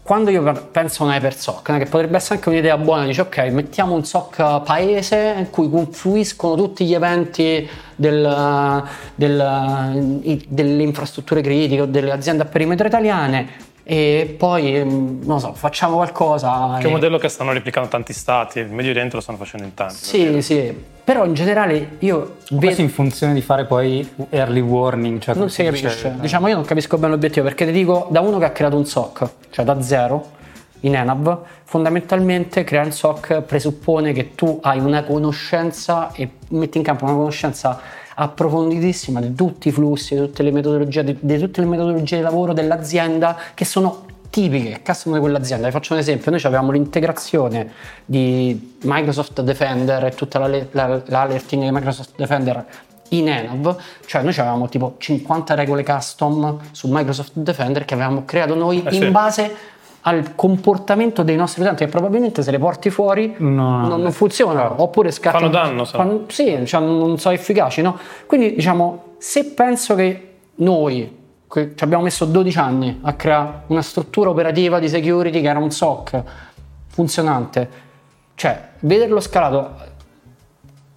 quando 0.04 0.30
io 0.32 0.68
penso 0.72 1.04
a 1.04 1.06
un 1.08 1.14
hypersoc, 1.14 1.78
che 1.78 1.86
potrebbe 1.86 2.18
essere 2.18 2.36
anche 2.36 2.50
un'idea 2.50 2.78
buona, 2.78 3.06
dice 3.06 3.22
ok, 3.22 3.38
mettiamo 3.52 3.94
un 3.96 4.04
SOC 4.04 4.62
paese 4.64 5.34
in 5.38 5.50
cui 5.50 5.70
confluiscono 5.70 6.56
tutti 6.56 6.84
gli 6.86 6.94
eventi 6.94 7.66
del- 7.96 8.84
del- 9.16 10.20
i- 10.24 10.46
delle 10.48 10.84
infrastrutture 10.84 11.42
critiche 11.42 11.82
o 11.82 11.86
delle 11.86 12.12
aziende 12.12 12.44
a 12.44 12.46
perimetro 12.46 12.86
italiane 12.86 13.72
e 13.84 14.36
poi, 14.38 14.76
ehm, 14.78 15.20
non 15.24 15.36
lo 15.36 15.40
so, 15.40 15.54
facciamo 15.54 15.96
qualcosa. 15.96 16.76
Che 16.78 16.84
è 16.84 16.86
un 16.88 16.94
modello 16.94 17.18
che 17.18 17.28
stanno 17.28 17.52
replicando 17.52 17.90
tanti 17.90 18.14
stati, 18.14 18.60
il 18.60 18.70
Medio 18.70 18.92
Oriente 18.92 19.16
lo 19.16 19.22
stanno 19.22 19.38
facendo 19.38 19.66
in 19.66 19.74
tanti. 19.74 19.96
sì, 19.96 20.42
sì, 20.42 20.74
però 21.04 21.26
in 21.26 21.34
generale 21.34 21.98
io 22.00 22.38
Questo 22.38 22.56
vedo, 22.58 22.82
in 22.82 22.90
funzione 22.90 23.34
di 23.34 23.42
fare 23.42 23.66
poi 23.66 24.10
early 24.30 24.62
warning. 24.62 25.20
Cioè 25.20 25.36
non 25.36 25.50
si 25.50 25.70
dice- 25.70 25.82
capisce. 25.84 26.16
Diciamo, 26.20 26.48
io 26.48 26.56
non 26.56 26.64
capisco 26.66 26.98
bene 26.98 27.12
l'obiettivo 27.14 27.46
perché 27.46 27.66
ti 27.66 27.74
dico, 27.74 28.08
da 28.10 28.22
uno 28.22 28.38
che 28.40 28.46
ha 28.46 28.52
creato 28.52 28.78
un 28.78 28.86
SOC, 28.86 29.30
cioè 29.50 29.66
da 29.66 29.82
zero, 29.82 30.42
in 30.82 30.96
Enav, 30.96 31.40
fondamentalmente 31.66 32.64
creare 32.64 32.88
un 32.88 32.94
SOC 32.94 33.42
presuppone 33.42 34.14
che 34.14 34.34
tu 34.36 34.60
hai 34.62 34.80
una 34.80 35.04
conoscenza 35.04 36.12
e 36.14 36.30
metti 36.50 36.78
in 36.78 36.84
campo 36.84 37.06
una 37.06 37.14
conoscenza 37.14 37.80
approfonditissima 38.16 39.20
di 39.20 39.34
tutti 39.34 39.70
i 39.70 39.72
flussi, 39.72 40.16
di 40.16 40.22
tutte 40.22 40.44
le 40.44 40.52
metodologie 40.52 41.04
di, 41.04 41.18
di, 41.20 41.38
tutte 41.40 41.62
le 41.62 41.68
metodologie 41.68 42.18
di 42.18 42.22
lavoro 42.22 42.54
dell'azienda 42.54 43.38
che 43.54 43.66
sono 43.66 44.06
tipiche, 44.30 44.82
custom 44.84 45.14
di 45.14 45.20
quell'azienda. 45.20 45.68
Vi 45.68 45.72
faccio 45.72 45.94
un 45.94 46.00
esempio, 46.00 46.32
noi 46.32 46.42
avevamo 46.44 46.72
l'integrazione 46.72 47.72
di 48.04 48.78
Microsoft 48.82 49.42
Defender 49.42 50.06
e 50.06 50.12
tutta 50.12 50.40
l'alerting 50.40 50.72
la, 50.74 51.26
la 51.26 51.28
di 51.28 51.72
Microsoft 51.72 52.12
Defender 52.16 52.66
in 53.10 53.30
Enav, 53.30 53.78
cioè 54.06 54.24
noi 54.24 54.34
avevamo 54.38 54.68
tipo 54.68 54.96
50 54.98 55.54
regole 55.54 55.84
custom 55.84 56.58
su 56.72 56.88
Microsoft 56.90 57.34
Defender 57.36 57.86
che 57.86 57.94
avevamo 57.94 58.26
creato 58.26 58.56
noi 58.56 58.84
eh 58.84 58.96
in 58.96 59.02
sì. 59.04 59.10
base 59.12 59.56
al 60.06 60.36
comportamento 60.36 61.24
dei 61.24 61.36
nostri 61.36 61.62
utenti 61.62 61.86
che 61.86 61.90
probabilmente 61.90 62.42
se 62.42 62.52
le 62.52 62.60
porti 62.60 62.90
fuori 62.90 63.36
no. 63.38 63.88
non, 63.88 64.02
non, 64.02 64.12
funzionano 64.12 64.82
oppure 64.82 65.12
scattano 65.12 65.50
fanno 65.50 65.52
danno 65.52 65.86
fanno, 65.86 66.24
sì, 66.28 66.62
cioè 66.66 66.82
non 66.82 67.18
sono 67.18 67.34
efficaci 67.34 67.82
no? 67.82 67.98
quindi 68.26 68.56
diciamo 68.56 69.16
se 69.18 69.46
penso 69.46 69.96
che 69.96 70.30
noi 70.56 71.22
che 71.48 71.74
abbiamo 71.80 72.04
messo 72.04 72.26
12 72.26 72.58
anni 72.58 73.00
a 73.02 73.14
creare 73.14 73.62
una 73.68 73.82
struttura 73.82 74.30
operativa 74.30 74.80
di 74.80 74.90
security 74.90 75.40
che 75.40 75.48
era 75.48 75.60
un 75.60 75.72
SOC 75.72 76.24
funzionante 76.88 77.70
cioè 78.36 78.70
vederlo 78.80 79.22
scalato 79.22 79.92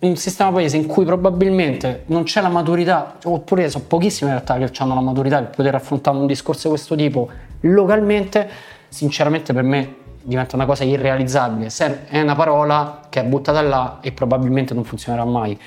in 0.00 0.10
un 0.10 0.16
sistema 0.16 0.52
paese 0.52 0.76
in 0.76 0.86
cui 0.86 1.04
probabilmente 1.04 2.02
non 2.06 2.24
c'è 2.24 2.40
la 2.40 2.48
maturità, 2.48 3.16
oppure 3.24 3.68
sono 3.70 3.84
pochissime 3.86 4.30
in 4.30 4.36
realtà 4.36 4.58
che 4.58 4.70
hanno 4.82 4.94
la 4.94 5.00
maturità 5.00 5.38
per 5.38 5.56
poter 5.56 5.74
affrontare 5.74 6.16
un 6.16 6.26
discorso 6.26 6.68
di 6.68 6.74
questo 6.74 6.94
tipo 6.94 7.28
localmente, 7.60 8.48
sinceramente 8.96 9.52
per 9.52 9.62
me 9.62 9.94
diventa 10.22 10.56
una 10.56 10.64
cosa 10.64 10.84
irrealizzabile. 10.84 11.68
È 12.08 12.20
una 12.20 12.34
parola 12.34 13.02
che 13.10 13.20
è 13.20 13.24
buttata 13.24 13.60
là 13.60 13.98
e 14.00 14.12
probabilmente 14.12 14.72
non 14.72 14.84
funzionerà 14.84 15.24
mai. 15.26 15.58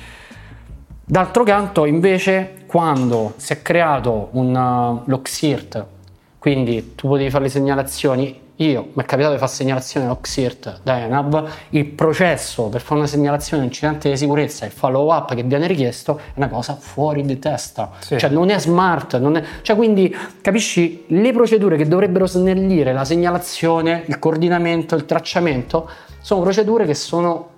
D'altro 1.06 1.44
canto, 1.44 1.86
invece, 1.86 2.64
quando 2.66 3.34
si 3.38 3.54
è 3.54 3.62
creato 3.62 4.30
un 4.32 4.56
uh, 4.56 5.10
Loxirt, 5.10 5.86
quindi 6.40 6.96
tu 6.96 7.08
potevi 7.08 7.30
fare 7.30 7.44
le 7.44 7.50
segnalazioni 7.50 8.42
io 8.60 8.90
mi 8.94 9.04
è 9.04 9.06
capitato 9.06 9.34
di 9.34 9.40
fare 9.40 9.52
segnalazione 9.52 10.06
all'Oxirt 10.06 10.82
da 10.84 11.00
Enab, 11.00 11.48
il 11.70 11.86
processo 11.86 12.64
per 12.64 12.82
fare 12.82 13.00
una 13.00 13.08
segnalazione 13.08 13.62
di 13.62 13.70
incidente 13.70 14.10
di 14.10 14.18
sicurezza 14.18 14.66
e 14.66 14.68
il 14.68 14.74
follow 14.74 15.10
up 15.14 15.34
che 15.34 15.44
viene 15.44 15.66
richiesto 15.66 16.18
è 16.18 16.32
una 16.36 16.50
cosa 16.50 16.76
fuori 16.76 17.24
di 17.24 17.40
testa, 17.40 17.92
sì. 18.00 18.18
cioè 18.18 18.30
non 18.30 18.50
è 18.50 18.60
smart, 18.60 19.18
non 19.18 19.38
è... 19.38 19.44
cioè 19.62 19.78
quindi 19.78 20.14
capisci 20.42 21.06
le 21.08 21.32
procedure 21.32 21.78
che 21.78 21.88
dovrebbero 21.88 22.26
snellire 22.26 22.92
la 22.92 23.06
segnalazione, 23.06 24.04
il 24.08 24.20
coordinamento, 24.20 24.96
il 24.96 25.06
tracciamento, 25.06 25.90
sono 26.20 26.42
procedure 26.42 26.86
che 26.86 26.96
sono 26.96 27.50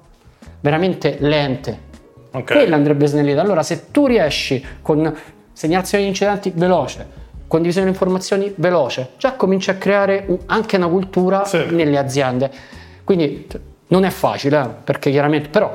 veramente 0.60 1.18
lente. 1.20 1.89
Okay. 2.32 2.58
Quella 2.58 2.76
andrebbe 2.76 3.08
snellita. 3.08 3.41
Allora 3.41 3.64
se 3.64 3.91
tu 3.91 4.06
riesci 4.06 4.64
con 4.82 5.14
segnalazione 5.52 6.04
di 6.04 6.10
incidenti 6.10 6.52
veloce, 6.56 7.20
condivisione 7.52 7.88
di 7.88 7.91
informazioni 7.91 8.54
veloce, 8.56 9.10
già 9.18 9.34
comincia 9.34 9.74
a 9.74 9.76
creare 9.76 10.26
anche 10.45 10.78
una 10.78 10.88
cultura 10.88 11.43
sì. 11.43 11.66
nelle 11.72 11.97
aziende. 11.97 12.49
Quindi 13.04 13.45
non 13.88 14.06
è 14.06 14.10
facile, 14.10 14.62
eh, 14.62 14.68
perché 14.86 15.12
chiaramente, 15.12 15.49
però 15.49 15.74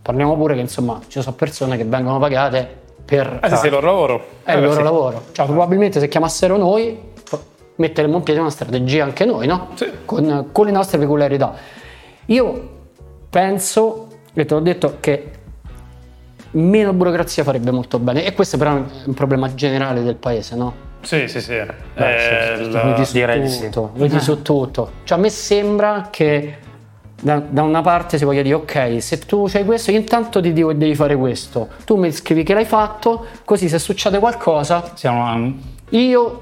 parliamo 0.00 0.34
pure 0.34 0.54
che 0.54 0.60
insomma 0.60 0.98
ci 1.08 1.20
sono 1.20 1.36
persone 1.36 1.76
che 1.76 1.84
vengono 1.84 2.18
pagate 2.18 2.66
per... 3.04 3.38
Eh 3.42 3.54
sì, 3.54 3.66
il 3.66 3.72
loro 3.72 3.86
lavoro. 3.86 4.26
È 4.42 4.52
il 4.52 4.56
eh, 4.56 4.60
loro 4.62 4.76
sì. 4.76 4.82
lavoro. 4.82 5.22
Cioè, 5.32 5.44
probabilmente 5.44 6.00
se 6.00 6.08
chiamassero 6.08 6.56
noi 6.56 6.98
metteremmo 7.76 8.16
in 8.16 8.22
piedi 8.22 8.40
una 8.40 8.48
strategia 8.48 9.04
anche 9.04 9.26
noi, 9.26 9.46
no? 9.46 9.68
Sì. 9.74 9.90
Con, 10.06 10.48
con 10.52 10.64
le 10.64 10.72
nostre 10.72 10.96
peculiarità. 10.96 11.52
Io 12.26 12.68
penso, 13.28 14.08
e 14.32 14.46
te 14.46 14.54
l'ho 14.54 14.60
detto, 14.60 14.96
che 15.00 15.30
meno 16.52 16.94
burocrazia 16.94 17.44
farebbe 17.44 17.70
molto 17.70 17.98
bene 17.98 18.24
e 18.24 18.32
questo 18.32 18.56
però 18.56 18.74
è 18.74 18.82
un 19.04 19.12
problema 19.12 19.54
generale 19.54 20.02
del 20.02 20.16
paese, 20.16 20.56
no? 20.56 20.88
Sì, 21.02 21.28
sì, 21.28 21.40
sì. 21.40 21.62
Beh, 21.94 22.52
eh, 22.52 22.56
sì, 22.56 22.70
la... 22.70 22.82
Vedi 22.82 23.04
su 23.04 23.12
Direi 23.12 23.40
tutto, 23.40 23.90
sì. 23.94 24.00
vedi 24.00 24.16
eh. 24.16 24.20
su 24.20 24.42
tutto. 24.42 24.90
Cioè, 25.04 25.18
a 25.18 25.20
me 25.20 25.30
sembra 25.30 26.08
che 26.10 26.58
da, 27.20 27.38
da, 27.38 27.62
una 27.62 27.82
parte 27.82 28.18
si 28.18 28.24
voglia 28.24 28.42
dire 28.42 28.54
ok, 28.54 29.02
se 29.02 29.18
tu 29.18 29.46
c'hai 29.48 29.64
questo, 29.64 29.90
io 29.90 29.98
intanto 29.98 30.40
ti 30.40 30.52
dico 30.52 30.68
che 30.68 30.76
devi 30.76 30.94
fare 30.94 31.16
questo. 31.16 31.68
Tu 31.84 31.96
mi 31.96 32.10
scrivi 32.12 32.42
che 32.42 32.54
l'hai 32.54 32.64
fatto, 32.64 33.26
così 33.44 33.68
se 33.68 33.78
succede 33.78 34.18
qualcosa, 34.18 34.92
Siamo... 34.94 35.52
io 35.90 36.38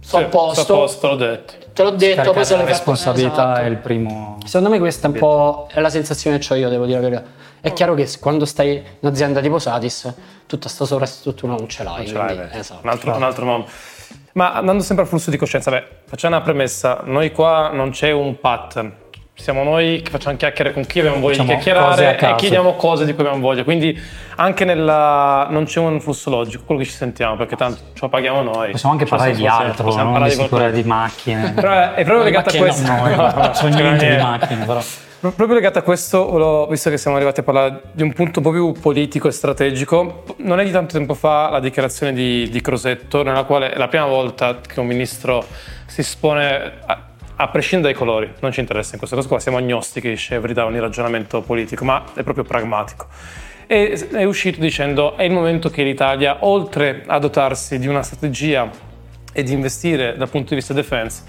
sto 0.00 0.18
sì, 0.18 0.22
a 0.22 0.26
posto. 0.26 0.62
Sto 0.62 0.74
a 0.74 0.76
posto, 0.76 1.08
l'ho 1.08 1.16
detto. 1.16 1.63
Te 1.74 1.82
l'ho 1.82 1.90
detto, 1.90 2.30
poi 2.30 2.44
se 2.44 2.56
la 2.56 2.64
responsabilità 2.64 3.52
esatto. 3.52 3.60
è 3.60 3.64
il 3.64 3.76
primo. 3.78 4.38
Secondo 4.44 4.70
me 4.70 4.78
questa 4.78 5.08
è 5.08 5.10
un 5.10 5.18
po' 5.18 5.66
è 5.72 5.80
la 5.80 5.90
sensazione 5.90 6.38
che 6.38 6.52
ho 6.52 6.56
io, 6.56 6.68
devo 6.68 6.86
dire 6.86 7.00
la 7.00 7.08
verità. 7.08 7.30
È 7.60 7.72
chiaro 7.72 7.94
che 7.94 8.08
quando 8.20 8.44
stai 8.44 8.76
in 8.76 8.82
un'azienda 9.00 9.40
tipo 9.40 9.58
Satis, 9.58 10.02
tutta 10.46 10.66
questa 10.66 10.84
sovrastruttura 10.84 11.54
non 11.54 11.68
ce 11.68 11.82
l'hai. 11.82 11.96
Non 11.96 12.06
ce 12.06 12.12
l'hai, 12.12 12.36
quindi, 12.36 12.56
esatto. 12.58 12.80
un, 12.84 12.90
altro, 12.90 13.16
un 13.16 13.22
altro 13.24 13.44
mondo. 13.44 13.66
Ma 14.34 14.52
andando 14.52 14.84
sempre 14.84 15.02
al 15.02 15.10
flusso 15.10 15.30
di 15.30 15.36
coscienza, 15.36 15.72
beh, 15.72 15.84
facciamo 16.04 16.36
una 16.36 16.44
premessa, 16.44 17.00
noi 17.04 17.32
qua 17.32 17.70
non 17.72 17.90
c'è 17.90 18.12
un 18.12 18.38
pat, 18.38 18.90
siamo 19.36 19.64
noi 19.64 20.00
che 20.00 20.10
facciamo 20.10 20.36
chiacchiere 20.36 20.72
con 20.72 20.86
chi 20.86 21.00
abbiamo 21.00 21.18
voglia 21.18 21.38
Facciamo 21.38 21.58
di 21.58 21.62
chiacchierare 21.62 22.18
e 22.18 22.34
chiediamo 22.36 22.74
cose 22.76 23.04
di 23.04 23.14
cui 23.14 23.24
abbiamo 23.24 23.40
voglia. 23.40 23.64
Quindi 23.64 24.00
anche 24.36 24.64
nella 24.64 25.48
non 25.50 25.64
c'è 25.64 25.80
un 25.80 26.00
flusso 26.00 26.30
logico, 26.30 26.62
quello 26.64 26.80
che 26.80 26.86
ci 26.86 26.94
sentiamo, 26.94 27.36
perché 27.36 27.56
tanto 27.56 27.80
ce 27.94 28.00
lo 28.00 28.08
paghiamo 28.08 28.42
noi. 28.42 28.70
Possiamo 28.70 28.94
anche 28.94 29.06
parlare 29.06 29.32
di 29.32 29.46
altro, 29.46 29.84
possiamo 29.84 30.10
non 30.10 30.12
parlare 30.12 30.34
di, 30.34 30.42
sicura 30.42 30.70
di 30.70 30.82
macchine. 30.84 31.52
Però 31.54 31.70
è, 31.70 31.94
è 31.94 32.04
proprio 32.04 32.24
legato 32.24 32.50
a 32.50 32.58
questo. 32.58 32.86
No, 32.86 33.08
no, 33.08 33.32
no, 33.34 33.50
sono 33.54 33.74
niente 33.74 34.08
di 34.08 34.22
macchine, 34.22 34.64
però. 34.64 34.80
Proprio 35.18 35.54
legato 35.54 35.78
a 35.78 35.82
questo, 35.82 36.66
visto 36.68 36.90
che 36.90 36.98
siamo 36.98 37.16
arrivati 37.16 37.40
a 37.40 37.42
parlare 37.42 37.80
di 37.92 38.02
un 38.02 38.12
punto 38.12 38.40
un 38.40 38.44
po' 38.44 38.50
più 38.50 38.72
politico 38.78 39.26
e 39.26 39.30
strategico, 39.30 40.24
non 40.38 40.60
è 40.60 40.64
di 40.64 40.70
tanto 40.70 40.98
tempo 40.98 41.14
fa 41.14 41.48
la 41.48 41.60
dichiarazione 41.60 42.12
di, 42.12 42.50
di 42.50 42.60
Crosetto, 42.60 43.22
nella 43.22 43.44
quale 43.44 43.72
è 43.72 43.78
la 43.78 43.88
prima 43.88 44.04
volta 44.04 44.58
che 44.60 44.80
un 44.80 44.86
ministro 44.86 45.42
si 45.86 46.00
espone 46.02 46.74
a, 46.84 47.04
a 47.36 47.48
prescindere 47.48 47.92
dai 47.92 48.00
colori, 48.00 48.32
non 48.40 48.52
ci 48.52 48.60
interessa 48.60 48.92
in 48.92 48.98
questa 48.98 49.16
cosa 49.16 49.28
qua, 49.28 49.40
siamo 49.40 49.58
agnostici, 49.58 50.14
scevri 50.14 50.52
da 50.52 50.64
ogni 50.66 50.78
ragionamento 50.78 51.40
politico, 51.40 51.84
ma 51.84 52.04
è 52.14 52.22
proprio 52.22 52.44
pragmatico. 52.44 53.06
E 53.66 54.08
è 54.12 54.24
uscito 54.24 54.60
dicendo 54.60 55.16
è 55.16 55.24
il 55.24 55.32
momento 55.32 55.70
che 55.70 55.82
l'Italia, 55.82 56.38
oltre 56.40 57.02
a 57.06 57.18
dotarsi 57.18 57.78
di 57.78 57.86
una 57.86 58.02
strategia 58.02 58.70
e 59.32 59.42
di 59.42 59.52
investire 59.52 60.16
dal 60.16 60.28
punto 60.28 60.50
di 60.50 60.56
vista 60.56 60.74
defense, 60.74 61.22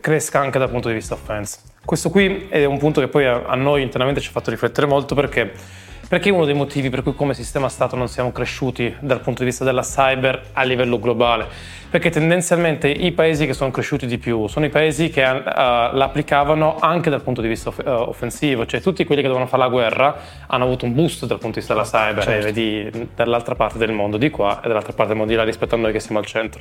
cresca 0.00 0.40
anche 0.40 0.58
dal 0.58 0.68
punto 0.68 0.88
di 0.88 0.94
vista 0.94 1.14
offense. 1.14 1.58
Questo 1.82 2.10
qui 2.10 2.48
è 2.48 2.64
un 2.64 2.78
punto 2.78 3.00
che 3.00 3.08
poi 3.08 3.24
a 3.26 3.54
noi 3.54 3.82
internamente 3.82 4.20
ci 4.20 4.28
ha 4.28 4.32
fatto 4.32 4.50
riflettere 4.50 4.86
molto 4.86 5.14
perché, 5.14 5.52
perché 6.10 6.30
è 6.30 6.32
uno 6.32 6.44
dei 6.44 6.54
motivi 6.54 6.90
per 6.90 7.04
cui 7.04 7.14
come 7.14 7.34
sistema 7.34 7.68
Stato 7.68 7.94
non 7.94 8.08
siamo 8.08 8.32
cresciuti 8.32 8.92
dal 8.98 9.20
punto 9.20 9.44
di 9.44 9.48
vista 9.50 9.62
della 9.62 9.82
cyber 9.82 10.42
a 10.54 10.64
livello 10.64 10.98
globale. 10.98 11.46
Perché 11.88 12.10
tendenzialmente 12.10 12.88
i 12.88 13.12
paesi 13.12 13.46
che 13.46 13.52
sono 13.52 13.70
cresciuti 13.70 14.06
di 14.06 14.18
più 14.18 14.48
sono 14.48 14.66
i 14.66 14.70
paesi 14.70 15.08
che 15.08 15.22
uh, 15.22 15.40
l'applicavano 15.44 16.78
anche 16.80 17.10
dal 17.10 17.22
punto 17.22 17.40
di 17.40 17.46
vista 17.46 17.68
off- 17.68 17.86
uh, 17.86 17.90
offensivo, 18.08 18.66
cioè 18.66 18.80
tutti 18.80 19.04
quelli 19.04 19.20
che 19.20 19.28
dovevano 19.28 19.48
fare 19.48 19.62
la 19.62 19.68
guerra 19.68 20.16
hanno 20.48 20.64
avuto 20.64 20.84
un 20.84 20.94
boost 20.94 21.26
dal 21.26 21.38
punto 21.38 21.60
di 21.60 21.64
vista 21.64 21.74
della 21.74 21.86
cyber, 21.86 22.24
certo. 22.24 22.44
vedi 22.44 23.08
dall'altra 23.14 23.54
parte 23.54 23.78
del 23.78 23.92
mondo 23.92 24.16
di 24.16 24.30
qua 24.30 24.60
e 24.64 24.66
dall'altra 24.66 24.92
parte 24.92 25.12
del 25.12 25.16
mondo 25.16 25.30
di 25.30 25.38
là 25.38 25.44
rispetto 25.44 25.76
a 25.76 25.78
noi 25.78 25.92
che 25.92 26.00
siamo 26.00 26.18
al 26.18 26.26
centro. 26.26 26.60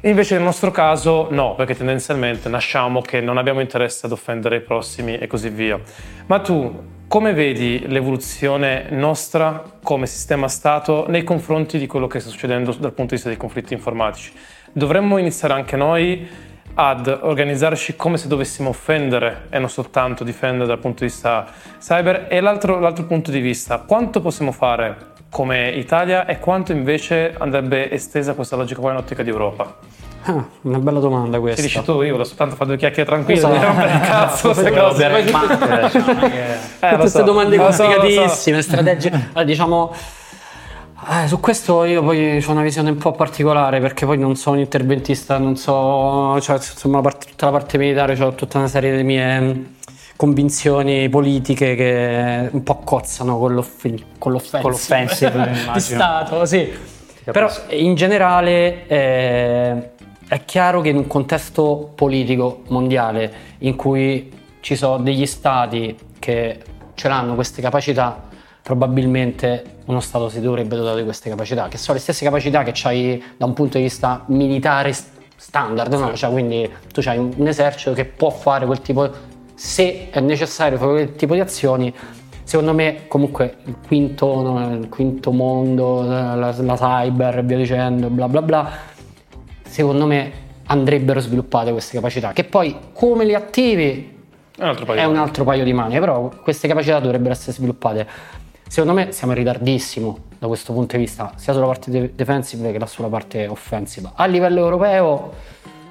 Invece 0.00 0.34
nel 0.34 0.42
nostro 0.42 0.72
caso 0.72 1.28
no, 1.30 1.54
perché 1.54 1.76
tendenzialmente 1.76 2.48
nasciamo 2.48 3.02
che 3.02 3.20
non 3.20 3.38
abbiamo 3.38 3.60
interesse 3.60 4.06
ad 4.06 4.10
offendere 4.10 4.56
i 4.56 4.60
prossimi 4.62 5.16
e 5.16 5.28
così 5.28 5.48
via. 5.48 5.78
Ma 6.26 6.40
tu 6.40 6.93
come 7.14 7.32
vedi 7.32 7.86
l'evoluzione 7.86 8.88
nostra 8.90 9.62
come 9.84 10.04
sistema 10.04 10.48
Stato 10.48 11.06
nei 11.08 11.22
confronti 11.22 11.78
di 11.78 11.86
quello 11.86 12.08
che 12.08 12.18
sta 12.18 12.28
succedendo 12.28 12.72
dal 12.72 12.90
punto 12.92 13.10
di 13.10 13.14
vista 13.14 13.28
dei 13.28 13.38
conflitti 13.38 13.72
informatici? 13.72 14.32
Dovremmo 14.72 15.16
iniziare 15.18 15.54
anche 15.54 15.76
noi 15.76 16.26
ad 16.74 17.06
organizzarci 17.06 17.94
come 17.94 18.16
se 18.16 18.26
dovessimo 18.26 18.70
offendere 18.70 19.46
e 19.50 19.60
non 19.60 19.70
soltanto 19.70 20.24
difendere 20.24 20.66
dal 20.66 20.80
punto 20.80 21.04
di 21.04 21.10
vista 21.10 21.46
cyber? 21.78 22.26
E 22.28 22.40
l'altro, 22.40 22.80
l'altro 22.80 23.04
punto 23.04 23.30
di 23.30 23.38
vista, 23.38 23.78
quanto 23.78 24.20
possiamo 24.20 24.50
fare 24.50 25.12
come 25.34 25.70
Italia 25.70 26.26
e 26.26 26.38
quanto 26.38 26.70
invece 26.70 27.34
andrebbe 27.36 27.90
estesa 27.90 28.34
questa 28.34 28.54
logica 28.54 28.80
poi 28.80 28.92
in 28.92 28.98
ottica 28.98 29.24
di 29.24 29.30
Europa? 29.30 29.78
Ah, 30.26 30.44
una 30.60 30.78
bella 30.78 31.00
domanda 31.00 31.40
questa. 31.40 31.60
Ti 31.60 31.66
dici 31.66 31.82
tu, 31.82 31.90
io 31.94 32.10
volevo 32.12 32.22
soltanto 32.22 32.54
fare 32.54 32.68
due 32.68 32.78
chiacchiere 32.78 33.04
tranquille, 33.04 33.38
esatto. 33.38 33.66
non 33.66 33.74
per 33.74 34.00
cazzo 34.00 34.50
queste 34.54 34.70
cose. 34.70 35.02
Eh, 36.84 36.90
Tutte 36.90 36.96
queste 36.96 37.18
so, 37.18 37.24
domande 37.24 37.56
complicatissime, 37.56 38.62
so, 38.62 38.62
so. 38.62 38.68
strategie. 38.70 39.10
Allora, 39.10 39.42
diciamo, 39.44 39.92
eh, 41.10 41.26
su 41.26 41.40
questo 41.40 41.82
io 41.84 42.02
poi 42.04 42.44
ho 42.46 42.50
una 42.52 42.62
visione 42.62 42.90
un 42.90 42.98
po' 42.98 43.10
particolare 43.12 43.80
perché 43.80 44.06
poi 44.06 44.18
non 44.18 44.36
sono 44.36 44.54
un 44.56 44.62
interventista, 44.62 45.36
non 45.38 45.56
so, 45.56 46.38
cioè, 46.42 46.56
insomma, 46.56 46.96
la 46.96 47.02
parte, 47.02 47.26
tutta 47.30 47.46
la 47.46 47.52
parte 47.52 47.76
militare, 47.76 48.22
ho 48.22 48.34
tutta 48.34 48.58
una 48.58 48.68
serie 48.68 48.96
di 48.96 49.02
mie 49.02 49.64
convinzioni 50.16 51.08
politiche 51.08 51.74
che 51.74 52.48
un 52.50 52.62
po' 52.62 52.78
cozzano 52.78 53.38
con, 53.38 53.54
l'off- 53.54 54.02
con 54.18 54.32
l'offensive, 54.32 54.60
con 54.60 54.70
l'offensive 54.70 55.50
di 55.72 55.80
Stato, 55.80 56.44
sì. 56.44 56.70
Però 57.24 57.50
in 57.70 57.94
generale 57.94 58.86
eh, 58.86 59.90
è 60.28 60.44
chiaro 60.44 60.80
che 60.80 60.90
in 60.90 60.96
un 60.96 61.06
contesto 61.06 61.92
politico 61.94 62.62
mondiale 62.68 63.32
in 63.58 63.76
cui 63.76 64.30
ci 64.60 64.76
sono 64.76 65.02
degli 65.02 65.26
stati 65.26 65.96
che 66.18 66.58
ce 66.94 67.08
l'hanno 67.08 67.34
queste 67.34 67.60
capacità, 67.60 68.28
probabilmente 68.62 69.72
uno 69.86 70.00
Stato 70.00 70.28
si 70.28 70.40
dovrebbe 70.40 70.76
dotare 70.76 70.98
di 70.98 71.04
queste 71.04 71.28
capacità, 71.28 71.68
che 71.68 71.76
sono 71.76 71.96
le 71.96 72.02
stesse 72.02 72.24
capacità 72.24 72.62
che 72.62 72.72
hai 72.84 73.22
da 73.36 73.44
un 73.44 73.52
punto 73.52 73.76
di 73.76 73.84
vista 73.84 74.24
militare 74.28 74.94
standard, 75.36 75.92
no? 75.92 76.14
Cioè, 76.14 76.30
quindi 76.30 76.70
tu 76.92 77.02
hai 77.04 77.18
un 77.18 77.46
esercito 77.46 77.92
che 77.92 78.04
può 78.06 78.30
fare 78.30 78.64
quel 78.64 78.80
tipo, 78.80 79.10
se 79.54 80.10
è 80.10 80.20
necessario 80.20 80.78
fare 80.78 80.92
quel 80.92 81.16
tipo 81.16 81.34
di 81.34 81.40
azioni, 81.40 81.92
secondo 82.42 82.74
me 82.74 83.06
comunque 83.08 83.56
il 83.64 83.76
quinto, 83.86 84.42
no, 84.42 84.74
il 84.74 84.88
quinto 84.88 85.30
mondo, 85.32 86.02
la, 86.02 86.34
la 86.34 86.76
cyber 86.76 87.38
e 87.38 87.42
via 87.42 87.56
dicendo, 87.56 88.08
bla 88.08 88.28
bla 88.28 88.42
bla, 88.42 88.70
secondo 89.62 90.06
me 90.06 90.42
andrebbero 90.66 91.20
sviluppate 91.20 91.72
queste 91.72 91.94
capacità, 91.96 92.32
che 92.32 92.44
poi 92.44 92.76
come 92.92 93.24
le 93.24 93.34
attivi 93.34 94.12
È 94.56 94.62
un 94.62 94.68
altro 94.68 94.84
paio. 94.84 95.00
è 95.00 95.04
un 95.04 95.16
altro 95.16 95.44
paio 95.44 95.64
di 95.64 95.72
mani, 95.72 95.98
però 95.98 96.30
queste 96.42 96.68
capacità 96.68 97.00
dovrebbero 97.00 97.32
essere 97.32 97.52
sviluppate. 97.52 98.06
Secondo 98.66 98.94
me 98.94 99.12
siamo 99.12 99.34
in 99.34 99.38
ritardissimo 99.38 100.18
da 100.38 100.46
questo 100.46 100.72
punto 100.72 100.96
di 100.96 101.02
vista, 101.02 101.32
sia 101.36 101.52
sulla 101.52 101.66
parte 101.66 101.90
de- 101.90 102.12
defensive 102.14 102.72
che 102.72 102.86
sulla 102.86 103.08
parte 103.08 103.46
offensive. 103.46 104.10
A 104.14 104.26
livello 104.26 104.60
europeo, 104.60 105.32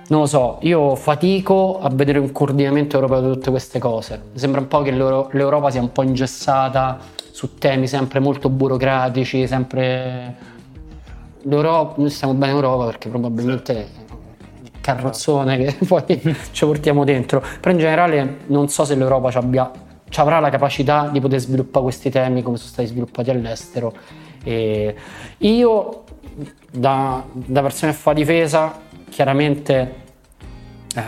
non 0.08 0.22
lo 0.22 0.26
so, 0.26 0.58
io 0.62 0.96
fatico 0.96 1.80
a 1.82 1.90
vedere 1.90 2.20
un 2.20 2.32
coordinamento 2.32 2.96
europeo 2.98 3.22
di 3.22 3.34
tutte 3.34 3.50
queste 3.50 3.80
cose. 3.80 4.22
Mi 4.34 4.40
sembra 4.40 4.60
un 4.60 4.68
po' 4.68 4.82
che 4.82 4.92
l'Euro- 4.92 5.30
l'Europa 5.32 5.70
sia 5.70 5.82
un 5.82 5.92
po' 5.92 6.04
ingessata 6.04 7.00
su 7.32 7.58
temi 7.58 7.88
sempre 7.88 8.20
molto 8.20 8.50
burocratici, 8.50 9.48
sempre... 9.48 10.52
L'Europa, 11.44 11.96
noi 11.98 12.10
stiamo 12.10 12.34
bene 12.34 12.52
in 12.52 12.58
Europa 12.58 12.86
perché 12.86 13.10
probabilmente 13.10 13.88
carrozzone 14.84 15.58
che 15.58 15.78
poi 15.88 16.04
ci 16.52 16.66
portiamo 16.66 17.06
dentro. 17.06 17.42
Però 17.60 17.72
in 17.72 17.80
generale 17.80 18.38
non 18.48 18.68
so 18.68 18.84
se 18.84 18.96
l'Europa 18.96 19.32
ci 19.32 19.38
abbia, 19.38 19.72
ci 20.10 20.20
avrà 20.20 20.40
la 20.40 20.50
capacità 20.50 21.10
di 21.12 21.20
poter 21.22 21.40
sviluppare 21.40 21.84
questi 21.84 22.10
temi 22.10 22.44
come 22.44 22.58
sono 22.58 22.70
stati 22.70 22.88
sviluppati 22.90 23.30
all'estero. 23.30 23.94
E 24.44 24.96
io, 25.38 26.04
da, 26.70 27.24
da 27.32 27.62
persona 27.62 27.92
che 27.92 27.98
fa 27.98 28.14
difesa, 28.14 28.80
chiaramente 29.14 30.02
eh, 30.96 31.02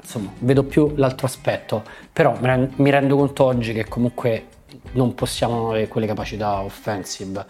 insomma, 0.00 0.32
vedo 0.38 0.62
più 0.62 0.92
l'altro 0.96 1.26
aspetto, 1.26 1.82
però 2.12 2.36
mi 2.40 2.46
ren- 2.46 2.72
mi 2.76 2.90
rendo 2.90 3.16
conto 3.16 3.44
oggi 3.44 3.72
che 3.72 3.84
comunque 3.86 4.46
non 4.92 5.14
possiamo 5.14 5.70
avere 5.70 5.88
quelle 5.88 6.06
capacità 6.06 6.60
offensive. 6.60 7.44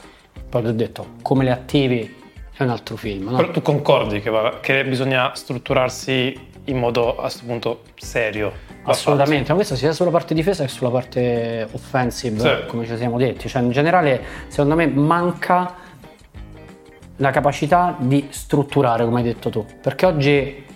Poi 0.48 0.62
ti 0.62 0.68
ho 0.68 0.72
detto, 0.72 1.06
come 1.22 1.44
le 1.44 1.50
attivi 1.50 2.16
è 2.56 2.62
un 2.62 2.70
altro 2.70 2.96
film, 2.96 3.28
no? 3.30 3.36
Però 3.36 3.50
tu 3.50 3.60
concordi 3.62 4.20
che, 4.20 4.30
va- 4.30 4.58
che 4.60 4.84
bisogna 4.84 5.34
strutturarsi 5.34 6.46
in 6.64 6.78
modo 6.78 7.16
a 7.18 7.22
questo 7.22 7.44
punto 7.44 7.82
serio? 7.96 8.52
Assolutamente, 8.84 9.50
ma 9.50 9.56
questo 9.56 9.76
sia 9.76 9.92
sulla 9.92 10.10
parte 10.10 10.32
difesa 10.32 10.64
che 10.64 10.70
sulla 10.70 10.88
parte 10.90 11.68
offensive, 11.72 12.38
Sì. 12.40 12.66
come 12.66 12.86
ci 12.86 12.96
siamo 12.96 13.18
detti. 13.18 13.46
Cioè, 13.48 13.60
in 13.60 13.70
generale, 13.70 14.22
secondo 14.48 14.74
me 14.74 14.86
manca 14.86 15.74
la 17.18 17.30
capacità 17.30 17.94
di 17.98 18.26
strutturare, 18.30 19.04
come 19.04 19.18
hai 19.18 19.24
detto 19.24 19.50
tu. 19.50 19.64
Perché 19.80 20.06
oggi 20.06 20.66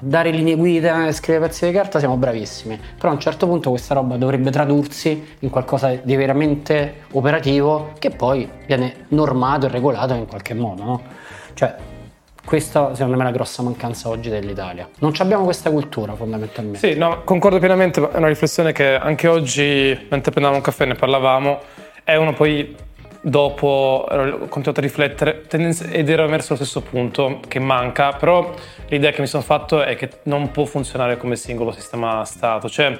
dare 0.00 0.30
linee 0.30 0.56
guida 0.56 1.06
e 1.06 1.12
scrivere 1.12 1.46
pezzi 1.46 1.66
di 1.66 1.72
carta 1.72 1.98
siamo 1.98 2.16
bravissimi. 2.16 2.78
Però 2.96 3.10
a 3.10 3.12
un 3.12 3.20
certo 3.20 3.46
punto 3.46 3.70
questa 3.70 3.94
roba 3.94 4.16
dovrebbe 4.16 4.50
tradursi 4.50 5.36
in 5.40 5.50
qualcosa 5.50 5.94
di 6.02 6.16
veramente 6.16 7.02
operativo 7.12 7.92
che 7.98 8.10
poi 8.10 8.48
viene 8.66 9.06
normato 9.08 9.66
e 9.66 9.68
regolato 9.68 10.14
in 10.14 10.26
qualche 10.26 10.54
modo, 10.54 10.82
no? 10.82 11.02
Cioè, 11.54 11.74
questa 12.42 12.94
secondo 12.94 13.16
me 13.16 13.22
è 13.22 13.26
la 13.26 13.32
grossa 13.32 13.62
mancanza 13.62 14.08
oggi 14.08 14.30
dell'Italia. 14.30 14.88
Non 15.00 15.12
abbiamo 15.18 15.44
questa 15.44 15.70
cultura 15.70 16.14
fondamentalmente. 16.14 16.78
Sì, 16.78 16.98
no, 16.98 17.22
concordo 17.24 17.58
pienamente, 17.58 18.00
è 18.10 18.16
una 18.16 18.28
riflessione 18.28 18.72
che 18.72 18.94
anche 18.94 19.28
oggi, 19.28 20.06
mentre 20.08 20.30
prendevamo 20.30 20.56
un 20.56 20.62
caffè 20.62 20.86
ne 20.86 20.94
parlavamo, 20.94 21.60
è 22.02 22.16
uno 22.16 22.32
poi 22.32 22.74
dopo 23.22 24.06
ho 24.08 24.36
continuato 24.48 24.80
a 24.80 24.82
riflettere 24.82 25.44
ed 25.48 26.08
ero 26.08 26.24
emerso 26.24 26.54
allo 26.54 26.64
stesso 26.64 26.80
punto 26.80 27.40
che 27.46 27.58
manca, 27.58 28.12
però 28.12 28.52
l'idea 28.88 29.10
che 29.10 29.20
mi 29.20 29.26
sono 29.26 29.42
fatto 29.42 29.82
è 29.82 29.94
che 29.96 30.08
non 30.24 30.50
può 30.50 30.64
funzionare 30.64 31.16
come 31.16 31.36
singolo 31.36 31.70
sistema 31.72 32.24
Stato, 32.24 32.68
cioè 32.68 32.96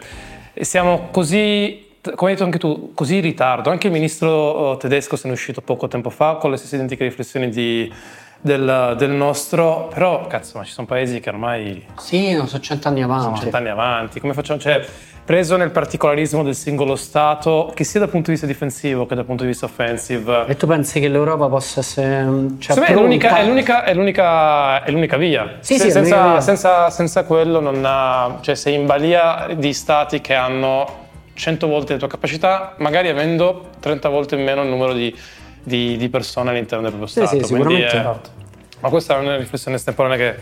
siamo 0.61 1.09
così 1.11 1.89
come 2.15 2.31
hai 2.31 2.37
detto 2.37 2.45
anche 2.47 2.59
tu, 2.59 2.93
così 2.95 3.17
in 3.17 3.21
ritardo. 3.21 3.69
Anche 3.69 3.89
il 3.89 3.93
ministro 3.93 4.73
eh, 4.73 4.77
tedesco 4.79 5.17
se 5.17 5.27
ne 5.27 5.35
è 5.35 5.37
uscito 5.37 5.61
poco 5.61 5.87
tempo 5.87 6.09
fa 6.09 6.37
con 6.37 6.51
le 6.51 6.57
stesse 6.57 6.77
identiche 6.77 7.05
riflessioni 7.05 7.51
di- 7.51 7.93
del, 8.41 8.95
del 8.97 9.11
nostro, 9.11 9.89
però 9.93 10.27
cazzo, 10.27 10.57
ma 10.57 10.65
ci 10.65 10.73
sono 10.73 10.87
paesi 10.87 11.21
che 11.21 11.29
ormai 11.29 11.85
Sì, 11.99 12.33
non 12.33 12.49
so 12.49 12.59
cent'anni 12.59 13.03
avanti. 13.03 13.25
sono 13.25 13.37
cent'anni 13.37 13.69
avanti. 13.69 14.19
Come 14.19 14.33
facciamo? 14.33 14.59
Cioè, 14.59 14.83
preso 15.25 15.57
nel 15.57 15.71
particolarismo 15.71 16.43
del 16.43 16.55
singolo 16.57 16.97
Stato, 16.97 17.71
che 17.75 17.85
sia 17.85 18.01
dal 18.01 18.09
punto 18.09 18.27
di 18.27 18.33
vista 18.33 18.47
difensivo 18.47 19.07
che 19.07 19.15
dal 19.15 19.25
punto 19.25 19.43
di 19.45 19.49
vista 19.51 19.67
offensive. 19.67 20.47
E 20.49 20.57
tu 20.57 20.67
pensi 20.67 20.99
che 21.01 21.09
l'Europa 21.09 21.47
possa 21.49 21.81
essere. 21.81 22.25
Cioè, 22.59 22.75
Secondo 22.75 22.81
me 22.81 22.87
è 22.89 22.95
l'unica, 22.95 23.37
è, 23.37 23.45
l'unica, 23.47 23.85
è, 23.85 23.95
l'unica, 23.95 24.83
è 24.83 24.91
l'unica 24.91 25.17
via. 25.17 25.57
Sì, 25.61 25.75
Se- 25.77 25.85
sì, 25.85 25.91
senza, 25.93 26.17
l'unica 26.17 26.31
via. 26.33 26.41
senza- 26.41 26.91
senza 26.91 27.25
quello 27.25 27.61
non 27.61 27.83
ha. 27.85 28.39
Cioè, 28.41 28.55
sei 28.57 28.75
in 28.75 28.87
balia 28.87 29.49
di 29.57 29.73
stati 29.73 30.21
che 30.21 30.35
hanno 30.35 30.99
100 31.35 31.67
volte 31.69 31.93
le 31.93 31.99
tue 32.01 32.09
capacità, 32.09 32.75
magari 32.79 33.09
avendo 33.09 33.71
30 33.81 34.09
volte 34.09 34.35
in 34.35 34.43
meno 34.43 34.63
il 34.63 34.69
numero 34.69 34.93
di, 34.93 35.15
di- 35.63 35.97
di 35.97 36.09
persone 36.09 36.51
all'interno 36.51 36.83
del 36.89 36.93
proprio 36.93 37.09
Sì, 37.09 37.25
Stato. 37.27 37.45
sì, 37.47 37.55
Quindi 37.55 37.77
sicuramente. 37.83 38.27
è- 38.27 38.39
ma 38.81 38.89
questa 38.89 39.17
è 39.17 39.21
una 39.21 39.37
riflessione 39.37 39.77
estemporanea 39.77 40.17
che, 40.17 40.35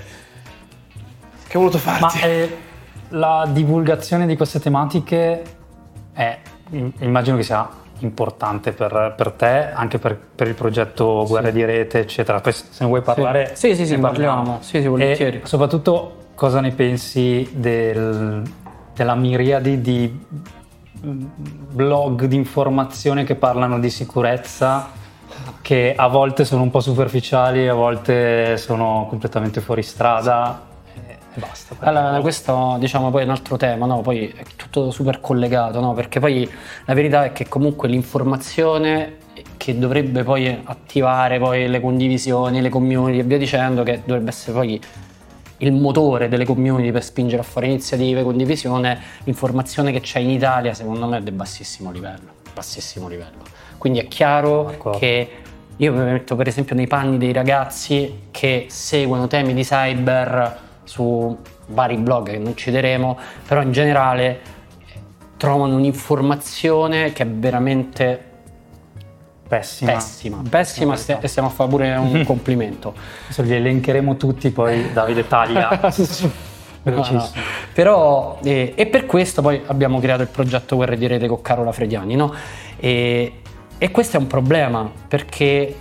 che 1.49 1.57
ho 1.57 1.61
voluto 1.61 1.81
Ma 1.85 1.97
farti. 2.09 2.21
eh, 2.25 2.57
la 3.11 3.49
divulgazione 3.51 4.27
di 4.27 4.37
queste 4.37 4.61
tematiche 4.61 5.43
è, 6.13 6.39
immagino 6.71 7.37
che 7.37 7.43
sia 7.43 7.69
importante 8.01 8.73
per, 8.73 9.15
per 9.17 9.33
te, 9.33 9.71
anche 9.73 9.99
per, 9.99 10.17
per 10.17 10.47
il 10.47 10.55
progetto 10.55 11.25
Guerre 11.27 11.53
di 11.53 11.65
Rete, 11.65 12.01
eccetera. 12.01 12.41
Poi 12.41 12.53
se 12.53 12.65
ne 12.81 12.87
vuoi 12.87 13.03
parlare, 13.03 13.53
Sì, 13.55 13.75
sì, 13.75 13.87
sì, 13.87 13.95
ne 13.95 14.01
parliamo. 14.01 14.59
Sì, 14.61 14.81
sì, 14.81 14.87
volentieri. 14.87 15.41
E 15.43 15.47
soprattutto 15.47 16.27
cosa 16.35 16.61
ne 16.61 16.71
pensi 16.71 17.49
del- 17.55 18.43
della 18.95 19.15
miriade 19.15 19.81
di 19.81 20.27
blog 21.01 22.25
di 22.25 22.37
informazione 22.37 23.25
che 23.25 23.37
parlano 23.37 23.79
di 23.79 23.91
sicurezza 23.91 24.91
che 25.63 25.95
a 25.97 26.09
volte 26.09 26.45
sono 26.45 26.63
un 26.63 26.71
po' 26.71 26.81
superficiali, 26.81 27.69
a 27.69 27.75
volte 27.75 28.57
sono 28.57 29.07
completamente 29.09 29.61
fuori 29.61 29.83
strada 29.83 30.67
basta. 31.39 31.77
Allora, 31.81 32.21
questo 32.21 32.77
diciamo 32.79 33.11
poi 33.11 33.23
è 33.23 33.25
un 33.25 33.31
altro 33.31 33.57
tema, 33.57 33.87
no? 33.87 34.01
Poi 34.01 34.29
è 34.29 34.43
tutto 34.57 34.91
super 34.91 35.21
collegato, 35.21 35.81
no? 35.81 35.95
Perché 35.95 36.21
poi 36.21 36.49
la 36.85 36.95
verità 36.95 37.25
è 37.25 37.33
che 37.33 37.49
comunque 37.49 37.89
l'informazione 37.89 39.17
che 39.57 39.79
dovrebbe 39.79 40.23
poi 40.25 40.61
attivare 40.65 41.39
poi 41.39 41.69
le 41.69 41.81
condivisioni, 41.81 42.61
le 42.61 42.69
community 42.69 43.19
e 43.19 43.23
via 43.23 43.39
dicendo, 43.39 43.83
che 43.83 44.03
dovrebbe 44.05 44.31
essere 44.31 44.53
poi 44.53 44.81
il 45.59 45.73
motore 45.73 46.29
delle 46.29 46.45
community 46.45 46.93
per 46.93 47.03
spingere 47.03 47.41
a 47.41 47.45
fare 47.45 47.67
iniziative, 47.67 48.23
condivisione, 48.23 49.01
l'informazione 49.25 49.93
che 49.93 50.01
c'è 50.01 50.21
in 50.21 50.31
Italia 50.31 50.73
secondo 50.75 51.07
me 51.07 51.19
è 51.19 51.21
di 51.21 51.31
bassissimo 51.31 51.91
livello, 51.91 52.31
bassissimo 52.55 53.09
livello. 53.09 53.43
Quindi 53.77 54.01
è 54.01 54.09
chiaro 54.09 54.65
D'accordo. 54.65 54.99
che 54.99 55.31
io 55.77 55.93
mi 55.93 56.05
metto 56.05 56.37
per 56.37 56.49
esempio 56.49 56.75
nei 56.75 56.87
panni 56.87 57.19
dei 57.19 57.33
ragazzi 57.33 58.23
che 58.31 58.67
seguono 58.69 59.27
temi 59.27 59.55
di 59.55 59.63
cyber 59.63 60.67
su 60.89 61.37
vari 61.67 61.97
blog 61.99 62.31
che 62.31 62.39
non 62.39 62.57
citeremo, 62.57 63.19
però 63.47 63.61
in 63.61 63.73
generale 63.73 64.41
trovano 65.37 65.75
un'informazione 65.77 67.13
che 67.13 67.23
è 67.25 67.27
veramente 67.27 68.25
Pessima. 69.47 69.93
pessima, 69.93 70.43
pessima 70.49 70.95
e 71.21 71.29
stiamo 71.29 71.49
a 71.49 71.51
fare 71.51 71.71
pure 71.71 71.95
un 71.97 72.25
complimento. 72.27 72.95
Adesso 73.25 73.43
li 73.43 73.55
elencheremo 73.55 74.17
tutti, 74.17 74.51
poi 74.51 74.93
Davide 74.93 75.27
taglia. 75.27 75.79
No, 76.81 76.95
Velocissimo. 76.95 77.43
no. 77.43 77.43
Però, 77.75 78.39
eh, 78.43 78.73
e 78.75 78.87
per 78.87 79.05
questo 79.05 79.43
poi 79.43 79.61
abbiamo 79.67 79.99
creato 79.99 80.23
il 80.23 80.29
progetto 80.29 80.77
Guerre 80.77 80.97
di 80.97 81.07
Rete 81.09 81.27
con 81.27 81.43
Carola 81.43 81.73
Frediani, 81.73 82.15
no? 82.15 82.33
E, 82.79 83.41
e 83.77 83.91
questo 83.91 84.17
è 84.17 84.21
un 84.21 84.29
problema 84.29 84.91
perché 85.09 85.75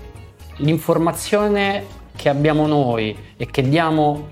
l'informazione 0.57 1.85
che 2.15 2.27
abbiamo 2.29 2.65
noi 2.65 3.15
e 3.37 3.45
che 3.45 3.61
diamo 3.61 4.27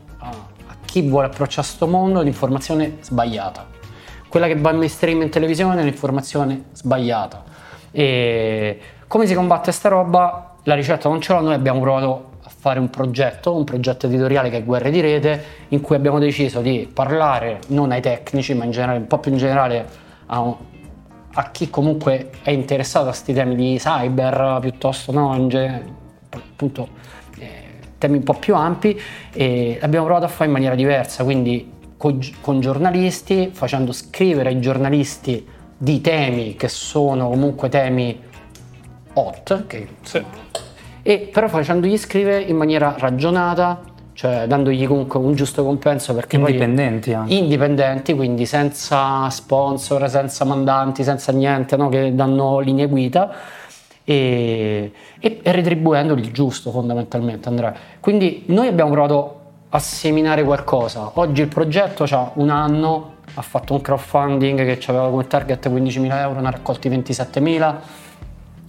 chi 0.96 1.02
vuole 1.02 1.28
approcciare 1.28 1.68
a 1.68 1.70
sto 1.70 1.88
mondo 1.88 2.22
l'informazione 2.22 3.00
sbagliata. 3.02 3.68
Quella 4.30 4.48
che 4.48 4.56
va 4.56 4.72
in 4.72 4.78
mainstream 4.78 5.24
in 5.24 5.30
televisione 5.30 5.82
è 5.82 5.84
l'informazione 5.84 6.68
sbagliata. 6.72 7.44
E 7.92 8.80
come 9.06 9.28
si 9.28 9.34
combatte 9.34 9.74
sta 9.74 9.90
roba? 9.90 10.56
La 10.64 10.74
ricetta 10.74 11.10
non 11.10 11.20
ce 11.20 11.34
l'ho, 11.34 11.42
noi 11.42 11.54
abbiamo 11.54 11.82
provato 11.82 12.30
a 12.42 12.50
fare 12.50 12.80
un 12.80 12.90
progetto, 12.90 13.54
un 13.54 13.66
progetto 13.66 14.06
editoriale 14.06 14.50
che 14.50 14.60
è 14.60 14.64
Guerre 14.64 14.90
di 14.90 15.02
Rete, 15.02 15.44
in 15.68 15.82
cui 15.82 15.98
abbiamo 15.98 16.18
deciso 16.18 16.62
di 16.62 16.90
parlare 16.92 17.60
non 17.68 17.92
ai 17.92 18.00
tecnici, 18.00 18.54
ma 18.54 18.64
in 18.64 18.72
generale, 18.72 19.00
un 19.00 19.08
po' 19.08 19.18
più 19.18 19.32
in 19.32 19.38
generale 19.38 19.86
a, 20.28 20.56
a 21.34 21.52
chi 21.52 21.70
comunque 21.70 22.30
è 22.42 22.52
interessato 22.52 23.08
a 23.08 23.10
questi 23.10 23.34
temi 23.34 23.56
di 23.56 23.76
cyber, 23.78 24.60
piuttosto 24.62 25.12
no, 25.12 25.36
in 25.36 25.50
ge- 25.50 25.84
appunto 26.30 26.88
temi 27.98 28.18
un 28.18 28.24
po' 28.24 28.34
più 28.34 28.56
ampi 28.56 29.00
e 29.34 29.78
abbiamo 29.82 30.06
provato 30.06 30.26
a 30.26 30.30
fare 30.30 30.46
in 30.46 30.52
maniera 30.52 30.76
diversa, 30.76 31.24
quindi 31.24 31.72
con, 31.98 32.20
con 32.42 32.60
giornalisti, 32.60 33.50
facendo 33.54 33.92
scrivere 33.92 34.50
ai 34.50 34.60
giornalisti 34.60 35.46
di 35.78 36.02
temi 36.02 36.56
che 36.56 36.68
sono 36.68 37.30
comunque 37.30 37.70
temi 37.70 38.20
hot, 39.14 39.66
che 39.68 39.88
Sì. 40.02 40.22
e 41.02 41.30
però 41.32 41.48
facendogli 41.48 41.98
scrivere 41.98 42.42
in 42.42 42.56
maniera 42.58 42.96
ragionata, 42.98 43.82
cioè 44.14 44.46
dandogli 44.48 44.86
comunque 44.88 45.20
un 45.20 45.34
giusto 45.36 45.64
compenso 45.64 46.14
perché 46.14 46.38
poi- 46.38 46.48
Indipendenti 46.52 47.14
anche. 47.14 47.34
indipendenti, 47.34 48.14
quindi 48.14 48.46
senza 48.46 49.30
sponsor, 49.30 50.10
senza 50.10 50.46
mandanti, 50.46 51.04
senza 51.04 51.32
niente, 51.32 51.76
no? 51.78 51.90
che 51.90 52.14
danno 52.16 52.60
linee 52.60 52.88
guida 52.88 53.34
e, 54.06 54.92
e, 55.20 55.42
retribuendoli 55.44 56.22
il 56.22 56.32
giusto 56.32 56.72
fondamentalmente 56.72 57.50
Andrea. 57.50 57.74
Quindi 58.00 58.44
noi 58.48 58.68
abbiamo 58.68 58.92
provato 58.92 59.40
a 59.70 59.80
seminare 59.80 60.44
qualcosa. 60.44 61.12
Oggi 61.16 61.42
il 61.42 61.48
progetto 61.48 62.06
ha 62.10 62.32
un 62.36 62.50
anno, 62.50 63.16
ha 63.34 63.42
fatto 63.42 63.74
un 63.74 63.82
crowdfunding 63.82 64.64
che 64.64 64.80
aveva 64.92 65.10
come 65.10 65.28
target 65.28 65.68
15.000 65.68 66.18
euro, 66.20 66.40
ne 66.40 66.48
ha 66.48 66.52
raccolti 66.52 66.88
27.000 66.88 67.76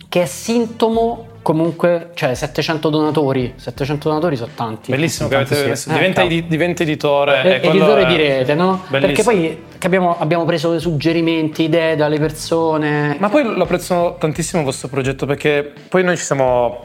che 0.08 0.22
è 0.22 0.26
sintomo 0.26 1.34
comunque, 1.46 2.10
cioè 2.14 2.34
700 2.34 2.88
donatori, 2.88 3.52
700 3.54 4.08
donatori 4.08 4.34
sono 4.34 4.50
tanti. 4.56 4.90
Bellissimo 4.90 5.28
che 5.28 5.36
avete 5.36 5.54
sì. 5.54 5.68
messo. 5.68 5.90
Eh, 5.90 5.92
diventa, 5.92 6.22
edi- 6.24 6.46
diventa 6.48 6.82
editore. 6.82 7.42
Eh, 7.44 7.54
e 7.54 7.60
quello 7.60 7.84
editore 7.84 8.02
è 8.02 8.06
di 8.06 8.16
rete, 8.16 8.54
no? 8.54 8.82
Perché 8.90 9.06
bellissimo. 9.06 9.30
poi 9.30 9.62
che 9.78 9.86
abbiamo, 9.86 10.18
abbiamo 10.18 10.44
preso 10.44 10.76
suggerimenti, 10.80 11.62
idee 11.62 11.94
dalle 11.94 12.18
persone. 12.18 13.14
Ma 13.20 13.28
poi 13.28 13.44
lo 13.44 13.62
apprezzo 13.62 14.16
tantissimo 14.18 14.62
il 14.62 14.66
vostro 14.66 14.88
progetto 14.88 15.24
perché 15.24 15.72
poi 15.88 16.02
noi 16.02 16.16
ci 16.16 16.24
siamo 16.24 16.84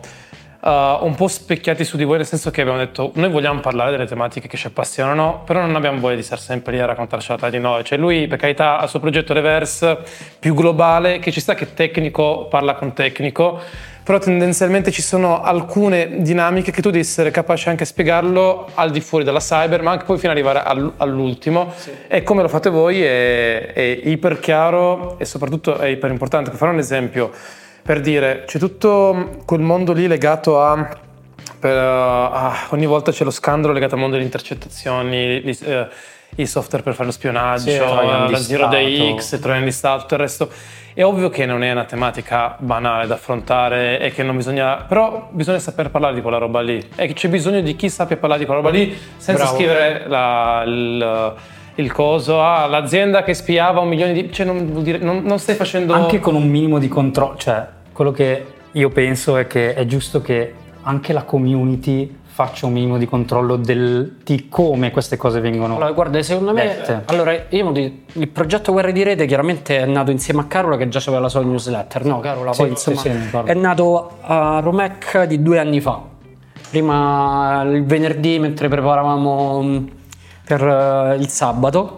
uh, 0.62 0.70
un 1.06 1.16
po' 1.16 1.28
specchiati 1.28 1.84
su 1.84 1.98
di 1.98 2.04
voi 2.04 2.18
nel 2.18 2.28
senso 2.28 2.52
che 2.52 2.62
abbiamo 2.62 2.78
detto 2.78 3.12
noi 3.16 3.30
vogliamo 3.30 3.62
parlare 3.62 3.90
delle 3.90 4.06
tematiche 4.06 4.48
che 4.48 4.58
ci 4.58 4.68
appassionano 4.68 5.42
però 5.44 5.62
non 5.62 5.76
abbiamo 5.76 6.00
voglia 6.00 6.16
di 6.16 6.24
stare 6.24 6.42
sempre 6.42 6.74
lì 6.74 6.80
a 6.80 6.86
raccontarci 6.86 7.36
tra 7.36 7.50
di 7.50 7.60
noi 7.60 7.84
cioè 7.84 7.98
lui 7.98 8.28
per 8.28 8.38
carità 8.38 8.78
ha 8.78 8.84
il 8.84 8.90
suo 8.90 9.00
progetto 9.00 9.34
reverse 9.34 9.98
più 10.40 10.54
globale 10.54 11.20
che 11.20 11.32
ci 11.32 11.40
sta 11.40 11.56
che 11.56 11.74
tecnico 11.74 12.46
parla 12.46 12.76
con 12.76 12.94
tecnico 12.94 13.90
però 14.04 14.18
tendenzialmente 14.18 14.92
ci 14.92 15.02
sono 15.02 15.42
alcune 15.42 16.22
dinamiche 16.22 16.72
che 16.72 16.82
tu 16.82 16.90
devi 16.90 17.02
essere 17.02 17.32
capace 17.32 17.70
anche 17.70 17.84
a 17.84 17.86
spiegarlo 17.86 18.70
al 18.74 18.92
di 18.92 19.00
fuori 19.00 19.24
della 19.24 19.40
cyber 19.40 19.82
ma 19.84 19.92
anche 19.92 20.06
poi 20.06 20.18
fino 20.18 20.32
ad 20.32 20.38
arrivare 20.38 20.64
all- 20.64 20.94
all'ultimo. 20.98 21.74
E 22.08 22.24
come 22.24 22.42
lo 22.42 22.48
fate 22.48 22.70
voi 22.70 23.02
è, 23.04 23.74
è 23.74 23.82
iper 24.04 24.40
chiaro 24.40 25.20
e 25.20 25.26
soprattutto 25.26 25.78
è 25.78 25.88
iper 25.88 26.10
importante. 26.10 26.50
Per 26.50 26.58
fare 26.60 26.72
un 26.72 26.80
esempio 26.80 27.32
per 27.84 28.00
dire 28.00 28.44
c'è 28.46 28.60
tutto 28.60 29.42
quel 29.46 29.62
mondo 29.62 29.94
lì 29.94 30.08
legato 30.08 30.62
a 30.62 30.98
per, 31.60 31.78
ah, 31.78 32.68
ogni 32.70 32.88
volta 32.88 33.12
c'è 33.12 33.24
lo 33.24 33.30
scandalo 33.30 33.72
legato 33.72 33.94
al 33.94 34.00
mondo 34.00 34.16
delle 34.16 34.26
intercettazioni 34.26 35.42
gli- 35.42 35.58
eh, 35.64 35.88
i 36.38 36.46
software 36.48 36.84
per 36.84 36.94
fare 36.94 37.06
lo 37.08 37.12
spionaggio 37.12 37.70
Sì, 37.70 37.78
la 37.78 38.38
Zero 38.38 38.68
Day. 38.68 39.16
X 39.18 39.40
Trojan 39.40 39.64
di 39.64 39.72
Stato 39.72 40.02
tutto 40.02 40.14
il 40.16 40.20
resto 40.22 40.50
è 40.94 41.04
ovvio 41.04 41.30
che 41.30 41.46
non 41.46 41.64
è 41.64 41.72
una 41.72 41.86
tematica 41.86 42.56
banale 42.60 43.08
da 43.08 43.14
affrontare 43.16 44.00
e 44.00 44.12
che 44.12 44.24
non 44.24 44.36
bisogna 44.36 44.76
però 44.78 45.30
bisogna 45.32 45.60
saper 45.60 45.90
parlare 45.90 46.14
di 46.16 46.22
quella 46.22 46.38
roba 46.38 46.62
lì 46.62 46.78
e 46.96 47.08
che 47.08 47.14
c'è 47.14 47.30
bisogno 47.30 47.62
di 47.62 47.76
chi 47.76 47.90
sappia 47.90 48.18
parlare 48.18 48.42
di 48.42 48.46
quella 48.46 48.62
roba 48.62 48.74
lì 48.74 48.98
senza 49.18 49.44
Bravo. 49.44 49.56
scrivere 49.58 50.04
la- 50.08 50.64
il, 50.66 51.34
il 51.76 51.92
coso 51.92 52.42
ah, 52.42 52.66
l'azienda 52.68 53.24
che 53.24 53.34
spiava 53.34 53.80
un 53.80 53.88
milione 53.90 54.14
di 54.14 54.32
cioè 54.32 54.46
non, 54.46 54.66
vuol 54.72 54.84
dire, 54.84 54.98
non, 54.98 55.22
non 55.24 55.40
stai 55.40 55.56
facendo 55.56 55.94
Anche 55.94 56.20
con 56.20 56.36
un 56.36 56.48
minimo 56.48 56.78
di 56.78 56.88
controllo, 56.88 57.38
cioè 57.38 57.66
quello 57.94 58.12
che 58.12 58.46
io 58.72 58.90
penso 58.90 59.38
è 59.38 59.48
che 59.48 59.74
è 59.74 59.86
giusto 59.86 60.22
che 60.22 60.54
anche 60.84 61.14
la 61.14 61.24
community 61.24 62.20
faccia 62.34 62.66
un 62.66 62.72
minimo 62.72 62.98
di 62.98 63.06
controllo 63.06 63.58
del, 63.58 64.20
di 64.24 64.48
come 64.48 64.90
queste 64.90 65.18
cose 65.18 65.42
vengono. 65.42 65.76
Allora, 65.76 65.92
guarda, 65.92 66.22
secondo 66.22 66.54
me, 66.54 66.64
Dette. 66.64 67.02
allora, 67.08 67.34
io 67.50 67.72
il 67.74 68.28
progetto 68.30 68.72
Guerre 68.72 68.94
di 68.94 69.04
Rete 69.04 69.26
chiaramente 69.26 69.80
è 69.80 69.86
nato 69.86 70.12
insieme 70.12 70.40
a 70.40 70.46
Carola 70.46 70.78
che 70.78 70.88
già 70.88 71.00
aveva 71.00 71.20
la 71.20 71.30
sua 71.30 71.42
newsletter, 71.42 72.06
no 72.06 72.22
Carola? 72.22 72.54
Sì, 72.54 72.62
Poi 72.62 72.70
insomma 72.70 73.00
sì, 73.02 73.12
sì, 73.12 73.38
è 73.44 73.54
nato 73.54 74.18
a 74.22 74.60
Romec 74.62 75.24
di 75.26 75.42
due 75.42 75.60
anni 75.60 75.82
fa. 75.82 76.02
Prima 76.70 77.64
il 77.64 77.84
venerdì 77.84 78.40
mentre 78.40 78.70
preparavamo 78.70 79.62
mh, 79.62 79.90
per 80.46 80.64
eh, 80.64 81.16
il 81.20 81.28
sabato. 81.28 81.98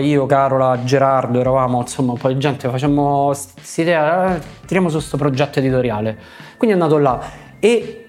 Io, 0.00 0.24
Carola, 0.26 0.84
Gerardo, 0.84 1.40
eravamo 1.40 1.80
insomma 1.80 2.12
un 2.12 2.18
po' 2.18 2.28
di 2.28 2.38
gente, 2.38 2.68
facciamo 2.68 3.26
quest'idea, 3.26 4.36
eh, 4.36 4.40
tiriamo 4.66 4.88
su 4.88 4.96
questo 4.96 5.16
progetto 5.16 5.58
editoriale. 5.58 6.16
Quindi 6.56 6.76
è 6.76 6.80
andato 6.80 6.98
là 6.98 7.20
e 7.58 8.03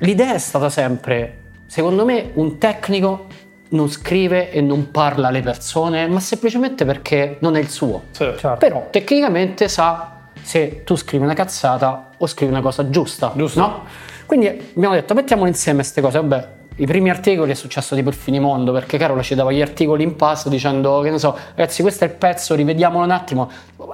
l'idea 0.00 0.34
è 0.34 0.38
stata 0.38 0.68
sempre, 0.68 1.38
secondo 1.66 2.04
me, 2.04 2.30
un 2.34 2.58
tecnico 2.58 3.26
non 3.70 3.88
scrive 3.90 4.50
e 4.50 4.60
non 4.60 4.90
parla 4.90 5.28
alle 5.28 5.42
persone, 5.42 6.06
ma 6.08 6.20
semplicemente 6.20 6.84
perché 6.84 7.36
non 7.40 7.56
è 7.56 7.60
il 7.60 7.68
suo. 7.68 8.04
Sì. 8.10 8.24
Certo. 8.36 8.56
Però 8.58 8.88
tecnicamente 8.90 9.68
sa 9.68 10.16
se 10.42 10.82
tu 10.84 10.96
scrivi 10.96 11.24
una 11.24 11.34
cazzata 11.34 12.10
o 12.16 12.26
scrivi 12.26 12.50
una 12.50 12.62
cosa 12.62 12.88
giusta. 12.90 13.32
Giusto. 13.36 13.60
No? 13.60 13.84
Quindi 14.26 14.48
abbiamo 14.48 14.94
detto 14.94 15.14
mettiamolo 15.14 15.48
insieme 15.48 15.80
queste 15.80 16.00
cose. 16.00 16.18
Vabbè, 16.18 16.48
i 16.76 16.86
primi 16.86 17.10
articoli 17.10 17.50
è 17.52 17.54
successo 17.54 17.94
tipo 17.94 18.08
il 18.08 18.14
finimondo 18.14 18.72
perché 18.72 18.96
Carola 18.96 19.22
ci 19.22 19.34
dava 19.34 19.52
gli 19.52 19.60
articoli 19.60 20.02
in 20.02 20.16
pasto 20.16 20.48
dicendo 20.48 21.00
che 21.00 21.10
ne 21.10 21.18
so, 21.18 21.36
ragazzi, 21.54 21.82
questo 21.82 22.04
è 22.04 22.08
il 22.08 22.14
pezzo, 22.14 22.54
rivediamolo 22.54 23.04
un 23.04 23.10
attimo. 23.10 23.50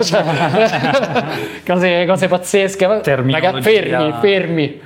Cioè, 0.00 0.24
cose, 1.66 2.06
cose 2.06 2.28
pazzesche. 2.28 3.00
Terminologia. 3.02 3.50
Raga, 3.50 3.60
fermi, 3.60 4.12
fermi. 4.20 4.80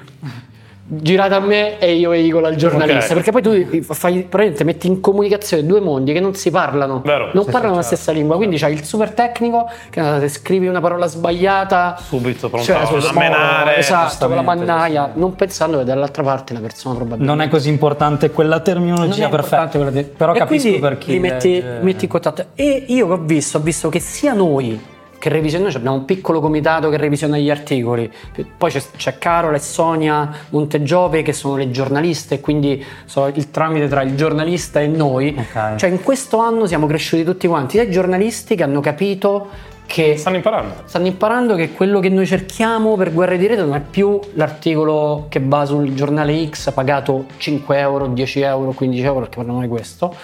Girate 0.91 1.35
a 1.35 1.41
me 1.41 1.79
e 1.79 1.97
io 1.97 2.09
veicolo 2.09 2.47
al 2.47 2.55
giornalista. 2.57 3.13
Ok. 3.13 3.23
Perché 3.23 3.31
poi 3.31 3.43
tu 3.43 3.83
fai, 3.93 4.23
praticamente 4.23 4.65
metti 4.65 4.87
in 4.87 5.01
comunicazione 5.01 5.67
due 5.67 5.81
mondi 5.81 6.15
che 6.15 6.21
non 6.21 6.35
si 6.35 6.51
parlano, 6.51 7.03
Vero. 7.05 7.29
non 7.35 7.45
Sì, 7.45 7.51
parlano 7.51 7.75
sì, 7.75 7.81
la 7.81 7.83
certo. 7.83 7.97
stessa 7.97 8.13
lingua. 8.13 8.37
Quindi 8.37 8.57
c'hai 8.57 8.73
il 8.73 8.85
super 8.85 9.11
tecnico 9.13 9.69
che 9.91 10.01
se 10.21 10.29
scrivi 10.31 10.67
una 10.67 10.81
parola 10.81 11.07
sbagliata, 11.07 11.99
subito 12.03 12.49
pronto 12.49 12.67
cioè, 12.67 12.77
a 12.77 13.13
menare 13.13 13.77
esatto, 13.77 14.27
con 14.29 14.37
la 14.37 14.41
mannaia, 14.43 15.11
non 15.13 15.35
pensando 15.35 15.77
che 15.77 15.85
dall'altra 15.85 16.23
parte 16.23 16.55
la 16.55 16.61
persona 16.61 16.95
probabilmente 16.95 17.35
Non 17.37 17.45
è 17.47 17.51
così 17.51 17.69
importante 17.69 18.31
quella 18.31 18.61
terminologia 18.61 19.29
perfetta. 19.29 19.69
quella 19.69 19.91
di- 19.91 20.05
Però 20.05 20.33
e 20.33 20.39
capisco 20.39 20.63
quindi 20.69 20.79
per 20.81 20.97
chi 20.97 21.11
li 21.13 21.19
metti, 21.19 21.63
metti 21.83 22.05
in 22.07 22.11
contatto. 22.11 22.47
E 22.55 22.85
io 22.89 23.07
che 23.09 23.13
ho 23.13 23.19
visto, 23.23 23.59
ho 23.59 23.61
visto 23.61 23.91
che 23.91 24.01
sia 24.01 24.33
noi 24.33 24.81
che 25.29 25.35
revisioniamo, 25.35 25.71
noi 25.71 25.81
abbiamo 25.81 25.97
un 25.99 26.05
piccolo 26.05 26.41
comitato 26.41 26.89
che 26.89 26.97
revisiona 26.97 27.39
gli 27.39 27.51
articoli, 27.51 28.11
poi 28.57 28.71
c'è, 28.71 28.83
c'è 28.97 29.19
Carola 29.19 29.57
e 29.57 29.61
Sonia 29.61 30.31
Montegiove 30.51 31.23
che 31.23 31.33
sono 31.33 31.57
le 31.57 31.71
giornaliste, 31.71 32.41
quindi 32.41 32.85
sono 33.05 33.29
il 33.29 33.51
tramite 33.51 33.87
tra 33.89 34.03
il 34.03 34.17
giornalista 34.17 34.81
e 34.81 34.87
noi. 34.87 35.37
Ok. 35.39 35.77
Cioè 35.77 35.91
in 35.91 36.03
questo 36.03 36.39
anno 36.39 36.67
siamo 36.67 36.87
cresciuti 36.87 37.23
tutti 37.25 37.47
quanti, 37.47 37.77
dai 37.77 37.91
giornalisti 37.91 38.57
che 38.57 38.63
hanno 38.63 38.81
capito 38.81 39.77
che 39.87 40.19
stanno 40.19 40.37
imparando 40.37 40.83
stanno 40.85 41.07
imparando 41.07 41.55
che 41.55 41.73
quello 41.73 41.99
che 41.99 42.11
noi 42.11 42.27
cerchiamo 42.27 42.95
per 42.97 43.11
guerre 43.11 43.39
di 43.39 43.47
rete 43.47 43.63
non 43.63 43.75
è 43.75 43.81
più 43.81 44.21
l'articolo 44.35 45.29
che 45.31 45.41
va 45.43 45.65
sul 45.65 45.95
giornale 45.95 46.47
X 46.47 46.73
pagato 46.75 47.25
5 47.39 47.79
euro, 47.79 48.07
10 48.07 48.41
euro, 48.43 48.73
15 48.73 49.03
euro 49.03 49.21
perché 49.21 49.37
parliamo 49.37 49.63
di 49.63 49.69
questo, 49.69 50.15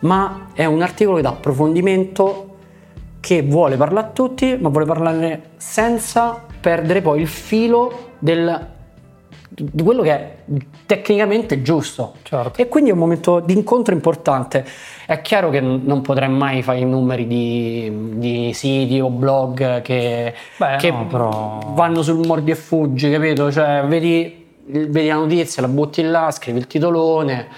ma 0.00 0.46
è 0.54 0.64
un 0.64 0.80
articolo 0.80 1.16
che 1.16 1.22
dà 1.22 1.28
approfondimento 1.28 2.49
che 3.20 3.42
vuole 3.42 3.76
parlare 3.76 4.06
a 4.06 4.10
tutti, 4.10 4.56
ma 4.58 4.68
vuole 4.70 4.86
parlarne 4.86 5.42
senza 5.56 6.42
perdere 6.60 7.00
poi 7.02 7.20
il 7.20 7.28
filo 7.28 8.12
del- 8.18 8.66
di 9.52 9.82
quello 9.82 10.00
che 10.02 10.10
è 10.12 10.34
tecnicamente 10.86 11.60
giusto. 11.60 12.14
Certo. 12.22 12.60
E 12.62 12.68
quindi 12.68 12.90
è 12.90 12.92
un 12.92 12.98
momento 13.00 13.40
di 13.40 13.52
incontro 13.52 13.92
importante. 13.92 14.64
È 15.06 15.20
chiaro 15.20 15.50
che 15.50 15.60
non 15.60 16.00
potrei 16.02 16.28
mai 16.30 16.62
fare 16.62 16.78
i 16.78 16.84
numeri 16.84 17.26
di, 17.26 17.92
di 18.14 18.52
siti 18.54 19.00
o 19.00 19.10
blog 19.10 19.82
che, 19.82 20.34
Beh, 20.56 20.76
che 20.78 20.90
no, 20.90 21.06
però- 21.06 21.72
vanno 21.74 22.00
sul 22.02 22.24
mordi 22.26 22.52
e 22.52 22.54
fuggi, 22.54 23.10
capito? 23.10 23.50
Cioè, 23.50 23.82
vedi, 23.86 24.46
vedi 24.64 25.08
la 25.08 25.14
notizia, 25.14 25.62
la 25.62 25.68
butti 25.68 26.00
là, 26.02 26.30
scrivi 26.30 26.58
il 26.58 26.66
titolone, 26.66 27.48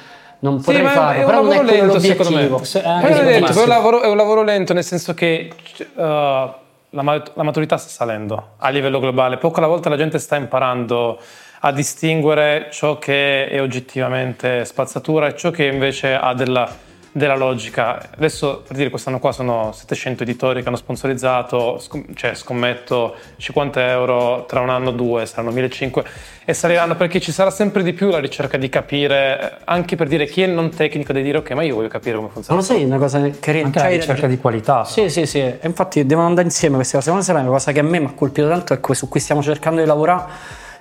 non 0.42 0.58
Sì, 0.58 0.64
potrei 0.64 0.84
è- 0.84 0.88
farlo, 0.88 1.12
è 1.12 1.18
un 1.20 1.24
però 1.26 1.42
lavoro 1.42 1.62
lento, 1.62 1.98
secondo 2.00 2.34
me. 2.34 2.64
Se- 2.64 2.80
secondo 2.80 3.22
detto, 3.22 3.46
è 3.46 3.48
un 3.48 3.52
sì. 3.54 3.66
lavoro, 3.66 4.00
è 4.02 4.08
un 4.08 4.16
lavoro 4.16 4.42
lento 4.42 4.72
nel 4.72 4.82
senso 4.84 5.14
che 5.14 5.50
uh, 5.94 6.00
la, 6.02 6.54
la 6.90 7.42
maturità 7.42 7.76
sta 7.76 7.88
salendo 7.88 8.48
a 8.58 8.68
livello 8.70 8.98
globale. 8.98 9.36
Poco 9.36 9.58
alla 9.58 9.68
volta 9.68 9.88
la 9.88 9.96
gente 9.96 10.18
sta 10.18 10.34
imparando 10.36 11.18
a 11.60 11.70
distinguere 11.70 12.68
ciò 12.72 12.98
che 12.98 13.46
è 13.48 13.60
oggettivamente 13.60 14.64
spazzatura 14.64 15.28
e 15.28 15.36
ciò 15.36 15.50
che 15.52 15.66
invece 15.66 16.12
ha 16.14 16.34
della, 16.34 16.68
della 17.12 17.36
logica. 17.36 18.08
Adesso, 18.16 18.62
per 18.66 18.76
dire, 18.76 18.88
quest'anno 18.88 19.18
qua 19.18 19.32
sono 19.32 19.70
700 19.72 20.22
editori 20.22 20.62
che 20.62 20.68
hanno 20.68 20.76
sponsorizzato, 20.76 21.78
scom- 21.78 22.14
cioè 22.14 22.34
scommetto 22.34 23.14
50 23.36 23.90
euro, 23.90 24.46
tra 24.46 24.60
un 24.60 24.70
anno 24.70 24.88
o 24.88 24.92
due 24.92 25.26
saranno 25.26 25.50
1500 25.50 26.04
e 26.44 26.54
saliranno 26.54 26.96
perché 26.96 27.20
ci 27.20 27.30
sarà 27.30 27.50
sempre 27.50 27.82
di 27.82 27.92
più 27.92 28.08
la 28.08 28.18
ricerca 28.18 28.56
di 28.56 28.68
capire, 28.68 29.58
anche 29.64 29.94
per 29.94 30.08
dire 30.08 30.26
chi 30.26 30.42
è 30.42 30.46
il 30.46 30.52
non 30.52 30.70
tecnico, 30.70 31.12
di 31.12 31.22
dire 31.22 31.38
ok, 31.38 31.50
ma 31.50 31.62
io 31.62 31.74
voglio 31.74 31.88
capire 31.88 32.16
come 32.16 32.28
funziona. 32.30 32.58
Non 32.58 32.68
lo 32.68 32.74
sai, 32.74 32.84
una 32.84 32.98
cosa 32.98 33.30
carina. 33.38 33.66
Anche 33.66 33.78
la 33.78 33.84
C'hai 33.84 33.96
ricerca 33.98 34.26
di 34.26 34.38
qualità. 34.38 34.84
Sì, 34.84 35.10
sì, 35.10 35.26
sì. 35.26 35.40
E 35.40 35.60
infatti 35.62 36.04
devono 36.06 36.26
andare 36.26 36.46
insieme 36.46 36.76
queste 36.76 36.96
cose. 36.96 37.10
Una 37.10 37.22
sera 37.22 37.40
una 37.40 37.48
cosa 37.48 37.72
che 37.72 37.80
a 37.80 37.84
me 37.84 38.00
mi 38.00 38.06
ha 38.06 38.12
colpito 38.14 38.48
tanto 38.48 38.72
è 38.72 38.94
su 38.94 39.08
cui 39.08 39.20
stiamo 39.20 39.42
cercando 39.42 39.80
di 39.80 39.86
lavorare 39.86 40.24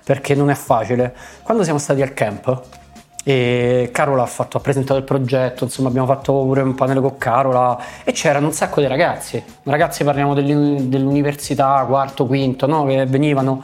perché 0.03 0.33
non 0.33 0.49
è 0.49 0.55
facile. 0.55 1.13
Quando 1.43 1.63
siamo 1.63 1.77
stati 1.77 2.01
al 2.01 2.13
camp, 2.13 2.79
e 3.23 3.89
Carola 3.91 4.23
ha, 4.23 4.27
fatto, 4.27 4.57
ha, 4.57 4.59
presentato 4.59 4.99
il 4.99 5.05
progetto, 5.05 5.65
insomma 5.65 5.89
abbiamo 5.89 6.07
fatto 6.07 6.33
pure 6.33 6.61
un 6.61 6.73
panel 6.73 7.01
con 7.01 7.17
Carola 7.17 7.77
e 8.03 8.11
c'erano 8.11 8.47
un 8.47 8.53
sacco 8.53 8.81
di 8.81 8.87
ragazzi, 8.87 9.43
ragazzi 9.63 10.03
parliamo 10.03 10.33
dell'università, 10.33 11.85
quarto, 11.87 12.25
quinto, 12.25 12.65
no? 12.65 12.85
che 12.85 13.05
venivano 13.05 13.63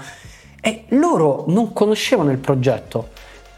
e 0.61 0.85
loro 0.89 1.45
non 1.47 1.73
conoscevano 1.73 2.29
il 2.31 2.37
progetto, 2.37 3.09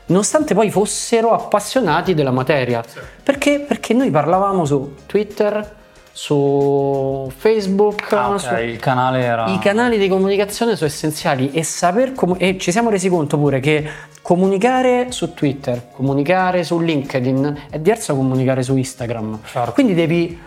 nonostante 0.08 0.54
poi 0.54 0.72
fossero 0.72 1.32
appassionati 1.32 2.14
della 2.14 2.32
materia. 2.32 2.82
Sì. 2.88 3.00
Perché? 3.22 3.60
Perché 3.60 3.94
noi 3.94 4.10
parlavamo 4.10 4.64
su 4.64 4.96
Twitter, 5.06 5.78
su 6.22 7.32
Facebook, 7.34 8.12
ah, 8.12 8.32
okay. 8.32 8.40
su... 8.40 8.74
il 8.74 8.80
canale 8.80 9.24
era... 9.24 9.46
i 9.48 9.58
canali 9.58 9.98
di 9.98 10.10
comunicazione 10.10 10.76
sono 10.76 10.90
essenziali 10.90 11.52
e 11.52 11.64
saper 11.64 12.12
com- 12.12 12.36
e 12.38 12.58
ci 12.58 12.74
siamo 12.74 12.90
resi 12.90 13.08
conto 13.08 13.38
pure 13.38 13.62
che 13.62 13.90
comunicare 14.22 15.14
su 15.14 15.34
Twitter, 15.34 15.92
comunicare 15.94 16.66
su 16.66 16.78
LinkedIn 16.78 17.68
è 17.70 17.80
diverso 17.80 18.12
da 18.12 18.18
comunicare 18.18 18.64
su 18.64 18.76
Instagram. 18.76 19.40
Certo. 19.46 19.72
Quindi 19.72 19.94
devi, 19.94 20.38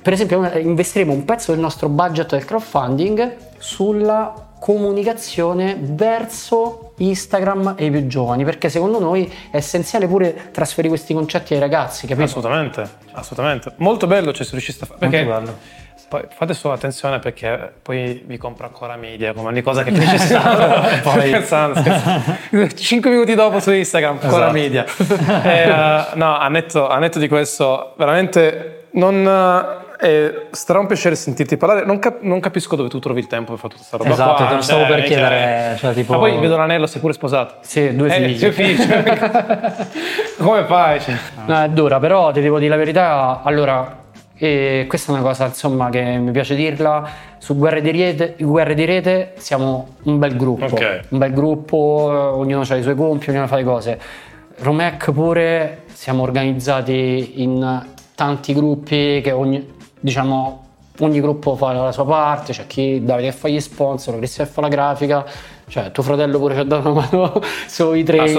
per 0.00 0.14
esempio, 0.14 0.50
investiremo 0.58 1.12
un 1.12 1.26
pezzo 1.26 1.52
del 1.52 1.60
nostro 1.60 1.90
budget 1.90 2.30
del 2.30 2.46
crowdfunding 2.46 3.36
sulla 3.58 4.43
comunicazione 4.58 5.76
verso 5.78 6.92
Instagram 6.96 7.74
e 7.76 7.86
i 7.86 7.90
più 7.90 8.06
giovani, 8.06 8.44
perché 8.44 8.68
secondo 8.68 8.98
noi 8.98 9.30
è 9.50 9.56
essenziale 9.56 10.06
pure 10.06 10.50
trasferire 10.52 10.88
questi 10.88 11.12
concetti 11.14 11.54
ai 11.54 11.60
ragazzi, 11.60 12.06
capito? 12.06 12.26
Assolutamente, 12.26 12.88
assolutamente. 13.12 13.72
Molto 13.76 14.06
bello 14.06 14.34
se 14.34 14.44
si 14.44 14.52
riuscisse 14.52 14.84
a 14.84 14.86
fare. 14.86 14.98
Perché 15.00 15.24
Molto 15.24 15.40
bello. 15.40 15.82
Poi 16.06 16.22
fate 16.28 16.54
solo 16.54 16.74
attenzione 16.74 17.18
perché 17.18 17.72
poi 17.82 18.22
vi 18.24 18.36
compro 18.36 18.66
ancora 18.66 18.94
media 18.94 19.32
come 19.32 19.48
ogni 19.48 19.62
cosa 19.62 19.82
che 19.82 19.92
stare. 20.18 21.00
poi... 21.02 21.26
scherzando, 21.28 21.80
scherzando. 21.80 22.68
5 22.74 23.10
minuti 23.10 23.34
dopo 23.34 23.58
su 23.58 23.72
Instagram, 23.72 24.18
ancora 24.20 24.44
esatto. 24.44 24.52
media. 24.52 24.84
E, 25.42 25.70
uh, 25.70 26.16
no, 26.16 26.38
a 26.38 26.48
netto, 26.48 26.88
a 26.88 26.98
netto 26.98 27.18
di 27.18 27.26
questo, 27.26 27.94
veramente 27.96 28.86
non 28.92 29.82
è 30.04 30.46
starà 30.50 30.78
un 30.80 30.86
piacere 30.86 31.14
sentirti 31.14 31.56
parlare. 31.56 31.86
Non, 31.86 31.98
cap- 31.98 32.20
non, 32.20 32.38
capisco 32.40 32.76
dove 32.76 32.88
tu 32.88 32.98
trovi 32.98 33.20
il 33.20 33.26
tempo 33.26 33.52
per 33.52 33.60
fare 33.60 33.74
tutta 33.74 33.86
questa 33.88 33.96
roba. 33.96 34.10
Esatto, 34.10 34.36
qua. 34.36 34.46
te 34.46 34.54
lo 34.54 34.60
stavo 34.60 34.80
cioè, 34.84 34.94
per 34.94 35.02
chiedere. 35.04 35.36
Cioè, 35.36 35.76
cioè, 35.78 35.94
tipo... 35.94 36.12
Ma 36.12 36.18
poi 36.18 36.38
vedo 36.38 36.56
l'anello, 36.56 36.86
sei 36.86 37.00
pure 37.00 37.12
sposato. 37.14 37.54
Sì, 37.60 37.94
due 37.96 38.14
eh, 38.14 38.20
figli. 38.20 38.38
Due 38.38 38.52
figli. 38.52 38.86
Come 40.38 40.64
fai? 40.64 41.00
Cioè? 41.00 41.14
No, 41.46 41.62
è 41.62 41.68
dura, 41.70 41.98
però 41.98 42.30
ti 42.32 42.40
devo 42.40 42.58
dire 42.58 42.70
la 42.70 42.76
verità. 42.76 43.40
Allora, 43.42 44.02
e 44.36 44.84
questa 44.88 45.12
è 45.12 45.14
una 45.14 45.24
cosa 45.24 45.46
insomma 45.46 45.88
che 45.88 46.02
mi 46.02 46.32
piace 46.32 46.54
dirla. 46.54 47.08
Su 47.38 47.56
Guerre 47.56 47.80
di 47.80 47.90
Rete, 47.90 48.34
Guerre 48.38 48.74
di 48.74 48.84
Rete 48.84 49.32
siamo 49.36 49.96
un 50.02 50.18
bel 50.18 50.36
gruppo. 50.36 50.66
Okay. 50.66 51.00
Un 51.08 51.18
bel 51.18 51.32
gruppo, 51.32 51.76
ognuno 51.76 52.64
ha 52.68 52.76
i 52.76 52.82
suoi 52.82 52.94
compiti, 52.94 53.30
ognuno 53.30 53.46
fa 53.46 53.56
le 53.56 53.64
cose. 53.64 54.00
Romec 54.58 55.12
pure 55.12 55.82
siamo 55.92 56.22
organizzati 56.22 57.42
in 57.42 57.92
tanti 58.14 58.54
gruppi 58.54 59.20
che 59.22 59.32
ogni, 59.32 59.73
diciamo 60.04 60.62
ogni 60.98 61.18
gruppo 61.18 61.56
fa 61.56 61.72
la 61.72 61.90
sua 61.90 62.04
parte, 62.04 62.52
c'è 62.52 62.66
chi 62.66 63.02
Davide 63.02 63.30
che 63.30 63.34
fa 63.34 63.48
gli 63.48 63.58
sponsor, 63.58 64.18
Cristian 64.18 64.46
che 64.46 64.52
fa 64.52 64.60
la 64.60 64.68
grafica, 64.68 65.24
cioè 65.66 65.90
tuo 65.92 66.02
fratello 66.02 66.38
pure 66.38 66.54
ci 66.54 66.60
ha 66.60 66.64
dato 66.64 66.90
una 66.90 67.00
mano 67.10 67.40
sui 67.66 68.04
training. 68.04 68.36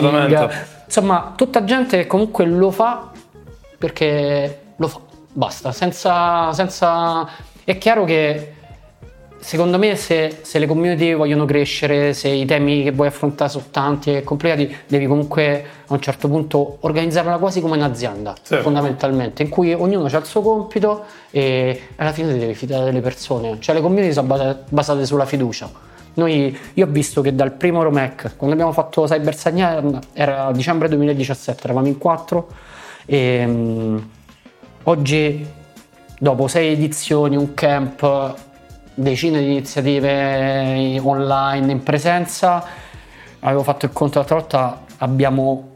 Insomma, 0.86 1.34
tutta 1.36 1.64
gente 1.64 1.98
che 1.98 2.06
comunque 2.06 2.46
lo 2.46 2.70
fa 2.70 3.10
perché 3.80 4.62
lo 4.76 4.88
fa, 4.88 5.00
basta, 5.34 5.72
senza, 5.72 6.54
senza... 6.54 7.28
È 7.64 7.80
chiaro 7.80 8.04
che 8.06 8.55
secondo 9.46 9.78
me 9.78 9.96
se, 9.96 10.40
se, 10.42 10.58
le 10.58 10.66
community 10.66 11.14
vogliono 11.14 11.46
crescere, 11.46 12.14
se 12.14 12.30
i 12.30 12.46
temi 12.46 12.82
che 12.82 12.90
vuoi 12.90 13.06
affrontare 13.06 13.52
sono 13.52 13.66
tanti 13.70 14.16
e 14.16 14.24
complicati, 14.24 14.76
devi 14.88 15.06
comunque 15.06 15.64
a 15.86 15.94
un 15.94 16.02
certo 16.02 16.28
punto 16.28 16.78
organizzarla 16.80 17.38
quasi 17.38 17.62
come 17.62 17.76
un'azienda, 17.76 18.34
sì. 18.42 18.56
fondamentalmente, 18.56 19.44
in 19.44 19.50
cui 19.50 19.72
ognuno 19.72 20.08
ha 20.08 20.18
il 20.18 20.26
suo 20.26 20.42
compito 20.42 21.04
e 21.30 21.80
alla 21.98 22.12
fine 22.12 22.34
ti 22.34 22.40
devi 22.40 22.56
fidare 22.56 22.86
delle 22.86 23.02
persone. 23.02 23.58
Cioè 23.60 23.76
le 23.76 23.82
community 23.82 24.14
sono 24.14 24.58
basate 24.68 25.06
sulla 25.06 25.26
fiducia. 25.26 25.70
Noi, 26.16 26.58
io 26.74 26.86
ho 26.86 26.90
visto 26.90 27.22
che 27.22 27.36
dal 27.36 27.52
primo 27.52 27.84
Romec, 27.84 28.32
quando 28.38 28.56
abbiamo 28.56 28.72
fatto 28.72 29.04
Cyber 29.04 29.36
Sagnan, 29.36 30.00
era 30.14 30.52
dicembre 30.54 30.88
2017, 30.88 31.66
eravamo 31.66 31.86
in 31.86 32.00
quattro 32.00 32.48
e 33.06 33.44
um, 33.46 34.10
oggi 34.86 35.46
dopo 36.18 36.48
sei 36.48 36.74
edizioni, 36.74 37.36
un 37.36 37.54
camp, 37.54 38.34
decine 38.96 39.40
di 39.40 39.46
iniziative 39.46 41.00
online 41.04 41.72
in 41.72 41.84
presenza. 41.84 42.66
Avevo 43.42 43.64
fatto 43.64 43.86
il 43.86 43.92
conto 43.94 44.18
l'altra 44.18 44.36
volta, 44.38 44.82
abbiamo 44.98 45.74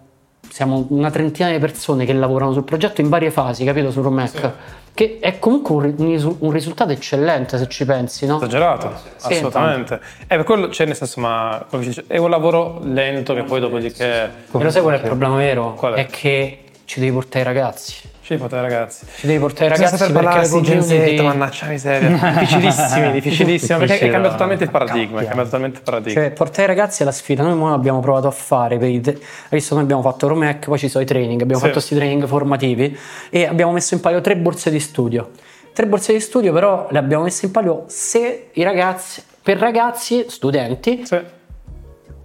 siamo 0.49 0.87
una 0.89 1.11
trentina 1.11 1.51
di 1.51 1.59
persone 1.59 2.05
che 2.05 2.13
lavorano 2.13 2.53
sul 2.53 2.63
progetto 2.63 3.01
in 3.01 3.09
varie 3.09 3.31
fasi, 3.31 3.63
capito? 3.63 3.91
Su 3.91 4.01
Romec. 4.01 4.29
Sì. 4.29 4.49
Che 4.93 5.19
è 5.21 5.39
comunque 5.39 5.75
un, 5.75 6.35
un, 6.39 6.51
risultato 6.51 6.91
eccellente 6.91 7.57
se 7.57 7.69
ci 7.69 7.85
pensi, 7.85 8.25
no? 8.25 8.37
Esagerato, 8.37 8.93
sì, 9.15 9.33
assolutamente. 9.33 10.01
Eh, 10.23 10.35
per 10.35 10.43
quello 10.43 10.67
c'è 10.67 10.85
nel 10.85 10.95
senso, 10.95 11.21
ma 11.21 11.65
è 12.07 12.17
un 12.17 12.29
lavoro 12.29 12.79
lento 12.83 13.33
che 13.33 13.43
poi 13.43 13.61
dopodiché. 13.61 14.05
E 14.05 14.29
lo 14.51 14.69
sai 14.69 14.81
qual 14.81 14.95
è 14.95 14.97
il 14.97 15.03
problema 15.03 15.37
vero? 15.37 15.79
È? 15.79 15.93
è 15.93 16.05
che 16.07 16.63
ci 16.83 16.99
devi 16.99 17.13
portare 17.13 17.41
i 17.41 17.43
ragazzi. 17.43 18.09
Ci 18.29 18.35
devi 18.35 18.41
portare 18.47 18.67
i 18.67 18.69
ragazzi. 18.69 19.05
Ci 19.15 19.25
devi 19.25 19.39
portare 19.39 19.65
i 19.65 19.69
ragazzi 19.69 19.97
per 19.97 20.23
perché 20.23 20.39
le 20.39 20.49
community... 20.49 21.17
Z, 21.17 21.21
mannaggia 21.21 21.65
miseria. 21.65 22.09
difficilissimi, 22.39 23.11
difficilissimi, 23.11 23.79
perché 23.79 23.99
è 23.99 24.11
cambiato 24.11 24.33
totalmente 24.33 24.63
il 24.65 24.69
paradigma, 24.69 25.21
è 25.21 25.23
cambiato 25.23 25.45
totalmente 25.45 25.77
il 25.79 25.83
paradigma. 25.83 26.21
Cioè, 26.21 26.31
portare 26.31 26.63
i 26.71 26.75
ragazzi 26.75 27.01
è 27.01 27.05
la 27.05 27.11
sfida. 27.11 27.41
Noi 27.41 27.73
abbiamo 27.73 28.01
provato 28.01 28.27
a 28.27 28.31
fare, 28.31 28.77
te... 28.77 29.19
visto 29.49 29.73
noi 29.73 29.83
abbiamo 29.83 30.03
fatto 30.03 30.27
Romec, 30.27 30.65
poi 30.65 30.77
ci 30.77 30.89
sono 30.89 31.03
i 31.03 31.07
training, 31.07 31.41
abbiamo 31.41 31.59
sì. 31.59 31.61
fatto 31.61 31.79
questi 31.79 31.95
training 31.95 32.27
formativi 32.27 32.95
e 33.31 33.45
abbiamo 33.47 33.71
messo 33.71 33.95
in 33.95 33.99
palio 33.99 34.21
tre 34.21 34.37
borse 34.37 34.69
di 34.69 34.79
studio. 34.79 35.31
Tre 35.73 35.87
borse 35.87 36.13
di 36.13 36.19
studio 36.19 36.53
però 36.53 36.87
le 36.91 36.99
abbiamo 36.99 37.23
messe 37.23 37.47
in 37.47 37.51
palio 37.51 37.85
se 37.87 38.49
i 38.53 38.61
ragazzi, 38.61 39.23
per 39.41 39.57
ragazzi, 39.57 40.25
studenti, 40.27 41.03
sì. 41.03 41.19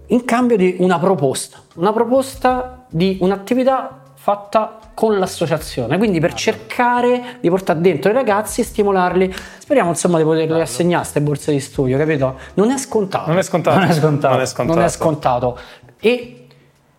in 0.07 0.23
cambio 0.23 0.55
di 0.55 0.75
una 0.77 0.99
proposta. 0.99 1.63
Una 1.77 1.91
proposta 1.91 2.85
di 2.89 3.17
un'attività 3.21 4.01
fatta 4.25 4.79
con 4.95 5.19
l'associazione, 5.19 5.99
quindi 5.99 6.19
per 6.19 6.33
cercare 6.33 7.37
di 7.41 7.47
portare 7.47 7.79
dentro 7.79 8.09
i 8.09 8.13
ragazzi 8.15 8.61
e 8.61 8.63
stimolarli. 8.63 9.31
Speriamo 9.59 9.89
insomma 9.89 10.17
di 10.17 10.23
poterli 10.23 10.59
assegnare 10.59 11.01
queste 11.01 11.21
borse 11.21 11.51
di 11.51 11.59
studio, 11.59 11.95
capito? 11.95 12.35
Non 12.55 12.71
è 12.71 12.77
scontato. 12.79 13.27
Non 13.29 13.37
è 13.37 13.43
scontato. 13.43 13.77
Non 13.77 13.87
è 13.87 13.93
scontato. 13.93 14.33
Non 14.33 14.41
è 14.41 14.47
scontato. 14.47 14.79
Non 14.79 14.83
è 14.83 14.89
scontato. 14.89 15.59
E 15.99 16.47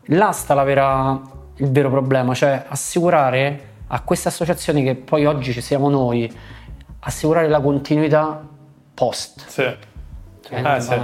là 0.04 0.30
sta 0.30 0.62
vera, 0.62 1.20
il 1.56 1.68
vero 1.68 1.90
problema, 1.90 2.32
cioè 2.32 2.62
assicurare 2.68 3.60
a 3.88 4.02
queste 4.02 4.28
associazioni 4.28 4.84
che 4.84 4.94
poi 4.94 5.26
oggi 5.26 5.52
ci 5.52 5.60
siamo 5.60 5.90
noi, 5.90 6.32
assicurare 7.00 7.48
la 7.48 7.58
continuità 7.58 8.40
post. 8.94 9.44
Sì. 9.48 9.62
È 9.62 10.76
eh, 10.76 10.80
sì. 10.80 10.94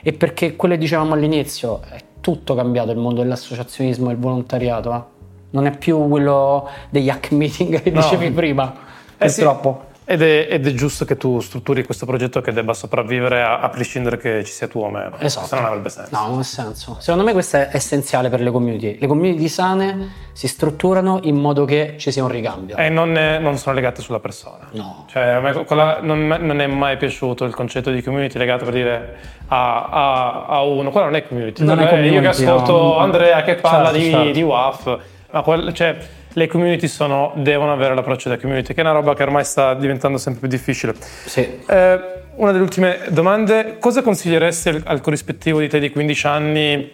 E 0.00 0.14
perché 0.14 0.56
quello 0.56 0.72
che 0.72 0.80
dicevamo 0.80 1.12
all'inizio, 1.12 1.82
è 1.82 2.02
tutto 2.22 2.54
cambiato 2.54 2.92
il 2.92 2.98
mondo 2.98 3.20
dell'associazionismo 3.20 4.08
e 4.08 4.12
il 4.14 4.18
volontariato. 4.18 4.94
Eh? 4.94 5.15
Non 5.50 5.66
è 5.66 5.76
più 5.76 6.08
quello 6.08 6.68
degli 6.90 7.08
hack 7.08 7.30
meeting 7.32 7.80
che 7.80 7.90
no. 7.90 8.00
dicevi 8.00 8.30
prima, 8.30 8.72
eh 9.16 9.26
purtroppo. 9.26 9.80
Sì. 9.80 9.94
Ed 10.08 10.22
è, 10.22 10.46
ed 10.48 10.64
è, 10.64 10.72
giusto 10.72 11.04
che 11.04 11.16
tu 11.16 11.40
strutturi 11.40 11.84
questo 11.84 12.06
progetto 12.06 12.40
che 12.40 12.52
debba 12.52 12.74
sopravvivere 12.74 13.42
a, 13.42 13.58
a 13.58 13.68
prescindere 13.68 14.18
che 14.18 14.44
ci 14.44 14.52
sia 14.52 14.68
tu 14.68 14.78
o 14.78 14.88
meno. 14.88 15.18
Esatto. 15.18 15.46
Se 15.46 15.56
non 15.56 15.64
avrebbe 15.64 15.88
senso. 15.88 16.16
No, 16.16 16.28
non 16.28 16.38
ha 16.38 16.42
senso. 16.44 16.96
Secondo 17.00 17.24
me 17.24 17.32
questo 17.32 17.56
è 17.56 17.70
essenziale 17.72 18.28
per 18.28 18.40
le 18.40 18.52
community. 18.52 18.98
Le 19.00 19.06
community 19.08 19.48
sane 19.48 20.12
si 20.30 20.46
strutturano 20.46 21.18
in 21.24 21.34
modo 21.34 21.64
che 21.64 21.96
ci 21.98 22.12
sia 22.12 22.22
un 22.22 22.28
ricambio. 22.28 22.76
E 22.76 22.88
non, 22.88 23.16
è, 23.16 23.40
non 23.40 23.58
sono 23.58 23.74
legate 23.74 24.00
sulla 24.00 24.20
persona. 24.20 24.68
No. 24.70 25.06
Cioè, 25.10 25.22
a 25.24 25.40
me 25.40 25.64
quella, 25.64 25.98
non, 26.00 26.28
non, 26.28 26.60
è 26.60 26.68
mai 26.68 26.96
piaciuto 26.98 27.44
il 27.44 27.52
concetto 27.52 27.90
di 27.90 28.00
community 28.00 28.38
legato 28.38 28.64
per 28.64 28.74
dire 28.74 29.16
a, 29.48 29.86
a, 29.86 30.46
a 30.46 30.62
uno. 30.62 30.92
Quella 30.92 31.06
non 31.06 31.16
è 31.16 31.26
community. 31.26 31.64
Non 31.64 31.80
è 31.80 31.88
community 31.88 32.14
io 32.14 32.20
che 32.20 32.28
ascolto 32.28 32.72
no. 32.72 32.98
Andrea 32.98 33.42
che 33.42 33.56
parla 33.56 33.90
certo, 33.90 33.98
di, 33.98 34.10
certo. 34.10 34.30
di 34.30 34.42
WAF 34.42 34.98
ma 35.30 35.42
quel, 35.42 35.72
cioè, 35.72 35.96
le 36.32 36.46
community 36.46 36.88
sono, 36.88 37.32
devono 37.36 37.72
avere 37.72 37.94
l'approccio 37.94 38.28
da 38.28 38.38
community, 38.38 38.74
che 38.74 38.80
è 38.80 38.84
una 38.84 38.92
roba 38.92 39.14
che 39.14 39.22
ormai 39.22 39.44
sta 39.44 39.74
diventando 39.74 40.18
sempre 40.18 40.40
più 40.40 40.48
difficile. 40.56 40.94
Sì. 41.24 41.60
Eh, 41.66 42.00
una 42.36 42.52
delle 42.52 42.62
ultime 42.62 43.00
domande, 43.08 43.78
cosa 43.78 44.02
consiglieresti 44.02 44.68
al, 44.68 44.82
al 44.84 45.00
corrispettivo 45.00 45.60
di 45.60 45.68
te 45.68 45.78
di 45.78 45.90
15 45.90 46.26
anni 46.26 46.92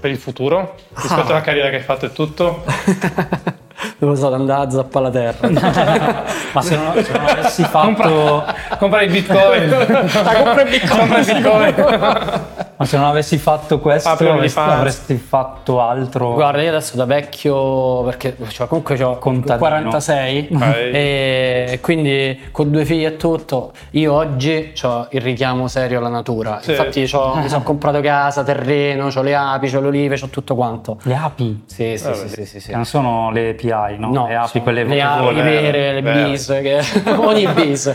per 0.00 0.10
il 0.10 0.18
futuro? 0.18 0.74
Rispetto 0.94 1.28
ah. 1.28 1.34
alla 1.34 1.40
carriera 1.42 1.70
che 1.70 1.76
hai 1.76 1.82
fatto 1.82 2.06
e 2.06 2.12
tutto? 2.12 2.64
non 3.98 4.10
lo 4.10 4.16
so, 4.16 4.32
andare 4.34 4.66
a 4.66 4.70
zappare 4.70 5.04
la 5.04 5.10
terra. 5.10 5.48
Ma 6.52 6.62
se 6.62 6.76
non, 6.76 7.04
se 7.04 7.12
non 7.12 7.26
avessi 7.26 7.62
fatto... 7.62 7.80
Compra, 7.84 8.76
compra 8.78 9.02
il 9.02 9.10
bitcoin. 9.12 9.70
compra 9.70 10.62
il 10.62 10.68
bitcoin. 10.68 12.41
Ma 12.82 12.88
se 12.88 12.96
non 12.96 13.06
avessi 13.06 13.38
fatto 13.38 13.78
questo, 13.78 14.08
Apri 14.08 14.28
avresti, 14.28 14.58
avresti 14.58 15.14
fatto 15.16 15.80
altro. 15.80 16.32
Guarda, 16.32 16.62
io 16.62 16.70
adesso 16.70 16.96
da 16.96 17.04
vecchio, 17.04 18.02
perché 18.02 18.36
cioè, 18.48 18.66
comunque 18.66 19.00
ho 19.02 19.18
Contadino. 19.18 19.56
46 19.58 20.48
Ok. 20.52 20.62
e 20.62 21.78
quindi 21.80 22.40
con 22.50 22.70
due 22.72 22.84
figli 22.84 23.04
e 23.04 23.16
tutto, 23.16 23.72
io 23.90 24.12
oggi 24.12 24.72
ho 24.82 25.06
il 25.10 25.20
richiamo 25.20 25.68
serio 25.68 25.98
alla 25.98 26.08
natura. 26.08 26.58
Sì. 26.60 26.70
Infatti 26.72 27.04
c'ho- 27.08 27.36
mi 27.40 27.48
sono 27.48 27.62
comprato 27.62 28.00
casa, 28.00 28.42
terreno, 28.42 29.08
ho 29.14 29.22
le 29.22 29.34
api, 29.36 29.74
ho 29.76 29.80
le 29.80 29.86
olive, 29.86 30.18
ho 30.20 30.28
tutto 30.28 30.54
quanto. 30.56 30.98
Le 31.02 31.14
api. 31.14 31.62
Sì, 31.66 31.96
sì, 31.96 32.06
Ah, 32.08 32.14
sì, 32.14 32.28
sì, 32.28 32.46
sì, 32.46 32.60
sì. 32.60 32.72
Non 32.72 32.84
sono 32.84 33.30
le 33.30 33.54
PI, 33.54 33.96
no? 33.98 34.10
No, 34.12 34.26
le 34.26 34.34
api, 34.34 34.60
quelle 34.60 34.82
le 34.84 35.00
api 35.00 35.34
vere. 35.34 35.60
vere, 35.60 35.92
le 35.92 36.02
vere. 36.02 36.30
bis, 36.30 36.46
che... 36.46 36.80
ogni 37.16 37.46
bis. 37.46 37.94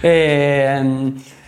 Ehm, 0.00 1.22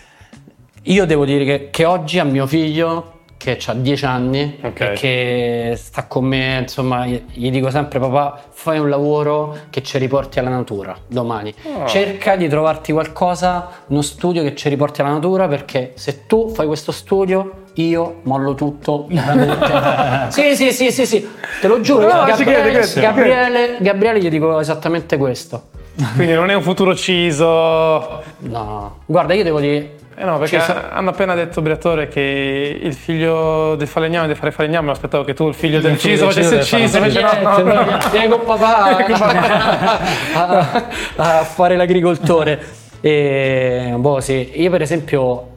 io 0.84 1.06
devo 1.06 1.24
dire 1.24 1.44
che, 1.44 1.68
che 1.70 1.84
oggi 1.84 2.18
a 2.18 2.24
mio 2.24 2.46
figlio, 2.46 3.12
che 3.36 3.58
ha 3.66 3.74
10 3.74 4.04
anni 4.06 4.58
Ok. 4.62 4.80
e 4.80 4.92
che 4.92 5.74
sta 5.76 6.06
con 6.06 6.24
me, 6.24 6.58
insomma, 6.60 7.06
gli 7.06 7.50
dico 7.50 7.70
sempre 7.70 7.98
papà, 7.98 8.42
fai 8.50 8.78
un 8.78 8.88
lavoro 8.88 9.56
che 9.70 9.82
ci 9.82 9.98
riporti 9.98 10.38
alla 10.38 10.48
natura 10.50 10.96
domani. 11.06 11.54
Ah. 11.78 11.86
Cerca 11.86 12.36
di 12.36 12.48
trovarti 12.48 12.92
qualcosa, 12.92 13.68
uno 13.88 14.02
studio 14.02 14.42
che 14.42 14.54
ci 14.54 14.68
riporti 14.68 15.02
alla 15.02 15.10
natura 15.10 15.46
perché 15.46 15.92
se 15.94 16.26
tu 16.26 16.48
fai 16.48 16.66
questo 16.66 16.90
studio 16.92 17.64
io 17.74 18.20
mollo 18.22 18.54
tutto. 18.54 19.08
sì, 20.28 20.54
sì, 20.54 20.72
sì, 20.72 20.90
sì, 20.90 21.06
sì, 21.06 21.28
te 21.60 21.68
lo 21.68 21.80
giuro. 21.80 22.10
No, 22.10 22.24
Gabriele, 22.24 22.70
credo. 22.70 23.00
Gabriele, 23.00 23.76
Gabriele 23.80 24.20
gli 24.20 24.28
dico 24.30 24.58
esattamente 24.60 25.16
questo. 25.16 25.68
Quindi 26.16 26.32
non 26.32 26.50
è 26.50 26.54
un 26.54 26.62
futuro 26.62 26.94
ciso. 26.94 28.22
No, 28.38 28.98
guarda, 29.06 29.34
io 29.34 29.44
devo 29.44 29.60
dire. 29.60 29.96
Eh 30.16 30.24
no, 30.24 30.38
perché 30.38 30.60
Ci 30.60 30.64
so- 30.64 30.80
hanno 30.90 31.10
appena 31.10 31.34
detto 31.34 31.60
Briatore 31.60 32.06
che 32.06 32.78
il 32.80 32.94
figlio 32.94 33.74
del 33.74 33.88
falegname 33.88 34.28
deve 34.28 34.38
fare 34.38 34.52
falegname, 34.52 34.92
aspettavo 34.92 35.24
che 35.24 35.34
tu 35.34 35.48
il 35.48 35.54
figlio 35.54 35.80
del 35.80 35.98
ciso 35.98 36.26
del 36.26 36.34
ciso 36.34 36.50
facesse 36.50 36.76
il 36.76 36.82
ciso, 36.82 36.96
invece 36.98 37.20
no, 37.20 37.58
no, 37.58 37.72
no. 37.72 37.98
Vieni 38.12 38.28
con 38.28 38.44
papà 38.44 38.96
a, 40.34 40.82
a 41.16 41.42
fare 41.42 41.76
l'agricoltore. 41.76 42.60
E, 43.00 43.92
boh, 43.96 44.20
sì, 44.20 44.52
io 44.54 44.70
per 44.70 44.82
esempio 44.82 45.48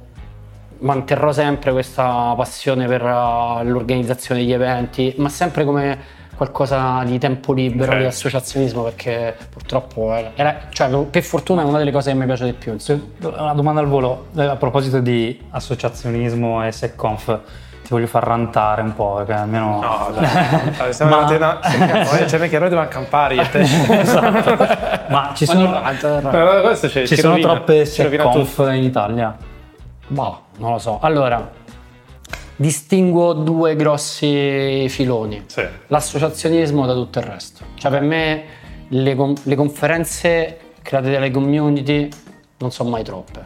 manterrò 0.79 1.31
sempre 1.31 1.71
questa 1.71 2.33
passione 2.35 2.87
per 2.87 3.03
uh, 3.03 3.63
l'organizzazione 3.63 4.41
degli 4.41 4.53
eventi, 4.53 5.13
ma 5.17 5.29
sempre 5.29 5.65
come 5.65 5.97
qualcosa 6.37 7.01
di 7.03 7.17
tempo 7.17 7.51
libero, 7.51 7.91
Ok. 7.93 7.97
di 7.97 8.05
associazionismo, 8.05 8.83
perché 8.83 9.35
purtroppo 9.49 10.13
era, 10.13 10.31
era- 10.35 10.57
cioè, 10.69 10.87
per 11.05 11.23
fortuna 11.23 11.63
è 11.63 11.65
una 11.65 11.79
delle 11.79 11.91
cose 11.91 12.11
che 12.11 12.17
mi 12.17 12.25
piace 12.25 12.45
di 12.45 12.53
più. 12.53 12.77
Una 13.21 13.53
domanda 13.53 13.81
al 13.81 13.87
volo, 13.87 14.27
eh, 14.37 14.43
a 14.43 14.55
proposito 14.55 14.99
di 14.99 15.41
associazionismo 15.49 16.63
e 16.65 16.71
SecConf, 16.71 17.39
ti 17.83 17.93
voglio 17.93 18.07
far 18.07 18.23
rantare 18.23 18.81
un 18.81 18.93
po', 18.93 19.15
perché 19.15 19.33
almeno... 19.33 19.79
No, 19.81 20.11
dai, 20.77 20.93
siamo 20.93 21.15
Ma- 21.17 21.25
arrivati 21.25 21.75
una- 21.75 22.05
cioè 22.27 22.39
perché 22.39 22.59
noi 22.59 22.69
dobbiamo 22.69 22.89
campare 22.89 23.33
io 23.35 23.41
e 23.41 23.49
te. 23.49 23.59
Ma 25.09 25.31
ci 25.33 25.45
Ma 25.47 25.53
non 25.53 25.95
sono. 25.97 26.29
Però 26.29 26.61
questo 26.61 26.89
ci, 26.89 27.07
ci 27.07 27.15
ci 27.15 27.21
sono 27.21 27.33
rovina, 27.35 27.53
troppe 27.53 27.85
ci. 27.85 27.91
SecConf 27.93 28.57
in 28.73 28.83
Italia? 28.83 29.35
Boh, 30.07 30.41
non 30.57 30.71
lo 30.73 30.77
so. 30.77 30.99
Allora, 31.01 31.49
distingo 32.57 33.33
due 33.33 33.75
grossi 33.75 34.87
filoni. 34.89 35.43
Sì. 35.45 35.65
L'associazionismo 35.87 36.85
da 36.85 36.93
tutto 36.93 37.19
il 37.19 37.25
resto. 37.25 37.63
Cioè 37.75 37.89
per 37.89 38.01
me 38.01 38.43
le, 38.89 39.33
le 39.43 39.55
conferenze 39.55 40.59
create 40.81 41.11
dalle 41.11 41.31
community 41.31 42.09
non 42.57 42.71
sono 42.71 42.89
mai 42.89 43.03
troppe. 43.03 43.45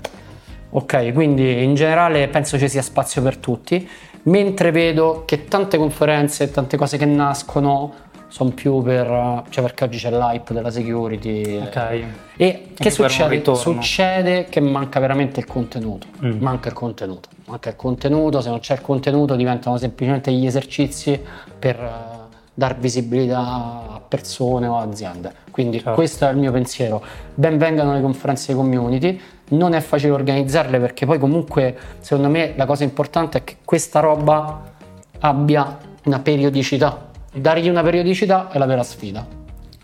Ok, 0.71 1.11
quindi 1.13 1.63
in 1.63 1.75
generale 1.75 2.27
penso 2.29 2.57
ci 2.57 2.69
sia 2.69 2.81
spazio 2.81 3.21
per 3.21 3.37
tutti, 3.37 3.87
mentre 4.23 4.71
vedo 4.71 5.23
che 5.25 5.45
tante 5.45 5.77
conferenze 5.77 6.45
e 6.45 6.51
tante 6.51 6.77
cose 6.77 6.97
che 6.97 7.05
nascono 7.05 7.93
sono 8.31 8.51
più 8.51 8.81
per... 8.81 9.43
cioè 9.49 9.61
perché 9.61 9.83
oggi 9.83 9.97
c'è 9.97 10.09
l'hype 10.09 10.53
della 10.53 10.71
security. 10.71 11.57
Ok. 11.57 12.03
E 12.37 12.71
che 12.73 12.89
succede? 12.89 13.55
Succede 13.55 14.45
che 14.45 14.61
manca 14.61 15.01
veramente 15.01 15.41
il 15.41 15.45
contenuto. 15.45 16.07
Mm. 16.23 16.39
Manca 16.39 16.69
il 16.69 16.73
contenuto. 16.73 17.27
Manca 17.47 17.69
il 17.69 17.75
contenuto, 17.75 18.39
se 18.39 18.47
non 18.47 18.59
c'è 18.59 18.75
il 18.75 18.81
contenuto 18.81 19.35
diventano 19.35 19.77
semplicemente 19.77 20.31
gli 20.31 20.45
esercizi 20.45 21.19
per 21.59 21.75
eh, 21.75 22.37
dar 22.53 22.77
visibilità 22.77 23.39
a 23.39 24.01
persone 24.07 24.67
o 24.67 24.77
aziende. 24.77 25.33
Quindi 25.51 25.79
Certo. 25.79 25.93
questo 25.93 26.25
è 26.25 26.31
il 26.31 26.37
mio 26.37 26.53
pensiero. 26.53 27.03
Ben 27.35 27.57
vengano 27.57 27.93
le 27.93 28.01
conferenze 28.01 28.53
di 28.53 28.57
community. 28.57 29.19
Non 29.49 29.73
è 29.73 29.81
facile 29.81 30.13
organizzarle 30.13 30.79
perché 30.79 31.05
poi 31.05 31.19
comunque 31.19 31.77
secondo 31.99 32.29
me 32.29 32.53
la 32.55 32.65
cosa 32.65 32.85
importante 32.85 33.39
è 33.39 33.43
che 33.43 33.57
questa 33.65 33.99
roba 33.99 34.71
abbia 35.19 35.77
una 36.05 36.19
periodicità. 36.19 37.09
Dargli 37.33 37.69
una 37.69 37.81
periodicità 37.81 38.49
è 38.51 38.57
la 38.57 38.65
vera 38.65 38.83
sfida. 38.83 39.25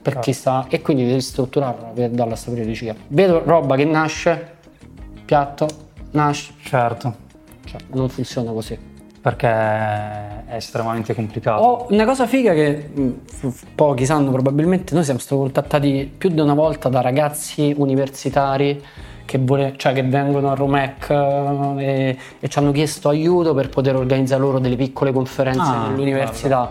Per 0.02 0.20
chi 0.20 0.32
sta, 0.32 0.66
e 0.70 0.82
quindi 0.82 1.06
devi 1.06 1.20
strutturarla 1.20 1.88
per 1.93 2.10
darla 2.12 2.32
questa 2.32 2.52
periodicità. 2.52 2.95
Vedo 3.08 3.41
roba 3.43 3.76
che 3.76 3.84
nasce, 3.86 4.56
piatto, 5.26 5.68
nasce, 6.12 6.54
Certo, 6.64 7.14
cioè 7.66 7.80
non 7.93 8.08
funziona 8.08 8.52
così. 8.52 8.78
perché 9.20 9.48
è 9.50 10.56
estremamente 10.56 11.14
complicato. 11.14 11.62
Ho 11.62 11.88
una 11.89 12.06
cosa 12.06 12.26
figa 12.26 12.54
che 12.54 12.89
f- 13.26 13.66
pochi 13.76 14.06
sanno 14.06 14.32
probabilmente, 14.32 14.93
noi 14.93 15.04
siamo 15.04 15.20
stati 15.20 15.41
contattati 15.41 16.10
più 16.18 16.30
di 16.30 16.39
una 16.39 16.54
volta 16.54 16.88
da 16.88 17.02
ragazzi 17.02 17.74
universitari 17.76 18.82
che, 19.26 19.38
vole- 19.41 19.74
cioè 19.76 19.91
che 19.91 20.04
vengono 20.04 20.52
a 20.52 20.54
Romec 20.56 21.10
eh, 21.10 21.84
e, 21.84 22.18
e 22.39 22.48
ci 22.48 22.58
hanno 22.60 22.72
chiesto 22.72 23.10
aiuto 23.10 23.54
per 23.54 23.68
poter 23.68 23.98
organizzare 23.98 24.39
loro 24.41 24.60
delle 24.60 24.78
piccole 24.78 25.12
conferenze 25.12 25.60
Ah, 25.60 25.88
nell'università. 25.89 26.70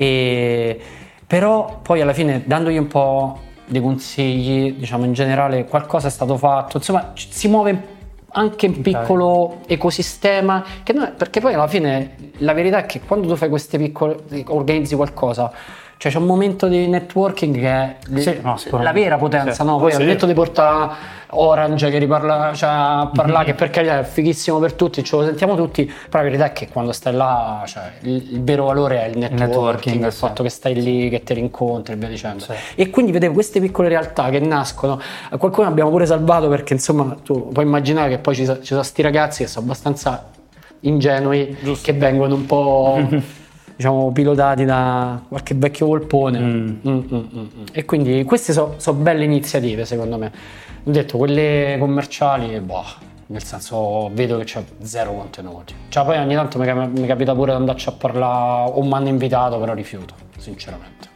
E, 0.00 0.78
però 1.26 1.80
poi 1.82 2.00
alla 2.00 2.12
fine 2.12 2.42
dandogli 2.46 2.76
un 2.78 2.86
po' 2.86 3.38
dei 3.66 3.80
consigli, 3.80 4.74
diciamo 4.74 5.04
in 5.04 5.12
generale 5.12 5.64
qualcosa 5.64 6.06
è 6.06 6.10
stato 6.10 6.36
fatto, 6.36 6.76
insomma 6.76 7.10
ci- 7.14 7.26
si 7.30 7.48
muove 7.48 7.96
anche 8.30 8.66
un 8.66 8.80
piccolo 8.82 9.58
ecosistema 9.66 10.62
è- 10.84 11.10
perché 11.12 11.40
poi 11.40 11.54
alla 11.54 11.66
fine 11.66 12.14
la 12.38 12.52
verità 12.52 12.78
è 12.78 12.86
che 12.86 13.00
quando 13.00 13.26
tu 13.26 13.34
fai 13.34 13.48
queste 13.48 13.76
piccole 13.78 14.16
organizzi 14.46 14.94
qualcosa 14.94 15.50
cioè 15.98 16.12
c'è 16.12 16.18
un 16.18 16.24
momento 16.26 16.68
di 16.68 16.86
networking 16.86 17.56
che 17.58 17.68
è 17.68 17.96
Sì, 18.20 18.38
no, 18.40 18.56
la 18.80 18.92
vera 18.92 19.18
potenza 19.18 19.64
no? 19.64 19.78
poi 19.78 19.90
Sì. 19.90 19.96
hanno 19.96 20.06
detto 20.06 20.26
di 20.26 20.32
portare 20.32 21.16
Orange 21.30 21.90
che 21.90 21.98
riparla 21.98 22.54
cioè, 22.54 22.70
a 22.70 23.10
parlare 23.12 23.44
che 23.46 23.54
per 23.54 23.68
carità 23.68 23.98
è 23.98 24.02
fighissimo 24.04 24.58
per 24.60 24.72
tutti 24.74 25.02
ce 25.04 25.16
lo 25.16 25.24
sentiamo 25.24 25.56
tutti 25.56 25.84
però 25.84 26.22
la 26.22 26.30
verità 26.30 26.44
è 26.46 26.52
che 26.52 26.68
quando 26.68 26.92
stai 26.92 27.12
là 27.14 27.62
cioè, 27.66 27.92
il, 28.02 28.32
il 28.34 28.42
vero 28.42 28.66
valore 28.66 29.02
è 29.02 29.08
il 29.08 29.18
networking, 29.18 29.40
il, 29.40 29.48
networking, 29.48 30.06
sì. 30.08 30.18
fatto 30.18 30.42
che 30.44 30.48
stai 30.48 30.80
lì 30.80 31.08
che 31.10 31.22
ti 31.24 31.34
rincontri 31.34 31.94
e 31.94 31.96
via 31.96 32.08
dicendo 32.08 32.46
e 32.76 32.88
quindi 32.90 33.12
vedevo 33.12 33.34
queste 33.34 33.60
piccole 33.60 33.88
realtà 33.88 34.30
che 34.30 34.38
nascono 34.38 34.98
a 35.30 35.36
qualcuno 35.36 35.66
abbiamo 35.68 35.90
pure 35.90 36.06
salvato 36.06 36.48
perché 36.48 36.72
insomma 36.74 37.14
tu 37.22 37.48
puoi 37.48 37.64
immaginare 37.66 38.08
che 38.08 38.18
poi 38.18 38.34
ci, 38.36 38.44
so- 38.44 38.60
ci 38.60 38.68
sono 38.68 38.82
sti 38.82 39.02
ragazzi 39.02 39.42
che 39.42 39.48
sono 39.50 39.64
abbastanza 39.66 40.30
ingenui 40.80 41.56
Giusto. 41.60 41.84
che 41.84 41.98
vengono 41.98 42.36
un 42.36 42.46
po' 42.46 42.98
diciamo 43.78 44.10
pilotati 44.10 44.64
da 44.64 45.22
qualche 45.28 45.54
vecchio 45.54 45.86
volpone 45.86 46.38
Mm. 46.40 46.66
Mm, 46.84 46.88
mm, 46.88 47.14
mm, 47.14 47.38
mm. 47.38 47.64
e 47.72 47.84
quindi 47.84 48.24
queste 48.24 48.52
sono 48.52 48.98
belle 48.98 49.22
iniziative 49.22 49.84
secondo 49.84 50.18
me 50.18 50.32
ho 50.82 50.90
detto 50.90 51.16
quelle 51.16 51.76
commerciali 51.78 52.58
boh 52.58 52.82
nel 53.26 53.44
senso 53.44 54.10
vedo 54.12 54.36
che 54.38 54.44
c'è 54.44 54.64
zero 54.82 55.12
contenuti 55.12 55.74
cioè 55.90 56.04
poi 56.04 56.18
ogni 56.18 56.34
tanto 56.34 56.58
mi, 56.58 56.88
mi 56.88 57.06
capita 57.06 57.34
pure 57.34 57.52
di 57.52 57.58
andarci 57.58 57.88
a 57.88 57.92
parlare 57.92 58.72
o 58.74 58.82
mi 58.82 58.92
hanno 58.94 59.08
invitato 59.08 59.60
però 59.60 59.74
rifiuto 59.74 60.14
sinceramente 60.38 61.08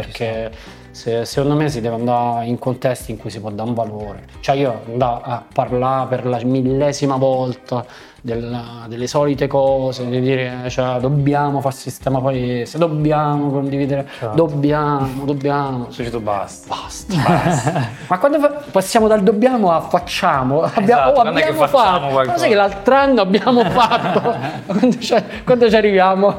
perché 0.00 0.50
se- 0.90 1.24
secondo 1.24 1.56
me 1.56 1.68
si 1.68 1.80
deve 1.80 1.94
andare 1.94 2.46
in 2.46 2.58
contesti 2.58 3.10
in 3.12 3.16
cui 3.18 3.30
si 3.30 3.40
può 3.40 3.50
dare 3.50 3.68
un 3.68 3.74
valore. 3.74 4.24
Cioè 4.40 4.56
io 4.56 4.82
andare 4.88 5.20
a 5.24 5.44
parlare 5.52 6.08
per 6.08 6.26
la 6.26 6.38
millesima 6.44 7.16
volta 7.16 7.84
della- 8.22 8.84
delle 8.86 9.06
solite 9.06 9.46
cose, 9.46 10.06
di 10.06 10.20
dire 10.20 10.68
cioè, 10.68 10.98
dobbiamo 11.00 11.60
fare 11.62 11.74
sistema 11.74 12.20
paese, 12.20 12.76
dobbiamo 12.76 13.50
condividere, 13.50 14.06
Certo. 14.18 14.34
dobbiamo, 14.34 15.24
dobbiamo. 15.24 15.84
Ho 15.84 15.94
detto 15.96 16.20
basta. 16.20 16.74
Basta. 16.74 17.14
Ma 18.08 18.18
quando 18.18 18.38
fa- 18.40 18.62
passiamo 18.70 19.06
dal 19.08 19.22
dobbiamo 19.22 19.70
a 19.72 19.80
facciamo, 19.80 20.60
abbiamo, 20.62 21.10
oh, 21.12 21.20
abbiamo 21.22 21.66
fatto. 21.66 22.08
qualcosa. 22.08 22.30
Ma 22.32 22.36
sai 22.36 22.48
che 22.50 22.54
l'altro 22.54 22.94
anno 22.94 23.20
abbiamo 23.22 23.64
fatto? 23.64 24.34
quando, 24.66 24.98
ci- 24.98 25.24
quando 25.44 25.70
ci 25.70 25.76
arriviamo? 25.76 26.36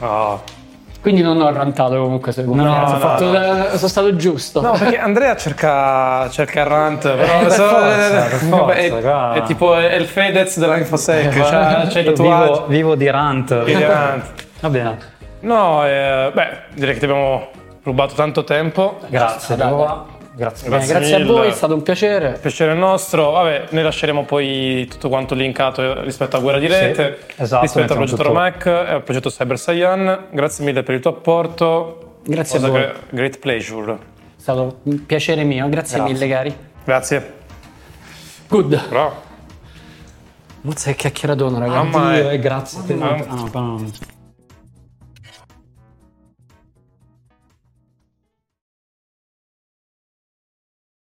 No. 0.00 0.40
Quindi 1.00 1.22
non 1.22 1.40
ho 1.40 1.50
rantato 1.52 1.94
comunque 2.02 2.32
secondo 2.32 2.62
No, 2.64 2.70
me, 2.70 2.86
sono, 2.86 2.92
no, 2.92 2.98
fatto- 2.98 3.24
no. 3.30 3.64
sono 3.76 3.88
stato 3.88 4.16
giusto. 4.16 4.60
No, 4.60 4.72
perché 4.72 4.98
Andrea 4.98 5.36
cerca, 5.36 6.28
cerca 6.28 6.60
il 6.60 6.66
rant, 6.66 7.02
però 7.14 7.38
per 7.38 7.50
so- 7.52 7.68
forza, 7.68 8.22
per 8.28 8.44
vabbè, 8.48 8.72
è, 8.74 8.88
forza, 8.88 9.08
qua. 9.08 9.32
è 9.34 9.42
tipo 9.42 9.76
è 9.76 9.94
il 9.94 10.06
Fedez 10.06 10.58
dell'Infosec, 10.58 11.36
Eh, 11.36 11.40
c'ha, 11.40 11.86
c'ha 11.88 11.98
i 12.00 12.04
io 12.04 12.12
tatuaggi. 12.12 12.52
vivo, 12.52 12.64
vivo 12.66 12.94
di 12.96 13.08
rant. 13.10 13.62
Quindi 13.62 13.84
rant. 13.84 14.24
Va 14.60 14.68
bene, 14.70 14.98
No, 15.40 15.86
eh, 15.86 16.30
beh, 16.34 16.48
direi 16.74 16.94
che 16.94 16.98
ti 16.98 17.04
abbiamo 17.04 17.46
rubato 17.84 18.14
tanto 18.14 18.42
tempo. 18.42 18.98
grazie. 19.08 19.54
Dai, 19.54 19.72
dai. 20.38 20.46
Grazie. 20.46 20.68
Bene, 20.68 20.86
Grazie 20.86 20.94
grazie 20.98 21.22
a 21.22 21.26
voi, 21.26 21.48
è 21.48 21.52
stato 21.52 21.74
un 21.74 21.82
piacere. 21.82 22.38
Piacere 22.40 22.74
nostro, 22.74 23.30
vabbè, 23.32 23.64
ne 23.70 23.82
lasceremo 23.82 24.24
poi 24.24 24.86
tutto 24.88 25.08
quanto 25.08 25.34
linkato 25.34 26.02
rispetto 26.02 26.36
a 26.36 26.40
Guerra 26.40 26.58
di 26.58 26.66
Rete, 26.66 27.18
Sì, 27.26 27.42
esatto, 27.42 27.62
rispetto 27.62 27.92
al 27.92 27.98
progetto 27.98 28.16
tutto. 28.16 28.28
Romac 28.28 28.66
e 28.66 28.70
al 28.70 29.02
progetto 29.02 29.30
Cyber 29.30 29.58
Saiyan. 29.58 30.26
Grazie 30.30 30.64
mille 30.64 30.82
per 30.82 30.94
il 30.94 31.00
tuo 31.00 31.10
apporto. 31.10 32.20
Grazie 32.24 32.58
a 32.58 32.62
Was 32.62 32.70
voi. 32.70 32.88
Great 33.10 33.38
pleasure. 33.38 33.92
È 33.92 34.40
stato 34.40 34.78
un 34.84 35.04
piacere 35.06 35.42
mio, 35.44 35.68
grazie, 35.68 35.96
Grazie. 35.98 36.14
mille 36.14 36.28
cari. 36.28 36.56
Grazie. 36.84 37.32
Good. 38.48 38.88
Bravo. 38.88 39.26
Mazza 40.62 40.90
che 40.90 40.96
chiacchieratone 40.96 41.58
ragazzi. 41.58 41.76
Mamma 41.88 42.12
Dio, 42.14 42.22
mia. 42.24 42.32
e 42.32 42.38
grazie 42.38 42.80
a. 42.94 42.96
Mamma 42.96 43.24
Ah, 43.28 43.34
no, 43.34 43.48
qua 43.50 43.60
no. 43.60 43.90